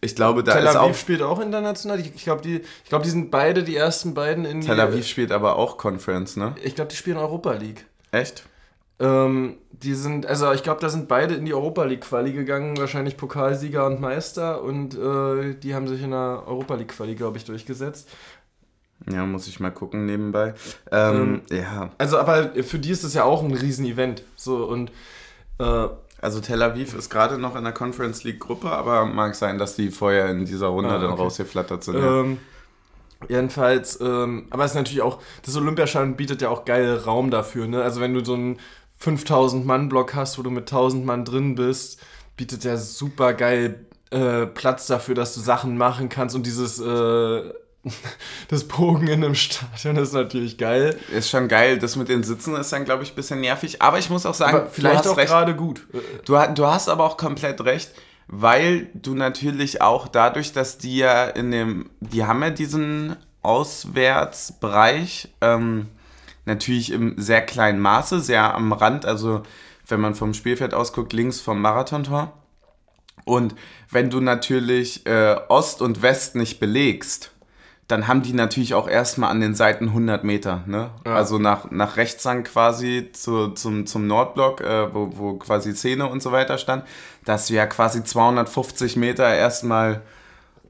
ich 0.00 0.16
glaube, 0.16 0.42
da 0.42 0.52
Tel 0.52 0.66
Aviv 0.66 0.70
ist 0.70 0.76
auch. 0.76 0.94
spielt 0.94 1.22
auch 1.22 1.40
international. 1.40 2.00
Ich, 2.00 2.14
ich 2.14 2.24
glaube, 2.24 2.42
die, 2.42 2.62
glaub, 2.88 3.02
die 3.02 3.10
sind 3.10 3.30
beide 3.30 3.62
die 3.62 3.76
ersten 3.76 4.14
beiden 4.14 4.44
in 4.44 4.60
Tel 4.60 4.80
Aviv 4.80 5.04
die, 5.04 5.08
spielt 5.08 5.32
aber 5.32 5.56
auch 5.56 5.76
Conference, 5.76 6.36
ne? 6.36 6.54
Ich 6.62 6.74
glaube, 6.74 6.90
die 6.90 6.96
spielen 6.96 7.18
Europa 7.18 7.52
League. 7.52 7.86
Echt? 8.10 8.44
Ähm, 8.98 9.56
die 9.72 9.94
sind, 9.94 10.26
also 10.26 10.52
ich 10.52 10.62
glaube, 10.62 10.80
da 10.80 10.88
sind 10.88 11.08
beide 11.08 11.34
in 11.34 11.44
die 11.46 11.54
Europa 11.54 11.84
League 11.84 12.02
Quali 12.02 12.32
gegangen, 12.32 12.76
wahrscheinlich 12.76 13.16
Pokalsieger 13.16 13.86
und 13.86 14.00
Meister 14.00 14.62
und 14.62 14.94
äh, 14.94 15.54
die 15.54 15.74
haben 15.74 15.88
sich 15.88 16.02
in 16.02 16.10
der 16.10 16.44
Europa 16.46 16.74
League 16.74 16.88
Quali, 16.88 17.14
glaube 17.14 17.38
ich, 17.38 17.44
durchgesetzt. 17.44 18.08
Ja, 19.10 19.24
muss 19.24 19.48
ich 19.48 19.60
mal 19.60 19.70
gucken 19.70 20.04
nebenbei. 20.04 20.54
Ähm, 20.92 21.42
ähm, 21.50 21.56
ja. 21.56 21.90
Also, 21.96 22.18
aber 22.18 22.50
für 22.62 22.78
die 22.78 22.90
ist 22.90 23.02
das 23.02 23.14
ja 23.14 23.24
auch 23.24 23.42
ein 23.42 23.54
Riesen-Event. 23.54 24.22
So 24.36 24.66
und 24.66 24.92
äh, 25.58 25.88
also 26.20 26.40
Tel 26.40 26.62
Aviv 26.62 26.94
ist 26.94 27.10
gerade 27.10 27.38
noch 27.38 27.56
in 27.56 27.64
der 27.64 27.72
Conference 27.72 28.24
League 28.24 28.40
Gruppe, 28.40 28.70
aber 28.70 29.06
mag 29.06 29.34
sein, 29.34 29.58
dass 29.58 29.76
die 29.76 29.90
vorher 29.90 30.30
in 30.30 30.44
dieser 30.44 30.68
Runde 30.68 30.90
ah, 30.90 30.96
okay. 30.96 31.06
dann 31.06 31.14
rausgeflattert 31.14 31.84
sind. 31.84 31.96
Ähm. 31.96 32.38
Jedenfalls, 33.28 34.00
ähm, 34.00 34.46
aber 34.48 34.64
es 34.64 34.70
ist 34.70 34.76
natürlich 34.76 35.02
auch, 35.02 35.20
das 35.44 35.54
Olympiastadion 35.54 36.16
bietet 36.16 36.40
ja 36.40 36.48
auch 36.48 36.64
geile 36.64 37.04
Raum 37.04 37.30
dafür, 37.30 37.66
ne? 37.66 37.82
Also 37.82 38.00
wenn 38.00 38.14
du 38.14 38.24
so 38.24 38.32
einen 38.32 38.58
5000 38.96 39.66
Mann 39.66 39.90
Block 39.90 40.14
hast, 40.14 40.38
wo 40.38 40.42
du 40.42 40.50
mit 40.50 40.62
1000 40.62 41.04
Mann 41.04 41.26
drin 41.26 41.54
bist, 41.54 42.00
bietet 42.36 42.64
der 42.64 42.78
super 42.78 43.34
geil 43.34 43.84
äh, 44.10 44.46
Platz 44.46 44.86
dafür, 44.86 45.14
dass 45.14 45.34
du 45.34 45.40
Sachen 45.40 45.76
machen 45.76 46.08
kannst 46.08 46.34
und 46.34 46.46
dieses 46.46 46.80
äh, 46.80 47.52
das 48.48 48.64
Bogen 48.64 49.06
in 49.06 49.24
einem 49.24 49.34
Stadion 49.34 49.96
ist 49.96 50.12
natürlich 50.12 50.58
geil. 50.58 50.98
Ist 51.12 51.30
schon 51.30 51.48
geil. 51.48 51.78
Das 51.78 51.96
mit 51.96 52.08
den 52.08 52.22
Sitzen 52.22 52.54
ist 52.56 52.72
dann, 52.72 52.84
glaube 52.84 53.02
ich, 53.02 53.12
ein 53.12 53.14
bisschen 53.14 53.40
nervig. 53.40 53.80
Aber 53.80 53.98
ich 53.98 54.10
muss 54.10 54.26
auch 54.26 54.34
sagen, 54.34 54.58
aber 54.58 54.66
vielleicht 54.66 55.06
auch 55.06 55.16
gerade 55.16 55.56
gut. 55.56 55.86
Du, 56.24 56.36
du 56.54 56.66
hast 56.66 56.88
aber 56.88 57.04
auch 57.04 57.16
komplett 57.16 57.62
recht, 57.62 57.92
weil 58.26 58.88
du 58.94 59.14
natürlich 59.14 59.80
auch 59.80 60.08
dadurch, 60.08 60.52
dass 60.52 60.78
die 60.78 60.98
ja 60.98 61.24
in 61.24 61.50
dem, 61.50 61.90
die 62.00 62.24
haben 62.24 62.42
ja 62.42 62.50
diesen 62.50 63.16
Auswärtsbereich, 63.42 65.30
ähm, 65.40 65.88
natürlich 66.44 66.92
im 66.92 67.14
sehr 67.18 67.40
kleinen 67.42 67.80
Maße, 67.80 68.20
sehr 68.20 68.54
am 68.54 68.72
Rand, 68.72 69.06
also 69.06 69.42
wenn 69.86 70.00
man 70.00 70.14
vom 70.14 70.34
Spielfeld 70.34 70.74
ausguckt, 70.74 71.12
links 71.12 71.40
vom 71.40 71.60
Marathontor. 71.60 72.32
Und 73.24 73.54
wenn 73.90 74.10
du 74.10 74.20
natürlich 74.20 75.06
äh, 75.06 75.36
Ost 75.48 75.82
und 75.82 76.02
West 76.02 76.36
nicht 76.36 76.60
belegst, 76.60 77.32
dann 77.90 78.06
haben 78.06 78.22
die 78.22 78.32
natürlich 78.32 78.74
auch 78.74 78.88
erstmal 78.88 79.30
an 79.30 79.40
den 79.40 79.54
Seiten 79.54 79.88
100 79.88 80.22
Meter. 80.24 80.62
Ne? 80.66 80.90
Ja. 81.04 81.14
Also 81.14 81.38
nach, 81.38 81.70
nach 81.70 81.96
rechts 81.96 82.22
dann 82.22 82.44
quasi 82.44 83.10
zu, 83.12 83.48
zum, 83.48 83.86
zum 83.86 84.06
Nordblock, 84.06 84.60
äh, 84.60 84.94
wo, 84.94 85.10
wo 85.14 85.34
quasi 85.34 85.74
Szene 85.74 86.08
und 86.08 86.22
so 86.22 86.32
weiter 86.32 86.58
stand. 86.58 86.84
dass 87.24 87.48
du 87.48 87.54
ja 87.54 87.66
quasi 87.66 88.04
250 88.04 88.96
Meter 88.96 89.32
erstmal 89.34 90.02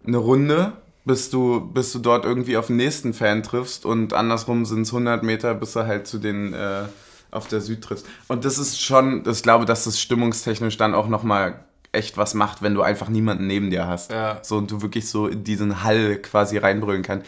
eine 0.06 0.16
Runde, 0.16 0.72
bis 1.04 1.30
du, 1.30 1.60
bis 1.60 1.92
du 1.92 1.98
dort 1.98 2.24
irgendwie 2.24 2.56
auf 2.56 2.68
den 2.68 2.76
nächsten 2.76 3.12
Fan 3.14 3.42
triffst 3.42 3.84
und 3.84 4.12
andersrum 4.12 4.64
sind 4.64 4.82
es 4.82 4.88
100 4.88 5.22
Meter, 5.22 5.54
bis 5.54 5.72
du 5.72 5.86
halt 5.86 6.06
zu 6.06 6.18
den 6.18 6.54
äh, 6.54 6.82
auf 7.30 7.48
der 7.48 7.60
Süd 7.60 7.82
triffst. 7.82 8.06
Und 8.28 8.44
das 8.44 8.58
ist 8.58 8.80
schon, 8.80 9.24
ich 9.28 9.42
glaube, 9.42 9.64
dass 9.64 9.84
das 9.84 10.00
stimmungstechnisch 10.00 10.76
dann 10.76 10.94
auch 10.94 11.08
nochmal 11.08 11.64
echt 11.92 12.16
was 12.16 12.34
macht, 12.34 12.62
wenn 12.62 12.74
du 12.74 12.82
einfach 12.82 13.08
niemanden 13.08 13.46
neben 13.46 13.70
dir 13.70 13.86
hast. 13.86 14.12
Ja. 14.12 14.38
So 14.42 14.56
und 14.56 14.70
du 14.70 14.82
wirklich 14.82 15.08
so 15.08 15.26
in 15.26 15.44
diesen 15.44 15.82
Hall 15.82 16.16
quasi 16.16 16.58
reinbrüllen 16.58 17.02
kannst. 17.02 17.26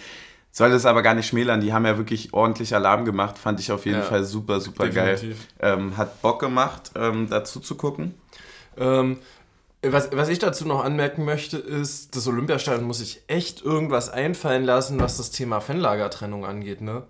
Soll 0.54 0.70
das 0.70 0.84
aber 0.84 1.02
gar 1.02 1.14
nicht 1.14 1.26
schmälern, 1.26 1.62
die 1.62 1.72
haben 1.72 1.86
ja 1.86 1.96
wirklich 1.96 2.34
ordentlich 2.34 2.74
Alarm 2.74 3.06
gemacht, 3.06 3.38
fand 3.38 3.58
ich 3.58 3.72
auf 3.72 3.86
jeden 3.86 4.00
ja. 4.00 4.04
Fall 4.04 4.24
super, 4.24 4.60
super 4.60 4.86
Definitiv. 4.86 5.48
geil. 5.58 5.78
Ähm, 5.78 5.96
hat 5.96 6.20
Bock 6.20 6.40
gemacht, 6.40 6.90
ähm, 6.94 7.26
dazu 7.30 7.58
zu 7.58 7.74
gucken. 7.74 8.14
Ähm, 8.76 9.16
was, 9.82 10.12
was 10.12 10.28
ich 10.28 10.38
dazu 10.38 10.66
noch 10.66 10.84
anmerken 10.84 11.24
möchte, 11.24 11.56
ist, 11.56 12.14
das 12.14 12.28
Olympiastadion 12.28 12.84
muss 12.84 12.98
sich 12.98 13.22
echt 13.26 13.62
irgendwas 13.62 14.10
einfallen 14.10 14.64
lassen, 14.64 15.00
was 15.00 15.16
das 15.16 15.30
Thema 15.30 15.60
Fanlagertrennung 15.60 16.44
angeht, 16.44 16.82
ne? 16.82 17.02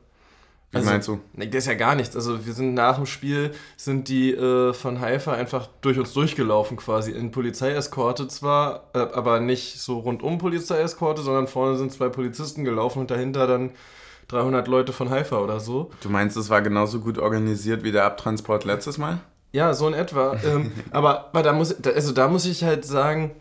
Wie 0.72 0.78
also, 0.78 0.90
meinst 0.90 1.08
du? 1.08 1.20
Das 1.34 1.54
ist 1.54 1.66
ja 1.66 1.74
gar 1.74 1.94
nichts. 1.94 2.16
Also 2.16 2.46
wir 2.46 2.54
sind 2.54 2.72
nach 2.72 2.96
dem 2.96 3.04
Spiel, 3.04 3.52
sind 3.76 4.08
die 4.08 4.32
äh, 4.32 4.72
von 4.72 5.00
Haifa 5.00 5.32
einfach 5.32 5.68
durch 5.82 5.98
uns 5.98 6.14
durchgelaufen 6.14 6.78
quasi. 6.78 7.10
In 7.12 7.30
Polizeieskorte 7.30 8.26
zwar, 8.26 8.88
äh, 8.94 8.98
aber 8.98 9.40
nicht 9.40 9.78
so 9.78 9.98
rundum 9.98 10.38
Polizeieskorte, 10.38 11.20
sondern 11.20 11.46
vorne 11.46 11.76
sind 11.76 11.92
zwei 11.92 12.08
Polizisten 12.08 12.64
gelaufen 12.64 13.00
und 13.00 13.10
dahinter 13.10 13.46
dann 13.46 13.72
300 14.28 14.66
Leute 14.66 14.94
von 14.94 15.10
Haifa 15.10 15.40
oder 15.40 15.60
so. 15.60 15.90
Du 16.00 16.08
meinst, 16.08 16.38
es 16.38 16.48
war 16.48 16.62
genauso 16.62 17.00
gut 17.00 17.18
organisiert 17.18 17.84
wie 17.84 17.92
der 17.92 18.06
Abtransport 18.06 18.64
letztes 18.64 18.96
Mal? 18.96 19.20
Ja, 19.52 19.74
so 19.74 19.86
in 19.86 19.92
etwa. 19.92 20.38
ähm, 20.42 20.72
aber, 20.90 21.26
aber 21.26 21.42
da 21.42 21.52
muss, 21.52 21.84
also 21.84 22.12
da 22.12 22.28
muss 22.28 22.46
ich 22.46 22.64
halt 22.64 22.86
sagen, 22.86 23.32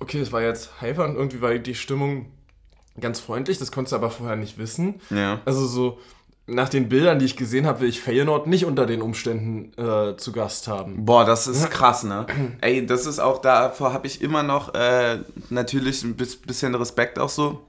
okay, 0.00 0.20
es 0.20 0.32
war 0.32 0.42
jetzt 0.42 0.82
Haifa 0.82 1.02
und 1.02 1.16
irgendwie 1.16 1.40
war 1.40 1.54
die 1.54 1.74
Stimmung 1.74 2.26
ganz 2.98 3.20
freundlich, 3.20 3.58
das 3.58 3.72
konntest 3.72 3.92
du 3.92 3.96
aber 3.96 4.10
vorher 4.10 4.36
nicht 4.36 4.58
wissen. 4.58 5.00
Ja. 5.10 5.40
Also 5.44 5.66
so, 5.66 5.98
nach 6.46 6.68
den 6.68 6.88
Bildern, 6.88 7.18
die 7.18 7.24
ich 7.24 7.36
gesehen 7.36 7.66
habe, 7.66 7.80
will 7.80 7.88
ich 7.88 8.00
Feyenoord 8.00 8.46
nicht 8.46 8.64
unter 8.64 8.86
den 8.86 9.02
Umständen 9.02 9.72
äh, 9.80 10.16
zu 10.16 10.32
Gast 10.32 10.68
haben. 10.68 11.04
Boah, 11.04 11.24
das 11.24 11.46
ist 11.46 11.70
krass, 11.70 12.02
ne? 12.02 12.26
Ey, 12.60 12.84
das 12.84 13.06
ist 13.06 13.20
auch, 13.20 13.40
davor 13.40 13.92
habe 13.92 14.06
ich 14.06 14.20
immer 14.20 14.42
noch 14.42 14.74
äh, 14.74 15.18
natürlich 15.48 16.02
ein 16.02 16.16
bisschen 16.16 16.74
Respekt 16.74 17.18
auch 17.18 17.28
so. 17.28 17.60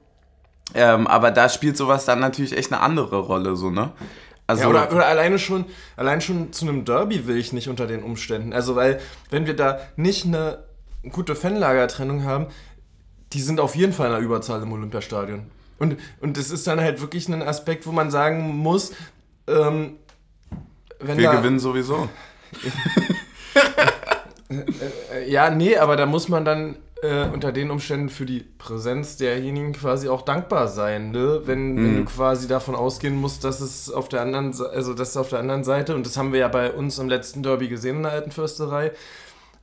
Ähm, 0.74 1.06
aber 1.08 1.32
da 1.32 1.50
spielt 1.50 1.78
sowas 1.78 2.06
dann 2.06 2.20
natürlich 2.20 2.58
echt 2.58 2.72
eine 2.72 2.82
andere 2.82 3.20
Rolle, 3.20 3.56
so, 3.56 3.70
ne? 3.70 3.92
Also 4.48 4.64
ja, 4.64 4.70
oder, 4.70 4.92
oder 4.92 5.06
alleine 5.06 5.40
schon, 5.40 5.66
allein 5.96 6.20
schon 6.20 6.52
zu 6.52 6.68
einem 6.68 6.84
Derby 6.84 7.28
will 7.28 7.38
ich 7.38 7.54
nicht 7.54 7.70
unter 7.70 7.88
den 7.88 8.04
Umständen. 8.04 8.52
Also, 8.52 8.76
weil, 8.76 9.00
wenn 9.30 9.46
wir 9.46 9.56
da 9.56 9.80
nicht 9.96 10.26
eine 10.26 10.64
gute 11.10 11.36
Fanlagertrennung 11.36 12.26
haben, 12.26 12.48
die 13.34 13.42
sind 13.42 13.60
auf 13.60 13.76
jeden 13.76 13.94
Fall 13.94 14.08
in 14.08 14.14
der 14.14 14.22
Überzahl 14.22 14.62
im 14.62 14.72
Olympiastadion. 14.72 15.44
Und, 15.80 15.98
und 16.20 16.38
das 16.38 16.52
ist 16.52 16.68
dann 16.68 16.80
halt 16.80 17.02
wirklich 17.02 17.28
ein 17.28 17.42
Aspekt, 17.42 17.88
wo 17.88 17.92
man 17.92 18.12
sagen 18.12 18.58
muss, 18.58 18.94
ähm, 19.48 19.98
wenn 21.00 21.18
Wir 21.18 21.32
da, 21.32 21.36
gewinnen 21.38 21.60
sowieso. 21.60 22.08
ja, 25.28 25.50
nee, 25.50 25.78
aber 25.78 25.96
da 25.96 26.06
muss 26.06 26.30
man 26.30 26.46
dann 26.46 26.76
äh, 27.02 27.26
unter 27.26 27.52
den 27.52 27.72
Umständen 27.72 28.10
für 28.10 28.26
die 28.26 28.42
Präsenz 28.42 29.18
derjenigen 29.18 29.74
quasi 29.74 30.08
auch 30.08 30.22
dankbar 30.22 30.68
sein, 30.68 31.12
ne? 31.12 31.42
Wenn, 31.46 31.74
mhm. 31.74 31.78
wenn 31.78 31.98
du 31.98 32.06
quasi 32.06 32.48
davon 32.48 32.76
ausgehen 32.76 33.16
musst, 33.16 33.44
dass 33.44 33.60
es 33.60 33.92
auf 33.92 34.08
der 34.08 34.22
anderen, 34.22 34.54
also 34.62 34.94
das 34.94 35.18
auf 35.18 35.30
der 35.30 35.40
anderen 35.40 35.64
Seite, 35.64 35.96
und 35.96 36.06
das 36.06 36.16
haben 36.18 36.32
wir 36.32 36.42
ja 36.42 36.48
bei 36.48 36.72
uns 36.72 37.00
im 37.00 37.10
letzten 37.10 37.42
Derby 37.42 37.70
gesehen 37.70 37.98
in 37.98 38.04
der 38.04 38.12
alten 38.12 38.32
Fürsterei, 38.32 38.92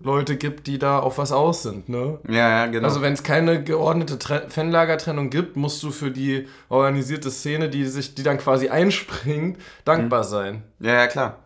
Leute 0.01 0.37
gibt, 0.37 0.69
die 0.69 0.79
da 0.79 1.01
auf 1.01 1.19
was 1.19 1.33
aus 1.33 1.65
sind, 1.65 1.89
ne? 1.89 2.21
Ja, 2.29 2.49
ja, 2.49 2.67
genau. 2.67 2.87
Also 2.87 3.03
wenn 3.03 3.15
es 3.15 3.25
keine 3.25 3.65
geordnete 3.65 4.19
Tre 4.19 4.49
Fanlagertrennung 4.49 5.29
gibt, 5.29 5.57
musst 5.57 5.83
du 5.83 5.91
für 5.91 6.13
die 6.13 6.47
organisierte 6.69 7.31
Szene, 7.31 7.69
die 7.69 7.85
sich, 7.85 8.15
die 8.15 8.23
dann 8.23 8.39
quasi 8.39 8.69
einspringt, 8.69 9.59
dankbar 9.85 10.25
mhm. 10.25 10.29
sein. 10.29 10.63
Ja, 10.79 10.95
ja, 10.95 11.07
klar. 11.09 11.39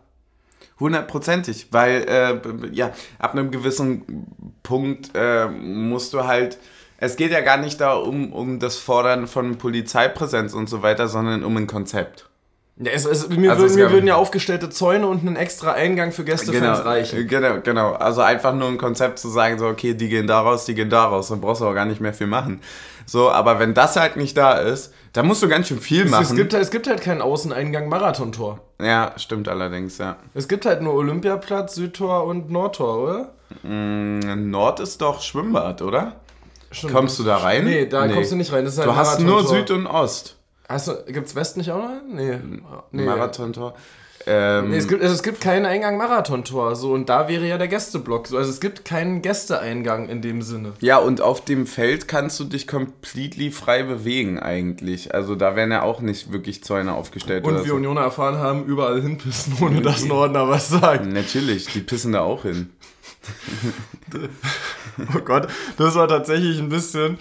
Hundertprozentig, 0.79 1.67
weil 1.71 2.05
äh, 2.07 2.39
ja, 2.71 2.91
ab 3.17 3.33
einem 3.33 3.49
gewissen 3.49 4.27
Punkt 4.61 5.11
äh, 5.15 5.47
musst 5.47 6.13
du 6.13 6.25
halt, 6.25 6.59
es 6.97 7.15
geht 7.15 7.31
ja 7.31 7.41
gar 7.41 7.57
nicht 7.57 7.81
da 7.81 7.93
um, 7.93 8.33
um 8.33 8.59
das 8.59 8.77
Fordern 8.77 9.27
von 9.27 9.57
Polizeipräsenz 9.57 10.53
und 10.53 10.69
so 10.69 10.83
weiter, 10.83 11.07
sondern 11.07 11.43
um 11.43 11.57
ein 11.57 11.67
Konzept. 11.67 12.29
Ja, 12.77 12.91
es, 12.91 13.05
es, 13.05 13.29
mir, 13.29 13.51
also 13.51 13.63
würden, 13.63 13.75
mir 13.75 13.91
würden 13.91 14.07
ja 14.07 14.15
aufgestellte 14.15 14.69
Zäune 14.69 15.05
und 15.05 15.21
einen 15.21 15.35
extra 15.35 15.73
Eingang 15.73 16.11
für 16.11 16.23
Gästefans 16.23 16.79
genau, 16.79 16.89
reichen. 16.89 17.27
Genau, 17.27 17.61
genau. 17.63 17.93
Also 17.93 18.21
einfach 18.21 18.55
nur 18.55 18.67
ein 18.67 18.79
Konzept 18.79 19.19
zu 19.19 19.29
sagen, 19.29 19.59
so, 19.59 19.67
okay, 19.67 19.93
die 19.93 20.09
gehen 20.09 20.25
da 20.25 20.41
raus, 20.41 20.65
die 20.65 20.73
gehen 20.73 20.89
da 20.89 21.05
raus, 21.05 21.27
dann 21.27 21.39
brauchst 21.39 21.61
du 21.61 21.67
auch 21.67 21.75
gar 21.75 21.85
nicht 21.85 22.01
mehr 22.01 22.15
viel 22.15 22.25
machen. 22.25 22.61
So, 23.05 23.29
aber 23.29 23.59
wenn 23.59 23.75
das 23.75 23.95
halt 23.95 24.15
nicht 24.15 24.35
da 24.37 24.53
ist, 24.53 24.91
dann 25.11 25.27
musst 25.27 25.43
du 25.43 25.47
ganz 25.47 25.67
schön 25.67 25.79
viel 25.79 26.05
machen. 26.05 26.23
Es, 26.23 26.31
es, 26.31 26.35
gibt, 26.35 26.53
halt, 26.53 26.63
es 26.63 26.71
gibt 26.71 26.87
halt 26.87 27.01
keinen 27.01 27.21
Außeneingang 27.21 27.89
Marathontor. 27.89 28.59
Ja, 28.81 29.13
stimmt 29.17 29.47
allerdings, 29.47 29.99
ja. 29.99 30.17
Es 30.33 30.47
gibt 30.47 30.65
halt 30.65 30.81
nur 30.81 30.95
Olympiaplatz, 30.95 31.75
Südtor 31.75 32.25
und 32.25 32.49
Nordtor, 32.49 33.03
oder? 33.03 33.33
Mm, 33.61 34.49
Nord 34.49 34.79
ist 34.79 34.99
doch 34.99 35.21
Schwimmbad, 35.21 35.83
oder? 35.83 36.15
Stimmt. 36.71 36.93
Kommst 36.93 37.19
du 37.19 37.23
da 37.23 37.37
rein? 37.37 37.65
Nee, 37.65 37.85
da 37.85 38.07
nee. 38.07 38.13
kommst 38.15 38.31
du 38.31 38.35
nicht 38.35 38.51
rein. 38.51 38.65
Halt 38.65 38.87
du 38.87 38.95
hast 38.95 39.19
nur 39.19 39.47
Süd 39.47 39.69
und 39.69 39.85
Ost. 39.85 40.37
Hast 40.67 40.87
du, 40.87 40.93
gibt's 41.07 41.35
West 41.35 41.57
nicht 41.57 41.71
auch 41.71 41.77
noch? 41.77 42.01
Nee. 42.07 42.39
nee. 42.91 43.03
Marathontor. 43.05 43.75
Ähm, 44.25 44.69
nee, 44.69 44.77
es, 44.77 44.87
gibt, 44.87 45.01
also 45.01 45.13
es 45.13 45.23
gibt 45.23 45.41
keinen 45.41 45.65
Eingang 45.65 45.97
Marathontor, 45.97 46.75
so 46.75 46.93
und 46.93 47.09
da 47.09 47.27
wäre 47.27 47.45
ja 47.45 47.57
der 47.57 47.67
Gästeblock. 47.67 48.27
So, 48.27 48.37
also 48.37 48.49
es 48.49 48.61
gibt 48.61 48.85
keinen 48.85 49.21
Gästeeingang 49.21 50.07
in 50.07 50.21
dem 50.21 50.41
Sinne. 50.41 50.73
Ja, 50.79 50.97
und 50.97 51.19
auf 51.19 51.43
dem 51.43 51.67
Feld 51.67 52.07
kannst 52.07 52.39
du 52.39 52.45
dich 52.45 52.67
completely 52.67 53.51
frei 53.51 53.83
bewegen 53.83 54.39
eigentlich. 54.39 55.13
Also 55.13 55.35
da 55.35 55.55
werden 55.55 55.71
ja 55.71 55.81
auch 55.81 55.99
nicht 55.99 56.31
wirklich 56.31 56.63
Zäune 56.63 56.93
aufgestellt. 56.93 57.43
Und 57.43 57.65
wie 57.65 57.69
so. 57.69 57.75
Unioner 57.75 58.01
erfahren 58.01 58.37
haben, 58.37 58.65
überall 58.65 59.01
hinpissen, 59.01 59.57
ohne 59.61 59.81
dass 59.81 60.05
Norden 60.05 60.35
da 60.35 60.47
was 60.47 60.69
sagt. 60.69 61.05
Natürlich, 61.05 61.65
die 61.67 61.81
pissen 61.81 62.13
da 62.13 62.21
auch 62.21 62.43
hin. 62.43 62.69
oh 65.15 65.19
Gott, 65.19 65.47
das 65.77 65.95
war 65.95 66.07
tatsächlich 66.07 66.59
ein 66.59 66.69
bisschen. 66.69 67.17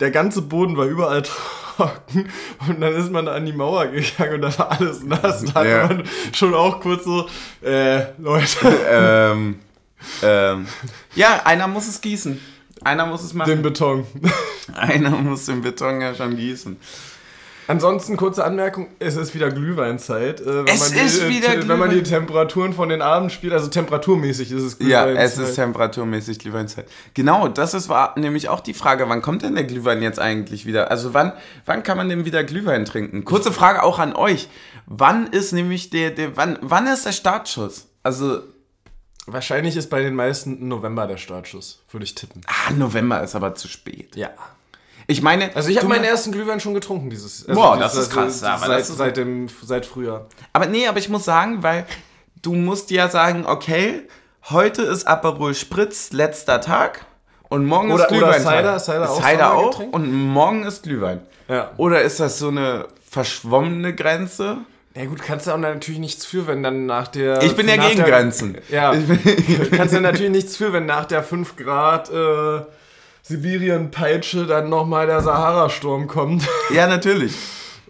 Der 0.00 0.10
ganze 0.10 0.42
Boden 0.42 0.76
war 0.76 0.86
überall 0.86 1.22
trocken 1.76 2.28
und 2.68 2.80
dann 2.80 2.94
ist 2.94 3.10
man 3.10 3.28
an 3.28 3.46
die 3.46 3.52
Mauer 3.52 3.86
gegangen 3.86 4.34
und 4.34 4.40
da 4.42 4.58
war 4.58 4.72
alles 4.72 5.02
nass. 5.02 5.44
Da 5.44 5.64
ja. 5.64 5.82
hat 5.82 5.96
man 5.96 6.08
schon 6.32 6.54
auch 6.54 6.80
kurz 6.80 7.04
so, 7.04 7.28
äh, 7.62 8.12
Leute. 8.18 8.58
ähm, 8.90 9.58
ähm, 10.22 10.66
ja, 11.14 11.42
einer 11.44 11.66
muss 11.66 11.88
es 11.88 12.00
gießen. 12.00 12.40
Einer 12.84 13.06
muss 13.06 13.22
es 13.22 13.34
machen. 13.34 13.50
Den 13.50 13.62
Beton. 13.62 14.06
Einer 14.74 15.10
muss 15.10 15.46
den 15.46 15.62
Beton 15.62 16.00
ja 16.00 16.14
schon 16.14 16.36
gießen. 16.36 16.76
Ansonsten 17.68 18.16
kurze 18.16 18.44
Anmerkung, 18.44 18.88
es 18.98 19.16
ist 19.16 19.34
wieder 19.34 19.50
Glühweinzeit. 19.50 20.40
Äh, 20.40 20.64
es 20.66 20.90
die, 20.90 20.98
ist 20.98 21.28
wieder 21.28 21.50
Glühwein. 21.50 21.68
Wenn 21.68 21.78
man 21.78 21.90
die 21.90 22.02
Temperaturen 22.02 22.72
von 22.72 22.88
den 22.88 23.02
Abend 23.02 23.30
spielt, 23.30 23.52
also 23.52 23.68
temperaturmäßig 23.68 24.50
ist 24.50 24.62
es 24.62 24.78
Glühweinzeit. 24.78 25.16
Ja, 25.16 25.22
es 25.22 25.36
ist 25.36 25.54
temperaturmäßig 25.54 26.38
Glühweinzeit. 26.38 26.88
Genau, 27.12 27.46
das 27.46 27.74
ist, 27.74 27.90
war 27.90 28.18
nämlich 28.18 28.48
auch 28.48 28.60
die 28.60 28.72
Frage, 28.72 29.08
wann 29.10 29.20
kommt 29.20 29.42
denn 29.42 29.54
der 29.54 29.64
Glühwein 29.64 30.02
jetzt 30.02 30.18
eigentlich 30.18 30.64
wieder? 30.64 30.90
Also 30.90 31.12
wann, 31.12 31.34
wann 31.66 31.82
kann 31.82 31.98
man 31.98 32.08
denn 32.08 32.24
wieder 32.24 32.42
Glühwein 32.42 32.86
trinken? 32.86 33.26
Kurze 33.26 33.52
Frage 33.52 33.82
auch 33.82 33.98
an 33.98 34.16
euch. 34.16 34.48
Wann 34.86 35.26
ist 35.26 35.52
nämlich 35.52 35.90
der, 35.90 36.10
der 36.10 36.38
wann, 36.38 36.58
wann 36.62 36.86
ist 36.86 37.04
der 37.04 37.12
Startschuss? 37.12 37.86
Also 38.02 38.40
Wahrscheinlich 39.30 39.76
ist 39.76 39.90
bei 39.90 40.00
den 40.00 40.14
meisten 40.14 40.68
November 40.68 41.06
der 41.06 41.18
Startschuss, 41.18 41.84
würde 41.90 42.04
ich 42.04 42.14
tippen. 42.14 42.40
Ah, 42.46 42.72
November 42.72 43.22
ist 43.22 43.34
aber 43.34 43.54
zu 43.54 43.68
spät. 43.68 44.16
Ja. 44.16 44.30
Ich 45.10 45.22
meine. 45.22 45.56
Also 45.56 45.70
ich 45.70 45.78
habe 45.78 45.88
meinen 45.88 46.04
ersten 46.04 46.32
Glühwein 46.32 46.60
schon 46.60 46.74
getrunken 46.74 47.08
dieses. 47.08 47.48
Also 47.48 47.60
boah, 47.60 47.78
das 47.78 47.96
ist 47.96 48.12
krass. 48.12 48.42
Also, 48.42 48.66
seit, 48.66 48.80
ist 48.80 48.96
seit, 48.96 49.16
dem, 49.16 49.48
seit 49.62 49.86
Frühjahr. 49.86 50.26
Aber 50.52 50.66
nee, 50.66 50.86
aber 50.86 50.98
ich 50.98 51.08
muss 51.08 51.24
sagen, 51.24 51.62
weil 51.62 51.86
du 52.42 52.54
musst 52.54 52.90
ja 52.90 53.08
sagen, 53.08 53.46
okay, 53.46 54.02
heute 54.50 54.82
ist 54.82 55.06
Aperol 55.06 55.54
Spritz, 55.54 56.12
letzter 56.12 56.60
Tag. 56.60 57.06
Und 57.48 57.64
morgen 57.64 57.90
oder, 57.90 58.04
ist 58.04 58.08
Glühwein. 58.10 58.42
Oder 58.42 58.78
Cider, 58.78 58.78
Cider 58.78 59.10
auch. 59.10 59.22
Cider 59.22 59.54
auch 59.54 59.78
und 59.80 60.12
morgen 60.12 60.64
ist 60.64 60.82
Glühwein. 60.82 61.22
Ja. 61.48 61.70
Oder 61.78 62.02
ist 62.02 62.20
das 62.20 62.38
so 62.38 62.48
eine 62.48 62.88
verschwommene 63.10 63.94
Grenze? 63.94 64.58
Ja 64.94 65.06
gut, 65.06 65.22
kannst 65.22 65.46
du 65.46 65.52
auch 65.52 65.58
natürlich 65.58 66.00
nichts 66.00 66.26
für, 66.26 66.46
wenn 66.46 66.62
dann 66.62 66.84
nach 66.84 67.08
der... 67.08 67.42
Ich 67.42 67.56
bin 67.56 67.66
ja 67.66 67.76
gegen 67.76 67.96
der, 67.96 68.06
Grenzen. 68.06 68.58
Ja, 68.68 68.94
kannst 69.74 69.94
du 69.94 70.00
natürlich 70.00 70.32
nichts 70.32 70.56
für, 70.56 70.74
wenn 70.74 70.84
nach 70.84 71.06
der 71.06 71.22
5 71.22 71.56
Grad... 71.56 72.10
Äh, 72.10 72.62
Sibirien-Peitsche 73.28 74.46
dann 74.46 74.70
nochmal 74.70 75.06
der 75.06 75.20
Sahara-Sturm 75.20 76.06
kommt. 76.06 76.46
Ja, 76.74 76.86
natürlich. 76.86 77.34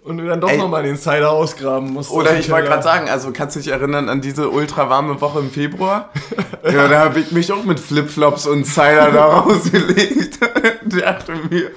Und 0.05 0.19
du 0.19 0.27
dann 0.27 0.41
doch 0.41 0.57
nochmal 0.57 0.85
den 0.85 0.97
Cider 0.97 1.31
ausgraben 1.33 1.93
musst. 1.93 2.11
Oder 2.11 2.39
ich 2.39 2.49
wollte 2.49 2.69
gerade 2.69 2.83
sagen, 2.83 3.09
also 3.11 3.33
kannst 3.33 3.57
du 3.57 3.61
dich 3.61 3.69
erinnern 3.69 4.09
an 4.09 4.21
diese 4.21 4.49
ultra 4.49 4.89
warme 4.89 5.21
Woche 5.21 5.41
im 5.41 5.51
Februar? 5.51 6.11
ja, 6.65 6.89
da 6.89 7.01
habe 7.01 7.21
ich 7.21 7.33
mich 7.33 7.53
auch 7.53 7.65
mit 7.65 7.79
Flipflops 7.81 8.47
und 8.47 8.65
Cider 8.65 9.11
da 9.11 9.25
rausgelegt. 9.41 10.39
dachte 10.87 11.33
mir, 11.51 11.73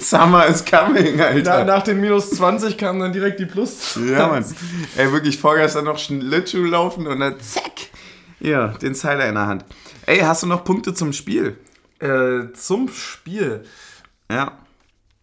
Summer 0.00 0.46
is 0.46 0.64
coming, 0.64 1.20
Alter. 1.20 1.58
Na, 1.58 1.64
nach 1.64 1.82
den 1.82 2.00
minus 2.00 2.30
20 2.30 2.78
kam 2.78 2.98
dann 2.98 3.12
direkt 3.12 3.38
die 3.38 3.46
Plus. 3.46 3.98
Ja, 4.10 4.26
Mann. 4.28 4.44
Ey, 4.96 5.12
wirklich 5.12 5.38
vorgestern 5.38 5.84
noch 5.84 5.98
Schlittschuh 5.98 6.64
laufen 6.64 7.06
und 7.06 7.20
dann 7.20 7.38
zack. 7.40 7.90
Ja, 8.40 8.68
den 8.68 8.94
Cider 8.94 9.28
in 9.28 9.34
der 9.34 9.46
Hand. 9.46 9.64
Ey, 10.06 10.18
hast 10.20 10.42
du 10.42 10.46
noch 10.46 10.64
Punkte 10.64 10.94
zum 10.94 11.12
Spiel? 11.12 11.58
Äh, 12.02 12.52
zum 12.54 12.88
Spiel. 12.88 13.62
Ja. 14.28 14.58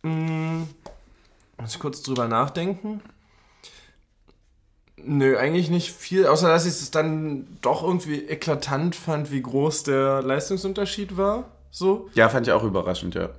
Hm, 0.03 0.65
muss 1.59 1.73
ich 1.75 1.79
kurz 1.79 2.01
drüber 2.01 2.29
nachdenken. 2.29 3.01
Nö, 4.95 5.37
eigentlich 5.37 5.69
nicht 5.69 5.91
viel, 5.91 6.25
außer 6.25 6.47
dass 6.47 6.65
ich 6.65 6.71
es 6.71 6.89
dann 6.91 7.57
doch 7.61 7.83
irgendwie 7.83 8.23
eklatant 8.23 8.95
fand, 8.95 9.29
wie 9.29 9.41
groß 9.41 9.83
der 9.83 10.21
Leistungsunterschied 10.21 11.17
war. 11.17 11.51
So. 11.69 12.09
Ja, 12.13 12.29
fand 12.29 12.47
ich 12.47 12.53
auch 12.53 12.63
überraschend, 12.63 13.13
ja. 13.13 13.29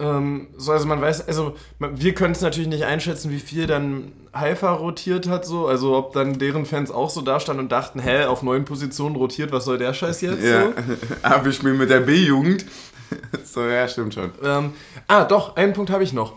Ähm, 0.00 0.48
so, 0.56 0.72
also 0.72 0.86
man 0.86 1.00
weiß, 1.00 1.26
also 1.26 1.56
wir 1.78 2.14
können 2.14 2.32
es 2.32 2.40
natürlich 2.40 2.68
nicht 2.68 2.84
einschätzen, 2.84 3.30
wie 3.30 3.40
viel 3.40 3.66
dann 3.66 4.12
Haifa 4.32 4.72
rotiert 4.72 5.28
hat, 5.28 5.44
so, 5.44 5.66
also 5.66 5.96
ob 5.96 6.12
dann 6.12 6.38
deren 6.38 6.66
Fans 6.66 6.90
auch 6.90 7.10
so 7.10 7.20
da 7.20 7.40
standen 7.40 7.62
und 7.62 7.72
dachten, 7.72 7.98
hä, 7.98 8.24
auf 8.24 8.42
neun 8.42 8.64
Positionen 8.64 9.16
rotiert, 9.16 9.50
was 9.50 9.64
soll 9.64 9.78
der 9.78 9.94
Scheiß 9.94 10.20
jetzt? 10.20 10.44
Ja. 10.44 10.66
So? 10.66 10.74
Aber 11.22 11.48
ich 11.48 11.56
spiele 11.56 11.74
mit 11.74 11.90
der 11.90 12.00
B-Jugend. 12.00 12.64
so, 13.44 13.66
ja, 13.66 13.88
stimmt 13.88 14.14
schon. 14.14 14.30
Ähm, 14.42 14.72
ah, 15.08 15.24
doch, 15.24 15.56
einen 15.56 15.72
Punkt 15.72 15.90
habe 15.90 16.04
ich 16.04 16.12
noch. 16.12 16.34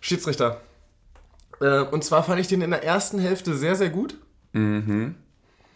Schiedsrichter. 0.00 0.60
Äh, 1.60 1.80
und 1.80 2.04
zwar 2.04 2.22
fand 2.22 2.40
ich 2.40 2.48
den 2.48 2.62
in 2.62 2.70
der 2.70 2.84
ersten 2.84 3.18
Hälfte 3.18 3.54
sehr, 3.54 3.74
sehr 3.74 3.90
gut. 3.90 4.16
Mhm. 4.52 5.14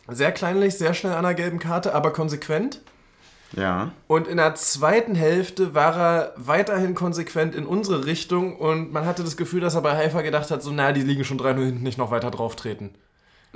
Sehr 0.09 0.33
kleinlich, 0.33 0.77
sehr 0.77 0.95
schnell 0.95 1.15
an 1.15 1.25
der 1.25 1.35
gelben 1.35 1.59
Karte, 1.59 1.95
aber 1.95 2.13
konsequent. 2.13 2.81
Ja. 3.57 3.93
Und 4.07 4.29
in 4.29 4.39
der 4.39 4.55
zweiten 4.55 5.15
Hälfte 5.15 5.75
war 5.75 5.97
er 5.97 6.35
weiterhin 6.37 6.95
konsequent 6.95 7.55
in 7.55 7.67
unsere 7.67 8.07
Richtung 8.07 8.57
und 8.57 8.93
man 8.93 9.05
hatte 9.05 9.23
das 9.23 9.37
Gefühl, 9.37 9.61
dass 9.61 9.75
er 9.75 9.83
bei 9.83 9.97
Haifa 9.97 10.23
gedacht 10.23 10.51
hat, 10.51 10.63
so, 10.63 10.71
na, 10.71 10.93
die 10.93 11.03
liegen 11.03 11.25
schon 11.25 11.39
3-0 11.39 11.65
hinten, 11.65 11.83
nicht 11.83 11.99
noch 11.99 12.11
weiter 12.11 12.31
drauf 12.31 12.57
treten. 12.57 12.91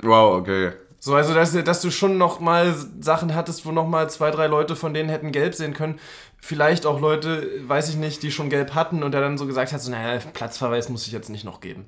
Wow, 0.01 0.37
okay. 0.39 0.73
So, 0.99 1.15
also 1.15 1.33
dass, 1.33 1.51
dass 1.51 1.81
du 1.81 1.91
schon 1.91 2.17
noch 2.17 2.39
mal 2.39 2.73
Sachen 2.99 3.35
hattest, 3.35 3.65
wo 3.65 3.71
noch 3.71 3.87
mal 3.87 4.09
zwei, 4.09 4.31
drei 4.31 4.47
Leute 4.47 4.75
von 4.75 4.93
denen 4.93 5.09
hätten 5.09 5.31
gelb 5.31 5.53
sehen 5.53 5.73
können. 5.73 5.99
Vielleicht 6.39 6.85
auch 6.85 6.99
Leute, 6.99 7.47
weiß 7.67 7.89
ich 7.89 7.95
nicht, 7.95 8.23
die 8.23 8.31
schon 8.31 8.49
gelb 8.49 8.73
hatten 8.73 9.03
und 9.03 9.11
der 9.11 9.21
dann 9.21 9.37
so 9.37 9.45
gesagt 9.45 9.73
hat, 9.73 9.81
so, 9.81 9.91
naja, 9.91 10.19
Platzverweis 10.33 10.89
muss 10.89 11.05
ich 11.05 11.13
jetzt 11.13 11.29
nicht 11.29 11.43
noch 11.43 11.61
geben. 11.61 11.85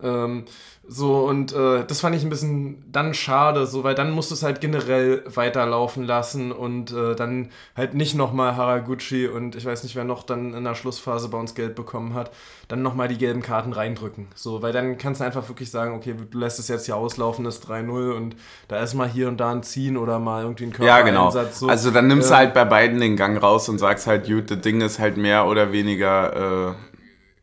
Ähm, 0.00 0.44
so, 0.90 1.26
und 1.26 1.52
äh, 1.52 1.84
das 1.84 2.00
fand 2.00 2.16
ich 2.16 2.22
ein 2.22 2.30
bisschen 2.30 2.82
dann 2.90 3.12
schade, 3.12 3.66
so, 3.66 3.84
weil 3.84 3.94
dann 3.94 4.10
musst 4.10 4.30
du 4.30 4.34
es 4.34 4.42
halt 4.42 4.60
generell 4.60 5.22
weiterlaufen 5.26 6.04
lassen 6.04 6.50
und 6.50 6.92
äh, 6.92 7.14
dann 7.14 7.50
halt 7.76 7.92
nicht 7.92 8.14
nochmal 8.14 8.56
Haraguchi 8.56 9.26
und 9.28 9.54
ich 9.54 9.66
weiß 9.66 9.82
nicht, 9.82 9.96
wer 9.96 10.04
noch 10.04 10.22
dann 10.22 10.54
in 10.54 10.64
der 10.64 10.74
Schlussphase 10.74 11.28
bei 11.28 11.36
uns 11.36 11.54
Geld 11.54 11.74
bekommen 11.74 12.14
hat, 12.14 12.30
dann 12.68 12.80
nochmal 12.80 13.08
die 13.08 13.18
gelben 13.18 13.42
Karten 13.42 13.72
reindrücken. 13.74 14.28
So, 14.34 14.62
weil 14.62 14.72
dann 14.72 14.96
kannst 14.96 15.20
du 15.20 15.24
einfach 15.26 15.46
wirklich 15.48 15.70
sagen, 15.70 15.94
okay, 15.94 16.14
du 16.30 16.38
lässt 16.38 16.58
es 16.58 16.68
jetzt 16.68 16.86
hier 16.86 16.96
auslaufen, 16.96 17.44
das 17.44 17.60
3-0 17.62 18.12
und 18.12 18.36
da 18.68 18.80
ist 18.80 18.94
mal 18.94 19.08
hier 19.08 19.28
und 19.28 19.38
da 19.38 19.50
ein 19.50 19.62
Ziehen 19.62 19.96
oder 19.98 20.18
mal 20.18 20.42
irgendwie 20.42 20.64
ein 20.64 20.74
Ja, 20.80 21.02
genau. 21.02 21.30
So. 21.52 21.68
Also 21.68 21.90
dann 21.90 22.06
nimmst 22.06 22.30
du 22.30 22.34
Ähm, 22.34 22.38
halt 22.38 22.54
bei 22.54 22.64
beiden 22.64 23.00
den 23.00 23.16
Gang 23.16 23.42
raus 23.42 23.68
und 23.68 23.78
sagst 23.78 24.06
halt, 24.06 24.26
gut, 24.26 24.50
das 24.50 24.60
Ding 24.60 24.80
ist 24.80 24.98
halt 24.98 25.16
mehr 25.18 25.46
oder 25.46 25.72
weniger 25.72 26.76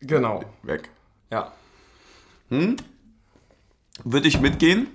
Genau, 0.02 0.42
äh, 0.64 0.68
weg. 0.68 0.90
Ja. 2.50 2.76
Würde 4.04 4.28
ich 4.28 4.40
mitgehen. 4.40 4.88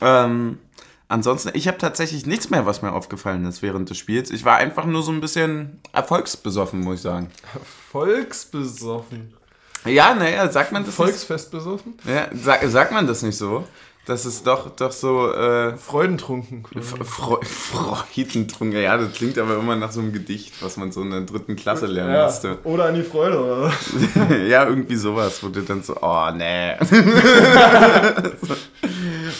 Ähm, 0.00 0.58
ansonsten, 1.08 1.50
ich 1.54 1.66
habe 1.66 1.78
tatsächlich 1.78 2.26
nichts 2.26 2.50
mehr, 2.50 2.66
was 2.66 2.82
mir 2.82 2.92
aufgefallen 2.92 3.44
ist 3.46 3.62
während 3.62 3.90
des 3.90 3.98
Spiels. 3.98 4.30
Ich 4.30 4.44
war 4.44 4.56
einfach 4.56 4.84
nur 4.84 5.02
so 5.02 5.12
ein 5.12 5.20
bisschen 5.20 5.80
erfolgsbesoffen, 5.92 6.80
muss 6.80 6.96
ich 6.96 7.02
sagen. 7.02 7.30
Volksbesoffen. 7.90 9.34
Ja, 9.84 10.14
naja, 10.14 10.50
sagt 10.50 10.72
man 10.72 10.84
das 10.84 10.94
Volksfest 10.94 11.50
besoffen? 11.50 11.94
Ja, 12.04 12.28
sag, 12.32 12.62
sagt 12.64 12.92
man 12.92 13.06
das 13.06 13.22
nicht 13.22 13.36
so? 13.36 13.66
Das 14.06 14.26
ist 14.26 14.46
doch, 14.46 14.68
doch 14.76 14.92
so 14.92 15.32
äh, 15.32 15.76
Freudentrunken. 15.78 16.62
Fre 16.82 17.04
Freudentrunken. 17.42 18.78
Ja, 18.78 18.98
das 18.98 19.12
klingt 19.14 19.38
aber 19.38 19.56
immer 19.56 19.76
nach 19.76 19.92
so 19.92 20.00
einem 20.00 20.12
Gedicht, 20.12 20.62
was 20.62 20.76
man 20.76 20.92
so 20.92 21.00
in 21.00 21.10
der 21.10 21.22
dritten 21.22 21.56
Klasse 21.56 21.86
lernen 21.86 22.12
Ja, 22.14 22.24
musste. 22.26 22.58
oder 22.64 22.84
an 22.84 22.94
die 22.96 23.02
Freude, 23.02 23.38
oder 23.42 23.62
was? 23.62 23.74
ja, 24.46 24.66
irgendwie 24.66 24.96
sowas, 24.96 25.42
wo 25.42 25.48
du 25.48 25.62
dann 25.62 25.82
so, 25.82 25.96
oh, 26.02 26.28
nee. 26.36 26.74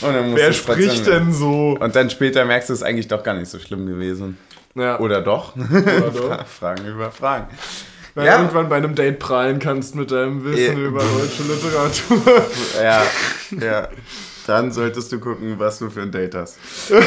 Und 0.00 0.12
dann 0.14 0.30
musst 0.30 0.42
Wer 0.42 0.52
spricht 0.52 1.06
denn 1.06 1.32
so? 1.32 1.76
Und 1.78 1.94
dann 1.94 2.08
später 2.10 2.44
merkst 2.44 2.68
du, 2.68 2.72
es 2.72 2.80
ist 2.80 2.84
eigentlich 2.86 3.08
doch 3.08 3.22
gar 3.22 3.34
nicht 3.34 3.50
so 3.50 3.58
schlimm 3.58 3.86
gewesen. 3.86 4.38
Ja, 4.74 4.98
Oder 4.98 5.20
doch? 5.22 5.54
oder 5.56 6.10
doch. 6.10 6.46
Fragen 6.58 6.86
über 6.86 7.10
Fragen. 7.10 7.46
Weil 8.14 8.26
Ja. 8.26 8.36
du 8.36 8.42
irgendwann 8.44 8.68
bei 8.68 8.76
einem 8.76 8.94
Date 8.94 9.18
prahlen 9.18 9.58
kannst 9.58 9.94
mit 9.94 10.10
deinem 10.10 10.44
Wissen 10.44 10.78
Ja. 10.82 10.88
über 10.88 11.00
deutsche 11.00 11.42
Literatur. 11.42 12.44
Ja, 12.82 13.02
ja. 13.60 13.88
Dann 14.46 14.72
solltest 14.72 15.10
du 15.12 15.18
gucken, 15.20 15.58
was 15.58 15.78
du 15.78 15.88
für 15.88 16.02
ein 16.02 16.12
Date 16.12 16.34
hast. 16.34 16.58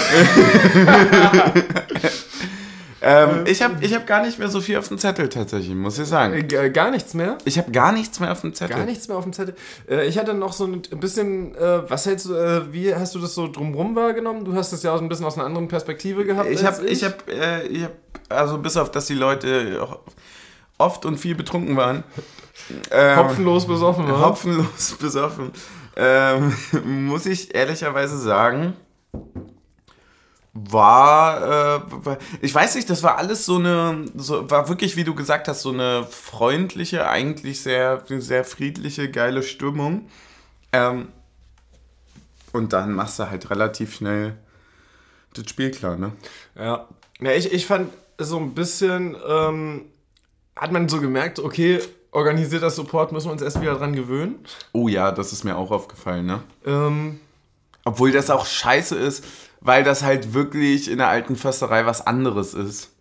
ähm, 3.01 3.43
ich 3.45 3.61
habe 3.61 3.75
ich 3.81 3.93
hab 3.93 4.07
gar 4.07 4.23
nicht 4.23 4.39
mehr 4.39 4.47
so 4.49 4.59
viel 4.59 4.77
auf 4.77 4.87
dem 4.87 4.97
Zettel 4.97 5.29
tatsächlich, 5.29 5.75
muss 5.75 5.99
ich 5.99 6.07
sagen. 6.07 6.33
Äh, 6.33 6.71
Gar 6.71 6.89
nichts 6.89 7.13
mehr? 7.13 7.37
Ich 7.45 7.59
habe 7.59 7.71
gar 7.71 7.91
nichts 7.91 8.19
mehr 8.19 8.31
auf 8.31 8.41
dem 8.41 8.55
Zettel. 8.55 8.75
Gar 8.75 8.85
nichts 8.85 9.07
mehr 9.07 9.17
auf 9.17 9.23
dem 9.23 9.33
Zettel. 9.33 9.55
Äh, 9.87 10.07
ich 10.07 10.17
hatte 10.17 10.33
noch 10.33 10.51
so 10.53 10.65
ein 10.65 10.81
bisschen, 10.99 11.53
äh, 11.55 11.89
was 11.89 12.07
hältst 12.07 12.25
du, 12.25 12.33
äh, 12.33 12.73
wie 12.73 12.95
hast 12.95 13.13
du 13.13 13.19
das 13.19 13.35
so 13.35 13.47
drumrum 13.47 13.95
wahrgenommen? 13.95 14.43
Du 14.43 14.55
hast 14.55 14.73
es 14.73 14.81
ja 14.81 14.93
auch 14.93 15.01
ein 15.01 15.09
bisschen 15.09 15.25
aus 15.25 15.35
einer 15.35 15.45
anderen 15.45 15.67
Perspektive 15.67 16.25
gehabt. 16.25 16.49
Ich 16.49 16.65
habe, 16.65 16.85
ich 16.87 17.03
habe, 17.03 17.15
äh, 17.29 17.67
ich 17.67 17.83
habe, 17.83 17.93
also 18.29 18.57
bis 18.57 18.75
auf, 18.77 18.89
dass 18.89 19.05
die 19.05 19.13
Leute 19.13 19.87
oft 20.79 21.05
und 21.05 21.17
viel 21.17 21.35
betrunken 21.35 21.75
waren. 21.75 22.03
Ähm, 22.91 23.17
Hopfenlos 23.17 23.67
besoffen 23.67 24.09
war. 24.09 24.19
Hopfenlos 24.19 24.97
besoffen. 24.99 25.51
Ähm, 25.99 26.55
muss 27.07 27.25
ich 27.25 27.55
ehrlicherweise 27.55 28.19
sagen, 28.19 28.75
war, 30.53 31.77
äh, 32.05 32.17
ich 32.41 32.53
weiß 32.53 32.75
nicht, 32.75 32.89
das 32.89 33.01
war 33.01 33.17
alles 33.17 33.45
so 33.45 33.55
eine, 33.55 34.05
so, 34.15 34.49
war 34.49 34.69
wirklich, 34.69 34.95
wie 34.95 35.03
du 35.03 35.15
gesagt 35.15 35.47
hast, 35.47 35.63
so 35.63 35.71
eine 35.71 36.05
freundliche, 36.05 37.07
eigentlich 37.07 37.61
sehr, 37.61 38.03
sehr 38.07 38.43
friedliche, 38.43 39.09
geile 39.09 39.41
Stimmung. 39.41 40.07
Ähm, 40.71 41.09
und 42.53 42.73
dann 42.73 42.93
machst 42.93 43.17
du 43.19 43.29
halt 43.29 43.49
relativ 43.49 43.95
schnell 43.95 44.37
das 45.33 45.49
Spiel 45.49 45.71
klar, 45.71 45.95
ne? 45.95 46.11
Ja. 46.55 46.87
ja 47.19 47.31
ich, 47.31 47.51
ich 47.51 47.65
fand 47.65 47.91
so 48.19 48.37
ein 48.37 48.53
bisschen, 48.53 49.15
ähm, 49.27 49.85
hat 50.55 50.71
man 50.71 50.89
so 50.89 51.01
gemerkt, 51.01 51.39
okay, 51.39 51.79
organisierter 52.11 52.69
Support 52.69 53.11
müssen 53.11 53.27
wir 53.27 53.31
uns 53.33 53.41
erst 53.41 53.61
wieder 53.61 53.75
dran 53.75 53.95
gewöhnen. 53.95 54.35
Oh 54.73 54.87
ja, 54.87 55.11
das 55.11 55.31
ist 55.33 55.43
mir 55.43 55.57
auch 55.57 55.71
aufgefallen, 55.71 56.25
ne? 56.25 56.41
Ähm, 56.65 57.19
Obwohl 57.85 58.11
das 58.11 58.29
auch 58.29 58.45
scheiße 58.45 58.95
ist, 58.95 59.23
weil 59.61 59.83
das 59.83 60.03
halt 60.03 60.33
wirklich 60.33 60.89
in 60.89 60.97
der 60.97 61.07
alten 61.09 61.35
Försterei 61.35 61.85
was 61.85 62.05
anderes 62.05 62.53
ist. 62.53 62.91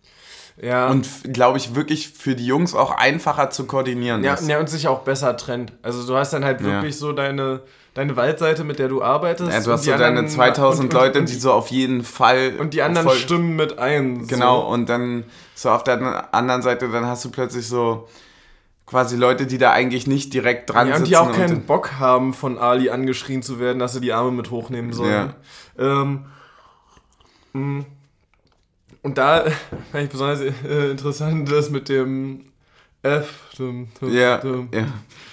ja. 0.61 0.87
Und 0.89 1.07
glaube 1.33 1.57
ich 1.57 1.75
wirklich 1.75 2.09
für 2.09 2.35
die 2.35 2.45
Jungs 2.45 2.73
auch 2.73 2.91
einfacher 2.91 3.49
zu 3.51 3.65
koordinieren 3.65 4.23
Ja, 4.23 4.33
ist. 4.35 4.47
ja, 4.47 4.59
und 4.59 4.69
sich 4.69 4.87
auch 4.87 4.99
besser 5.01 5.35
trennt. 5.37 5.73
Also 5.83 6.05
du 6.07 6.15
hast 6.15 6.33
dann 6.33 6.43
halt 6.43 6.61
Ja. 6.61 6.67
wirklich 6.67 6.97
so 6.97 7.11
deine, 7.13 7.61
deine 7.93 8.15
Waldseite, 8.15 8.63
mit 8.63 8.79
der 8.79 8.87
du 8.87 9.03
arbeitest. 9.03 9.51
Ja, 9.51 9.59
du 9.61 9.71
hast 9.71 9.83
so 9.83 9.91
deine 9.91 10.05
anderen- 10.05 10.29
2000 10.29 10.79
und, 10.93 10.97
und, 10.97 11.01
Leute, 11.01 11.19
und, 11.19 11.29
die 11.29 11.35
so 11.35 11.51
auf 11.53 11.67
jeden 11.69 12.03
Fall. 12.03 12.53
Und 12.57 12.73
die 12.73 12.81
anderen 12.81 13.07
voll- 13.07 13.17
stimmen 13.17 13.55
mit 13.55 13.77
ein. 13.77 14.21
so. 14.21 14.27
Genau, 14.27 14.61
und 14.71 14.89
dann 14.89 15.25
so 15.53 15.69
auf 15.69 15.83
der 15.83 16.33
anderen 16.33 16.61
Seite, 16.63 16.89
dann 16.89 17.05
hast 17.05 17.23
du 17.25 17.29
plötzlich 17.29 17.67
so 17.67 18.07
quasi 18.87 19.15
Leute, 19.17 19.45
die 19.45 19.57
da 19.59 19.71
eigentlich 19.71 20.07
nicht 20.07 20.33
direkt 20.33 20.69
dran 20.71 20.87
Ja, 20.87 20.93
und 20.95 20.99
sitzen. 21.05 21.09
die 21.09 21.17
auch 21.17 21.31
keinen 21.31 21.61
Bock 21.65 21.99
haben, 21.99 22.33
von 22.33 22.57
Ali 22.57 22.89
angeschrien 22.89 23.43
zu 23.43 23.59
werden, 23.59 23.77
dass 23.79 23.93
sie 23.93 24.01
die 24.01 24.13
Arme 24.13 24.31
mit 24.31 24.49
hochnehmen 24.49 24.93
sollen. 24.93 25.33
Ähm, 25.77 26.25
mh. 27.53 27.85
und 29.03 29.17
da 29.17 29.43
fand 29.91 30.03
ich 30.05 30.09
besonders 30.09 30.39
äh, 30.41 30.91
interessant, 30.91 31.51
das 31.51 31.69
mit 31.69 31.89
dem 31.89 32.45
F. 33.03 33.27
Dum, 33.57 33.87
dum, 33.99 34.11
ja, 34.13 34.37
dum. 34.37 34.69
ja. 34.73 34.85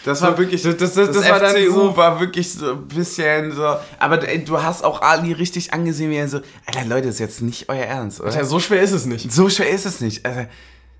Das 0.04 0.20
war 0.22 0.36
wirklich. 0.38 0.62
Das- 0.62 0.76
Das, 0.76 0.94
das- 0.94 1.12
das, 1.12 1.28
war 1.28 1.40
dann 1.40 1.56
so- 1.72 1.96
war 1.96 2.20
wirklich 2.20 2.52
so 2.52 2.72
ein 2.72 2.88
bisschen 2.88 3.52
so. 3.52 3.76
Aber 3.98 4.26
ey, 4.28 4.44
du 4.44 4.62
hast 4.62 4.84
auch 4.84 5.00
Ali 5.00 5.32
richtig 5.32 5.72
angesehen, 5.72 6.10
wie 6.10 6.16
er 6.16 6.28
so. 6.28 6.40
Alter, 6.66 6.84
Leute, 6.86 7.06
das 7.06 7.14
ist 7.16 7.20
jetzt 7.20 7.42
nicht 7.42 7.68
euer 7.70 7.84
Ernst, 7.84 8.20
oder? 8.20 8.30
Alter, 8.30 8.44
so 8.44 8.60
schwer 8.60 8.82
ist 8.82 8.92
es 8.92 9.06
nicht. 9.06 9.32
So 9.32 9.48
schwer 9.48 9.70
ist 9.70 9.86
es 9.86 10.00
nicht. 10.00 10.24
Also, 10.26 10.42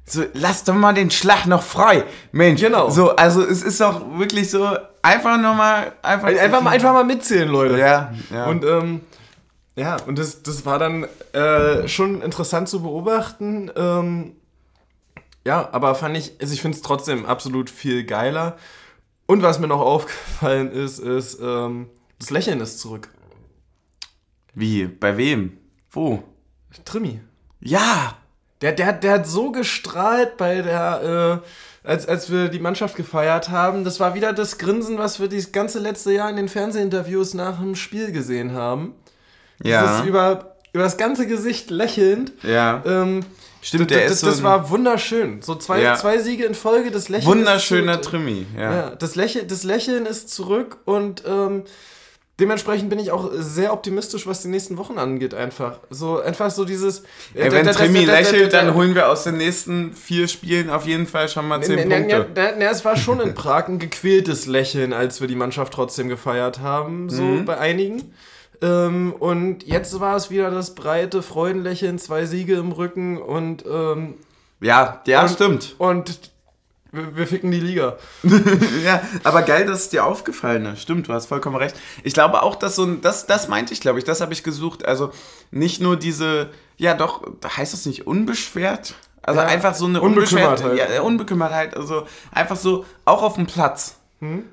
so, 0.07 0.25
lasst 0.35 0.69
doch 0.69 0.75
mal 0.75 0.93
den 0.93 1.11
Schlag 1.11 1.47
noch 1.47 1.63
frei. 1.63 2.05
Mensch. 2.33 2.61
Genau. 2.61 2.91
So, 2.91 3.17
also 3.17 3.43
es 3.43 3.63
ist 3.63 3.81
doch 3.81 4.03
wirklich 4.19 4.51
so, 4.51 4.77
einfach 5.03 5.39
nochmal, 5.39 5.93
einfach. 6.03 6.29
Einfach 6.29 6.63
mal, 6.63 6.71
einfach 6.71 6.93
mal 6.93 7.05
mitzählen, 7.05 7.49
Leute. 7.49 7.79
Ja, 7.79 8.13
ja. 8.31 8.47
Und 8.47 8.65
ähm, 8.65 9.01
ja, 9.77 9.97
und 10.07 10.19
das, 10.19 10.43
das 10.43 10.67
war 10.67 10.79
dann 10.79 11.07
äh, 11.33 11.89
schon 11.89 12.23
interessant 12.23 12.69
zu 12.69 12.83
beobachten. 12.83 13.71
Ähm, 13.75 14.37
ja, 15.47 15.69
aber 15.73 15.95
fand 15.95 16.17
ich, 16.17 16.33
also 16.41 16.55
ich 16.55 16.63
finde 16.63 16.77
es 16.77 16.83
trotzdem 16.83 17.27
absolut 17.27 17.71
viel 17.71 18.05
geiler. 18.05 18.57
Und 19.27 19.43
was 19.43 19.59
mir 19.59 19.69
noch 19.69 19.81
aufgefallen 19.81 20.71
ist, 20.71 20.99
ist, 20.99 21.39
ähm, 21.41 21.89
das 22.19 22.31
Lächeln 22.31 22.61
ist 22.61 22.79
zurück. 22.79 23.09
Wie? 24.55 24.85
Bei 24.87 25.17
wem? 25.17 25.59
Wo? 25.91 26.23
Trimi. 26.85 27.21
Ja. 27.61 28.17
Der, 28.65 28.73
der, 28.73 28.95
der 28.95 29.13
hat 29.13 29.27
so 29.27 29.53
gestrahlt 29.53 30.39
bei 30.39 30.63
der, 30.63 31.43
äh, 31.85 31.87
als, 31.87 32.09
als 32.09 32.33
wir 32.33 32.49
die 32.49 32.61
Mannschaft 32.61 32.97
gefeiert 32.97 33.51
haben. 33.51 33.85
Das 33.85 34.01
war 34.01 34.15
wieder 34.15 34.33
das 34.33 34.57
Grinsen, 34.57 34.97
was 34.97 35.21
wir 35.21 35.29
das 35.29 35.53
ganze 35.53 35.81
letzte 35.81 36.13
Jahr 36.13 36.31
in 36.31 36.37
den 36.37 36.49
Fernsehinterviews 36.49 37.35
nach 37.35 37.61
dem 37.61 37.75
Spiel 37.75 38.11
gesehen 38.11 38.53
haben. 38.55 38.95
Ja. 39.63 39.83
Dieses 39.83 40.07
über, 40.07 40.57
über 40.73 40.83
das 40.83 40.97
ganze 40.97 41.27
Gesicht 41.27 41.69
lächelnd. 41.69 42.33
Ja. 42.43 42.83
Ähm, 42.87 43.21
Stimmt, 43.61 43.91
das, 43.91 43.99
der 43.99 44.05
das, 44.05 44.13
ist 44.15 44.21
so 44.21 44.27
das 44.29 44.43
war 44.43 44.71
wunderschön. 44.71 45.43
So 45.43 45.57
zwei, 45.57 45.83
Ja. 45.83 45.97
zwei 45.97 46.17
Siege 46.21 46.47
in 46.47 46.55
Folge, 46.55 46.91
das 46.91 47.11
Lächeln 47.11 47.37
wunderschöner 47.41 48.01
ist 48.01 48.05
zurück. 48.05 48.23
Trimi. 48.23 48.47
Ja. 48.57 48.75
Ja, 48.75 48.91
das, 48.97 49.15
Lächeln, 49.15 49.47
das 49.47 49.63
Lächeln 49.63 50.07
ist 50.07 50.31
zurück 50.31 50.79
und 50.87 51.23
ähm, 51.27 51.65
dementsprechend 52.41 52.91
bin 52.91 52.99
ich 52.99 53.11
auch 53.13 53.31
sehr 53.35 53.73
optimistisch, 53.73 54.27
was 54.27 54.43
die 54.43 54.49
nächsten 54.49 54.77
Wochen 54.79 54.99
angeht, 54.99 55.35
einfach. 55.35 55.79
So, 55.91 56.21
einfach 56.21 56.51
so 56.51 56.65
dieses. 56.65 57.03
Ey, 57.35 57.51
wenn 57.53 57.67
Trimi 57.67 58.05
lächelt, 58.05 58.53
dann 58.53 58.75
holen 58.75 58.95
wir 58.95 59.09
aus 59.09 59.25
den 59.25 59.37
nächsten 59.37 59.93
vier 59.93 60.29
Spielen 60.29 60.71
auf 60.71 60.87
jeden 60.87 61.07
Fall 61.07 61.29
schon 61.29 61.47
mal 61.49 61.63
zehn 61.63 61.89
Punkte. 61.89 62.27
es 62.61 62.85
war 62.85 62.97
schon 62.97 63.21
in 63.21 63.35
Prag 63.35 63.69
ein 63.69 63.79
gequältes 63.79 64.47
Lächeln, 64.47 64.93
als 64.93 65.21
wir 65.21 65.29
die 65.29 65.37
Mannschaft 65.37 65.73
trotzdem 65.73 66.09
gefeiert 66.09 66.61
haben, 66.61 67.09
so 67.11 67.23
Mhm. 67.23 67.45
bei 67.45 67.59
einigen. 67.59 68.15
Ähm, 68.63 69.13
und 69.19 69.65
jetzt 69.67 69.99
war 70.01 70.17
es 70.17 70.31
wieder 70.31 70.51
das 70.51 70.75
breite 70.75 71.23
Freudenlächeln, 71.23 71.99
zwei 71.99 72.25
Siege 72.25 72.55
im 72.55 72.73
Rücken 72.73 73.21
und, 73.21 73.65
ähm, 73.71 74.15
Ja, 74.61 75.03
ja, 75.07 75.29
stimmt. 75.29 75.75
und 75.79 76.31
wir, 76.95 77.17
wir 77.17 77.27
ficken 77.27 77.51
die 77.51 77.61
Liga. 77.61 77.97
ja, 78.85 79.03
aber 79.23 79.43
geil, 79.43 79.67
dass 79.67 79.81
es 79.83 79.89
dir 79.91 80.05
aufgefallen 80.05 80.65
ist. 80.67 80.83
Stimmt, 80.83 81.09
du 81.09 81.13
hast 81.13 81.27
vollkommen 81.27 81.57
recht. 81.57 81.77
Ich 82.03 82.15
glaube 82.15 82.43
auch, 82.43 82.55
dass 82.57 82.77
so 82.77 82.85
ein, 82.85 83.01
das, 83.01 83.27
das 83.27 83.49
meinte 83.49 83.73
ich, 83.73 83.81
glaube 83.81 83.99
ich, 83.99 84.05
das 84.05 84.21
habe 84.21 84.33
ich 84.33 84.43
gesucht. 84.43 84.85
Also 84.85 85.11
nicht 85.51 85.81
nur 85.81 85.97
diese, 85.97 86.51
ja 86.77 86.95
doch, 86.95 87.23
heißt 87.57 87.73
das 87.73 87.87
nicht 87.87 88.07
unbeschwert? 88.07 88.95
Also 89.23 89.41
Ja, 89.41 89.47
einfach 89.47 89.75
so 89.75 89.87
eine 89.87 90.01
Unbekümmertheit. 90.01 90.61
Unbeschwert- 90.73 90.95
Ja, 90.95 91.03
Unbekümmertheit. 91.03 91.77
Also 91.77 92.07
einfach 92.33 92.57
so, 92.57 92.85
auch 93.05 93.23
auf 93.23 93.35
dem 93.35 93.47
Platz. 93.47 93.97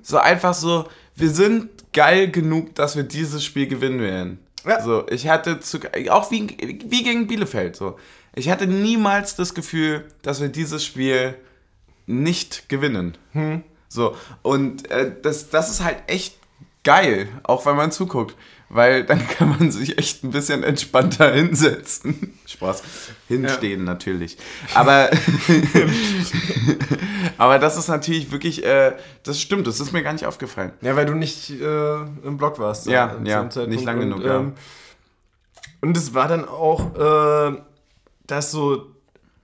So 0.01 0.17
einfach 0.17 0.53
so, 0.53 0.85
wir 1.15 1.29
sind 1.29 1.69
geil 1.93 2.29
genug, 2.29 2.75
dass 2.75 2.97
wir 2.97 3.03
dieses 3.03 3.43
Spiel 3.45 3.67
gewinnen 3.67 4.01
werden. 4.01 4.39
Ja. 4.65 4.81
So, 4.81 5.05
ich 5.09 5.27
hatte 5.29 5.59
zu, 5.61 5.79
auch 6.09 6.29
wie, 6.29 6.47
wie 6.85 7.03
gegen 7.03 7.27
Bielefeld 7.27 7.75
so. 7.77 7.97
Ich 8.35 8.49
hatte 8.49 8.67
niemals 8.67 9.35
das 9.35 9.53
Gefühl, 9.53 10.05
dass 10.23 10.41
wir 10.41 10.49
dieses 10.49 10.83
Spiel 10.85 11.35
nicht 12.06 12.70
gewinnen. 12.70 13.18
Hm. 13.34 13.64
So, 13.88 14.16
und 14.41 14.89
äh, 14.89 15.12
das, 15.22 15.49
das 15.49 15.70
ist 15.70 15.84
halt 15.84 15.97
echt 16.08 16.38
geil, 16.84 17.28
auch 17.43 17.66
wenn 17.66 17.76
man 17.76 17.91
zuguckt 17.91 18.36
weil 18.74 19.04
dann 19.04 19.28
kann 19.38 19.49
man 19.49 19.72
sich 19.72 19.97
echt 19.97 20.24
ein 20.24 20.32
bisschen 20.32 20.64
entspannter 20.64 21.32
hinsetzen. 21.34 22.39
Spaß. 22.45 22.84
Hinstehen 23.28 23.82
ja. 23.82 23.86
natürlich. 23.86 24.38
Aber, 24.74 25.10
aber 27.38 27.60
das 27.60 27.78
ist 27.78 27.88
natürlich 27.88 28.32
wirklich, 28.32 28.66
äh, 28.66 28.93
das 29.24 29.39
stimmt, 29.39 29.68
das 29.68 29.80
ist 29.80 29.91
mir 29.91 30.04
gar 30.04 30.14
nicht 30.14 30.26
aufgefallen. 30.26 30.72
Ja, 30.82 30.95
weil 30.95 31.06
du 31.06 31.14
nicht 31.14 31.49
äh, 31.49 31.95
im 32.24 32.38
Blog 32.38 32.60
warst. 32.60 32.88
Ja, 32.88 33.16
ja, 33.24 33.43
nicht 33.68 33.84
lang 33.84 33.99
genug. 33.99 34.20
Und, 34.20 34.26
ja. 34.26 34.39
ähm, 34.39 34.54
und 35.82 35.97
es 35.97 36.14
war 36.14 36.28
dann 36.28 36.47
auch, 36.47 36.95
äh, 36.95 37.58
das 38.28 38.52
so, 38.52 38.88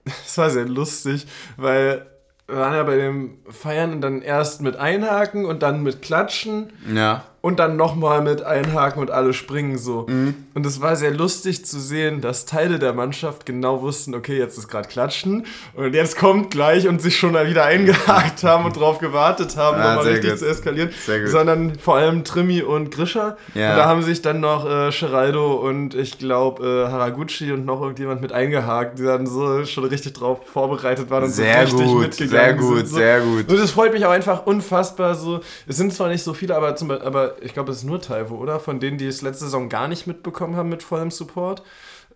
es 0.04 0.38
war 0.38 0.50
sehr 0.50 0.64
lustig, 0.64 1.26
weil 1.56 2.06
waren 2.48 2.74
ja 2.74 2.82
bei 2.82 2.96
dem 2.96 3.38
Feiern 3.48 4.00
dann 4.00 4.22
erst 4.22 4.62
mit 4.62 4.76
Einhaken 4.76 5.44
und 5.44 5.62
dann 5.62 5.82
mit 5.82 6.02
Klatschen. 6.02 6.72
Ja 6.92 7.24
und 7.40 7.60
dann 7.60 7.76
nochmal 7.76 8.20
mit 8.20 8.42
einhaken 8.42 9.00
und 9.00 9.10
alle 9.10 9.32
springen 9.32 9.78
so. 9.78 10.06
Mhm. 10.08 10.34
Und 10.54 10.66
es 10.66 10.80
war 10.80 10.96
sehr 10.96 11.12
lustig 11.12 11.64
zu 11.64 11.78
sehen, 11.78 12.20
dass 12.20 12.46
Teile 12.46 12.80
der 12.80 12.92
Mannschaft 12.92 13.46
genau 13.46 13.80
wussten, 13.80 14.14
okay, 14.14 14.36
jetzt 14.36 14.58
ist 14.58 14.66
gerade 14.66 14.88
Klatschen 14.88 15.46
und 15.74 15.94
jetzt 15.94 16.18
kommt 16.18 16.50
gleich 16.50 16.88
und 16.88 17.00
sich 17.00 17.16
schon 17.16 17.32
mal 17.32 17.48
wieder 17.48 17.64
eingehakt 17.64 18.42
haben 18.42 18.64
und 18.64 18.76
drauf 18.76 18.98
gewartet 18.98 19.56
haben, 19.56 19.80
ah, 19.80 19.94
nochmal 19.94 20.12
richtig 20.12 20.30
gut. 20.30 20.38
zu 20.40 20.46
eskalieren. 20.46 20.90
Sondern 21.26 21.78
vor 21.78 21.96
allem 21.96 22.24
Trimi 22.24 22.62
und 22.62 22.90
Grisha. 22.90 23.36
Ja. 23.54 23.70
Und 23.70 23.76
da 23.76 23.84
haben 23.84 24.02
sich 24.02 24.20
dann 24.20 24.40
noch 24.40 24.66
äh, 24.66 24.90
Geraldo 24.90 25.54
und 25.54 25.94
ich 25.94 26.18
glaube 26.18 26.86
äh, 26.88 26.90
Haraguchi 26.90 27.52
und 27.52 27.64
noch 27.64 27.80
irgendjemand 27.80 28.20
mit 28.20 28.32
eingehakt, 28.32 28.98
die 28.98 29.04
dann 29.04 29.26
so 29.26 29.64
schon 29.64 29.84
richtig 29.84 30.14
drauf 30.14 30.40
vorbereitet 30.44 31.08
waren 31.08 31.24
und 31.24 31.30
sehr 31.30 31.66
so 31.68 31.76
richtig 31.76 31.92
gut, 31.92 32.02
mitgegangen 32.02 32.30
sehr 32.32 32.54
gut, 32.54 32.76
sind. 32.78 32.88
So. 32.88 32.96
Sehr 32.96 33.20
gut, 33.20 33.48
Und 33.48 33.58
es 33.58 33.70
freut 33.70 33.92
mich 33.92 34.04
auch 34.04 34.10
einfach 34.10 34.44
unfassbar 34.44 35.14
so. 35.14 35.40
Es 35.68 35.76
sind 35.76 35.92
zwar 35.92 36.08
nicht 36.08 36.24
so 36.24 36.34
viele, 36.34 36.56
aber, 36.56 36.74
zum, 36.74 36.90
aber 36.90 37.27
ich 37.40 37.52
glaube, 37.52 37.72
es 37.72 37.78
ist 37.78 37.84
nur 37.84 38.00
Taiwo, 38.00 38.36
oder? 38.36 38.60
Von 38.60 38.80
denen, 38.80 38.98
die 38.98 39.06
es 39.06 39.22
letzte 39.22 39.44
Saison 39.44 39.68
gar 39.68 39.88
nicht 39.88 40.06
mitbekommen 40.06 40.56
haben 40.56 40.68
mit 40.68 40.82
vollem 40.82 41.10
Support, 41.10 41.62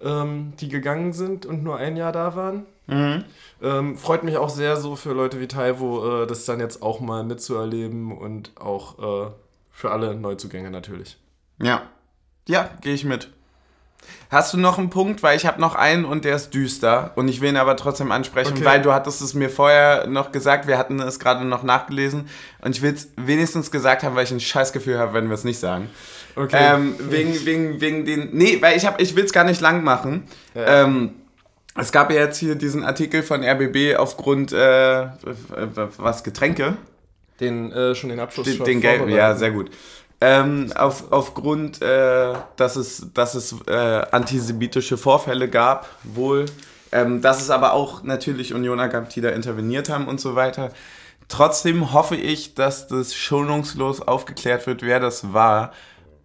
ähm, 0.00 0.52
die 0.60 0.68
gegangen 0.68 1.12
sind 1.12 1.46
und 1.46 1.62
nur 1.62 1.76
ein 1.76 1.96
Jahr 1.96 2.12
da 2.12 2.36
waren. 2.36 2.66
Mhm. 2.86 3.24
Ähm, 3.62 3.96
freut 3.96 4.24
mich 4.24 4.36
auch 4.36 4.50
sehr 4.50 4.76
so 4.76 4.96
für 4.96 5.12
Leute 5.12 5.40
wie 5.40 5.48
Taiwo, 5.48 6.22
äh, 6.22 6.26
das 6.26 6.44
dann 6.44 6.60
jetzt 6.60 6.82
auch 6.82 7.00
mal 7.00 7.24
mitzuerleben 7.24 8.16
und 8.16 8.50
auch 8.60 9.28
äh, 9.28 9.30
für 9.70 9.90
alle 9.90 10.14
Neuzugänge 10.14 10.70
natürlich. 10.70 11.16
Ja, 11.60 11.82
ja, 12.48 12.70
gehe 12.80 12.94
ich 12.94 13.04
mit. 13.04 13.30
Hast 14.30 14.53
du 14.53 14.59
noch 14.59 14.78
einen 14.78 14.90
Punkt? 14.90 15.22
Weil 15.22 15.36
ich 15.36 15.46
habe 15.46 15.61
noch 15.61 15.74
einen 15.74 16.05
und 16.05 16.24
der 16.24 16.36
ist 16.36 16.50
düster 16.55 17.12
und 17.16 17.28
ich 17.28 17.40
will 17.40 17.50
ihn 17.50 17.57
aber 17.57 17.76
trotzdem 17.76 18.11
ansprechen, 18.12 18.55
okay. 18.55 18.64
weil 18.64 18.82
du 18.82 18.92
hattest 18.92 19.20
es 19.20 19.34
mir 19.34 19.50
vorher 19.50 20.07
noch 20.07 20.32
gesagt, 20.32 20.66
wir 20.66 20.78
hatten 20.78 21.00
es 21.00 21.18
gerade 21.18 21.44
noch 21.44 21.62
nachgelesen 21.62 22.28
und 22.62 22.76
ich 22.76 22.82
will 22.82 22.94
es 22.94 23.09
wenigstens 23.16 23.70
gesagt 23.70 24.03
haben, 24.03 24.16
weil 24.16 24.24
ich 24.24 24.32
ein 24.32 24.40
Scheißgefühl 24.40 24.98
habe, 24.98 25.14
wenn 25.14 25.28
wir 25.28 25.34
es 25.34 25.44
nicht 25.44 25.59
sagen. 25.59 25.90
Okay. 26.34 26.57
Ähm, 26.59 26.94
wegen, 26.98 27.44
wegen, 27.44 27.80
wegen 27.80 28.05
den. 28.05 28.30
Nee, 28.32 28.59
weil 28.61 28.76
ich, 28.76 28.86
ich 28.98 29.16
will 29.16 29.24
es 29.24 29.32
gar 29.32 29.44
nicht 29.44 29.61
lang 29.61 29.84
machen. 29.84 30.24
Ja. 30.55 30.84
Ähm, 30.84 31.11
es 31.74 31.90
gab 31.92 32.11
ja 32.11 32.20
jetzt 32.20 32.38
hier 32.38 32.55
diesen 32.55 32.84
Artikel 32.84 33.22
von 33.22 33.42
RBB 33.42 33.96
aufgrund, 33.96 34.53
äh, 34.53 35.07
was, 35.96 36.22
Getränke? 36.22 36.76
Den, 37.40 37.72
äh, 37.72 37.94
schon 37.94 38.11
den 38.11 38.20
Abschluss 38.20 38.46
Den, 38.46 38.62
den 38.62 38.80
gelben, 38.80 39.09
ja, 39.09 39.34
sehr 39.34 39.50
gut. 39.50 39.70
Ähm, 40.24 40.72
auf, 40.76 41.10
aufgrund, 41.10 41.82
äh, 41.82 42.32
dass 42.54 42.76
es, 42.76 43.08
dass 43.12 43.34
es 43.34 43.56
äh, 43.66 43.72
antisemitische 43.72 44.96
Vorfälle 44.96 45.48
gab, 45.48 45.88
wohl, 46.04 46.46
ähm, 46.92 47.20
dass 47.20 47.42
es 47.42 47.50
aber 47.50 47.72
auch 47.72 48.04
natürlich 48.04 48.54
Unioner 48.54 48.88
gab, 48.88 49.08
die 49.08 49.20
da 49.20 49.30
interveniert 49.30 49.88
haben 49.88 50.06
und 50.06 50.20
so 50.20 50.36
weiter. 50.36 50.70
Trotzdem 51.26 51.92
hoffe 51.92 52.14
ich, 52.14 52.54
dass 52.54 52.86
das 52.86 53.16
schonungslos 53.16 54.00
aufgeklärt 54.00 54.68
wird, 54.68 54.82
wer 54.82 55.00
das 55.00 55.32
war 55.32 55.72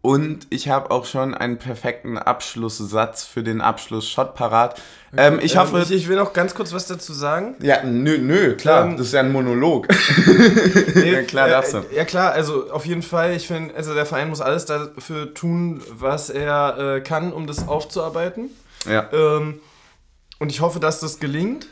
und 0.08 0.48
ich 0.52 0.70
habe 0.70 0.90
auch 0.92 1.04
schon 1.04 1.34
einen 1.34 1.58
perfekten 1.58 2.18
Abschlusssatz 2.18 3.26
für 3.26 3.44
den 3.44 3.60
Abschluss-Shot 3.60 4.36
parat. 4.36 4.82
Ähm, 5.18 5.38
ich 5.42 5.58
hoffe. 5.58 5.80
Ähm, 5.80 5.84
ich, 5.84 5.92
ich, 5.92 6.08
will 6.08 6.16
noch 6.16 6.32
ganz 6.32 6.56
kurz 6.56 6.72
was 6.72 6.88
dazu 6.88 7.12
sagen. 7.12 7.56
Ja, 7.62 7.84
nö, 7.84 8.18
nö, 8.18 8.56
klar. 8.56 8.86
Ähm, 8.86 8.96
das 8.96 9.08
ist 9.08 9.14
ja 9.14 9.20
ein 9.20 9.34
Monolog. 9.34 9.90
nee, 10.96 11.12
ja, 11.12 11.24
klar, 11.24 11.50
darfst 11.50 11.74
du. 11.74 11.84
Ja, 11.94 12.06
klar, 12.06 12.32
also 12.32 12.72
auf 12.72 12.86
jeden 12.86 13.02
Fall. 13.02 13.36
Ich 13.36 13.48
finde, 13.48 13.76
also 13.76 13.94
der 13.94 14.06
Verein 14.06 14.30
muss 14.30 14.40
alles 14.40 14.64
dafür 14.64 15.34
tun, 15.34 15.82
was 15.92 16.30
er 16.30 16.96
äh, 16.96 17.02
kann, 17.02 17.34
um 17.34 17.46
das 17.46 17.68
aufzuarbeiten. 17.68 18.50
Ja. 18.90 19.10
Ähm, 19.12 19.60
und 20.40 20.54
ich 20.54 20.62
hoffe, 20.62 20.80
dass 20.80 21.02
das 21.02 21.20
gelingt 21.20 21.68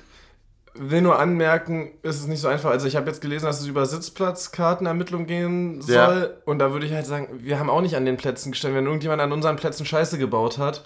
will 0.78 1.01
nur 1.01 1.19
anmerken, 1.19 1.91
ist 2.03 2.19
es 2.19 2.28
nicht 2.28 2.41
so 2.41 2.47
einfach. 2.47 2.69
Also 2.69 2.88
ich 2.88 2.95
habe 2.95 3.07
jetzt 3.07 3.21
gelesen, 3.21 3.45
dass 3.45 3.61
es 3.61 3.67
über 3.67 3.86
Sitzplatzkartenermittlung 3.86 5.26
gehen 5.26 5.82
soll. 5.82 5.93
Ja. 5.95 6.30
Und 6.45 6.59
da 6.59 6.71
würde 6.71 6.86
ich 6.86 6.93
halt 6.93 7.05
sagen, 7.05 7.28
wir 7.39 7.59
haben 7.59 7.69
auch 7.69 7.82
nicht 7.82 7.95
an 7.95 8.05
den 8.05 8.17
Plätzen 8.17 8.51
gestanden. 8.51 8.78
Wenn 8.78 8.86
irgendjemand 8.86 9.21
an 9.21 9.32
unseren 9.32 9.55
Plätzen 9.55 9.86
Scheiße 9.86 10.17
gebaut 10.17 10.57
hat, 10.57 10.86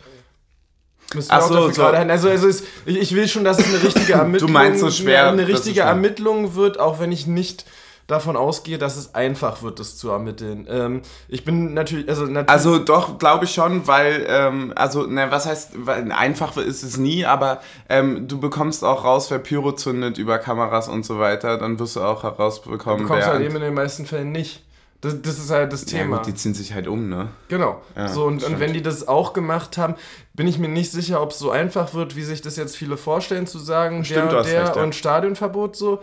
müssen 1.14 1.30
wir 1.30 1.36
Ach 1.36 1.44
auch 1.44 1.48
so, 1.48 1.54
dafür 1.56 1.74
so. 1.74 1.82
gerade. 1.82 1.98
Also, 2.12 2.30
also 2.30 2.48
ist, 2.48 2.66
ich, 2.86 3.00
ich, 3.00 3.16
will 3.16 3.28
schon, 3.28 3.44
dass 3.44 3.60
es 3.60 3.66
eine 3.66 3.82
richtige 3.82 4.14
Ermittlung, 4.14 4.48
du 4.48 4.54
meinst 4.54 4.80
so 4.80 4.92
schwer, 4.92 5.30
eine 5.30 5.48
richtige 5.48 5.82
Ermittlung 5.82 6.56
wird, 6.56 6.80
auch 6.80 7.00
wenn 7.00 7.12
ich 7.12 7.28
nicht 7.28 7.66
davon 8.10 8.36
ausgehe, 8.36 8.78
dass 8.78 8.98
es 8.98 9.14
einfach 9.14 9.62
wird, 9.62 9.80
das 9.80 9.96
zu 9.98 10.10
ermitteln. 10.10 10.68
Ähm, 10.70 11.02
ich 11.28 11.46
bin 11.46 11.74
natürlich, 11.74 12.10
also 12.10 12.24
natürlich 12.24 12.50
Also 12.50 12.80
doch, 12.80 13.20
glaube 13.20 13.46
ich 13.46 13.54
schon, 13.54 13.88
weil, 13.88 14.26
ähm, 14.28 14.74
also, 14.76 15.06
ne, 15.06 15.28
was 15.30 15.46
heißt, 15.46 15.86
weil, 15.86 16.12
einfach 16.12 16.58
ist 16.58 16.84
es 16.84 16.98
nie, 16.98 17.26
aber 17.26 17.62
ähm, 17.88 18.28
du 18.28 18.40
bekommst 18.40 18.84
auch 18.84 19.04
raus, 19.06 19.30
wer 19.30 19.40
Pyro 19.40 19.74
zündet 19.74 20.18
über 20.18 20.40
Kameras 20.40 20.88
und 20.90 21.06
so 21.06 21.20
weiter, 21.20 21.58
dann 21.58 21.80
wirst 21.80 21.96
du 21.96 22.02
auch 22.02 22.24
herausbekommen, 22.24 23.00
du 23.00 23.04
bekommst 23.04 23.28
wer... 23.28 23.34
halt 23.34 23.46
eben 23.46 23.56
in 23.56 23.62
den 23.62 23.74
meisten 23.74 24.06
Fällen 24.06 24.32
nicht. 24.32 24.64
Das, 25.02 25.22
das, 25.22 25.40
ist 25.40 25.50
halt 25.50 25.72
das 25.72 25.86
Thema. 25.86 26.18
Ja, 26.18 26.18
gut, 26.18 26.28
die 26.28 26.36
ziehen 26.36 26.54
sich 26.54 26.74
halt 26.74 26.86
um, 26.86 27.08
ne? 27.08 27.30
Genau. 27.48 27.82
Ja, 27.96 28.10
so, 28.10 28.26
und, 28.26 28.44
und 28.44 28.60
wenn 28.60 28.74
die 28.74 28.82
das 28.82 29.08
auch 29.08 29.32
gemacht 29.32 29.78
haben, 29.78 29.96
bin 30.34 30.46
ich 30.46 30.60
mir 30.60 30.68
nicht 30.68 30.92
sicher, 30.92 31.22
ob 31.22 31.32
es 31.32 31.40
so 31.40 31.52
einfach 31.52 31.94
wird, 31.94 32.18
wie 32.18 32.24
sich 32.24 32.42
das 32.42 32.58
jetzt 32.58 32.76
viele 32.76 32.98
vorstellen, 32.98 33.48
zu 33.48 33.60
sagen, 33.60 34.04
Stimmt, 34.04 34.34
der, 34.34 34.44
der 34.44 34.64
recht, 34.64 34.76
ja. 34.76 34.84
und 34.84 34.94
Stadionverbot 34.94 35.78
so 35.78 36.02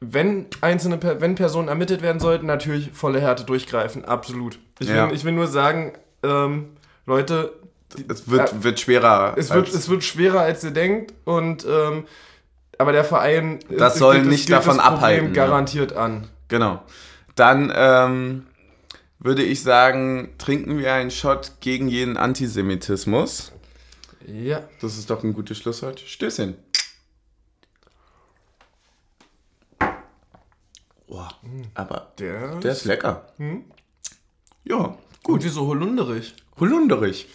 wenn 0.00 0.46
einzelne 0.60 0.98
wenn 1.20 1.34
Personen 1.34 1.68
ermittelt 1.68 2.02
werden 2.02 2.20
sollten, 2.20 2.46
natürlich 2.46 2.90
volle 2.92 3.20
Härte 3.20 3.44
durchgreifen, 3.44 4.04
absolut. 4.04 4.58
Ich, 4.78 4.88
ja. 4.88 5.08
will, 5.08 5.16
ich 5.16 5.24
will 5.24 5.32
nur 5.32 5.46
sagen, 5.46 5.92
ähm, 6.22 6.76
Leute, 7.06 7.54
es 8.08 8.28
wird, 8.28 8.52
äh, 8.52 8.64
wird 8.64 8.80
schwerer. 8.80 9.34
Es 9.36 9.50
wird, 9.50 9.68
es 9.68 9.88
wird 9.88 10.04
schwerer, 10.04 10.40
als 10.40 10.62
ihr 10.64 10.72
denkt 10.72 11.14
und 11.24 11.66
ähm, 11.68 12.04
aber 12.78 12.92
der 12.92 13.04
Verein 13.04 13.60
das 13.70 13.98
soll 13.98 14.16
gilt, 14.16 14.28
nicht 14.28 14.50
davon 14.50 14.80
abhalten. 14.80 15.32
Garantiert 15.32 15.92
ja. 15.92 15.98
an. 15.98 16.28
Genau. 16.48 16.82
Dann 17.34 17.72
ähm, 17.74 18.46
würde 19.18 19.42
ich 19.42 19.62
sagen, 19.62 20.34
trinken 20.38 20.78
wir 20.78 20.92
einen 20.92 21.10
Shot 21.10 21.52
gegen 21.60 21.88
jeden 21.88 22.16
Antisemitismus. 22.16 23.52
Ja. 24.26 24.60
Das 24.80 24.98
ist 24.98 25.08
doch 25.08 25.22
ein 25.24 25.32
gutes 25.32 25.58
Schlusswort. 25.58 26.00
Stößchen. 26.00 26.54
Boah, 31.06 31.28
aber 31.74 32.12
der, 32.18 32.56
der 32.56 32.72
ist 32.72 32.84
lecker. 32.84 33.28
Hm? 33.36 33.64
Ja, 34.64 34.96
gut. 35.22 35.36
Und 35.36 35.44
wie 35.44 35.48
so 35.48 35.66
holunderig. 35.66 36.34
Holunderig. 36.58 37.28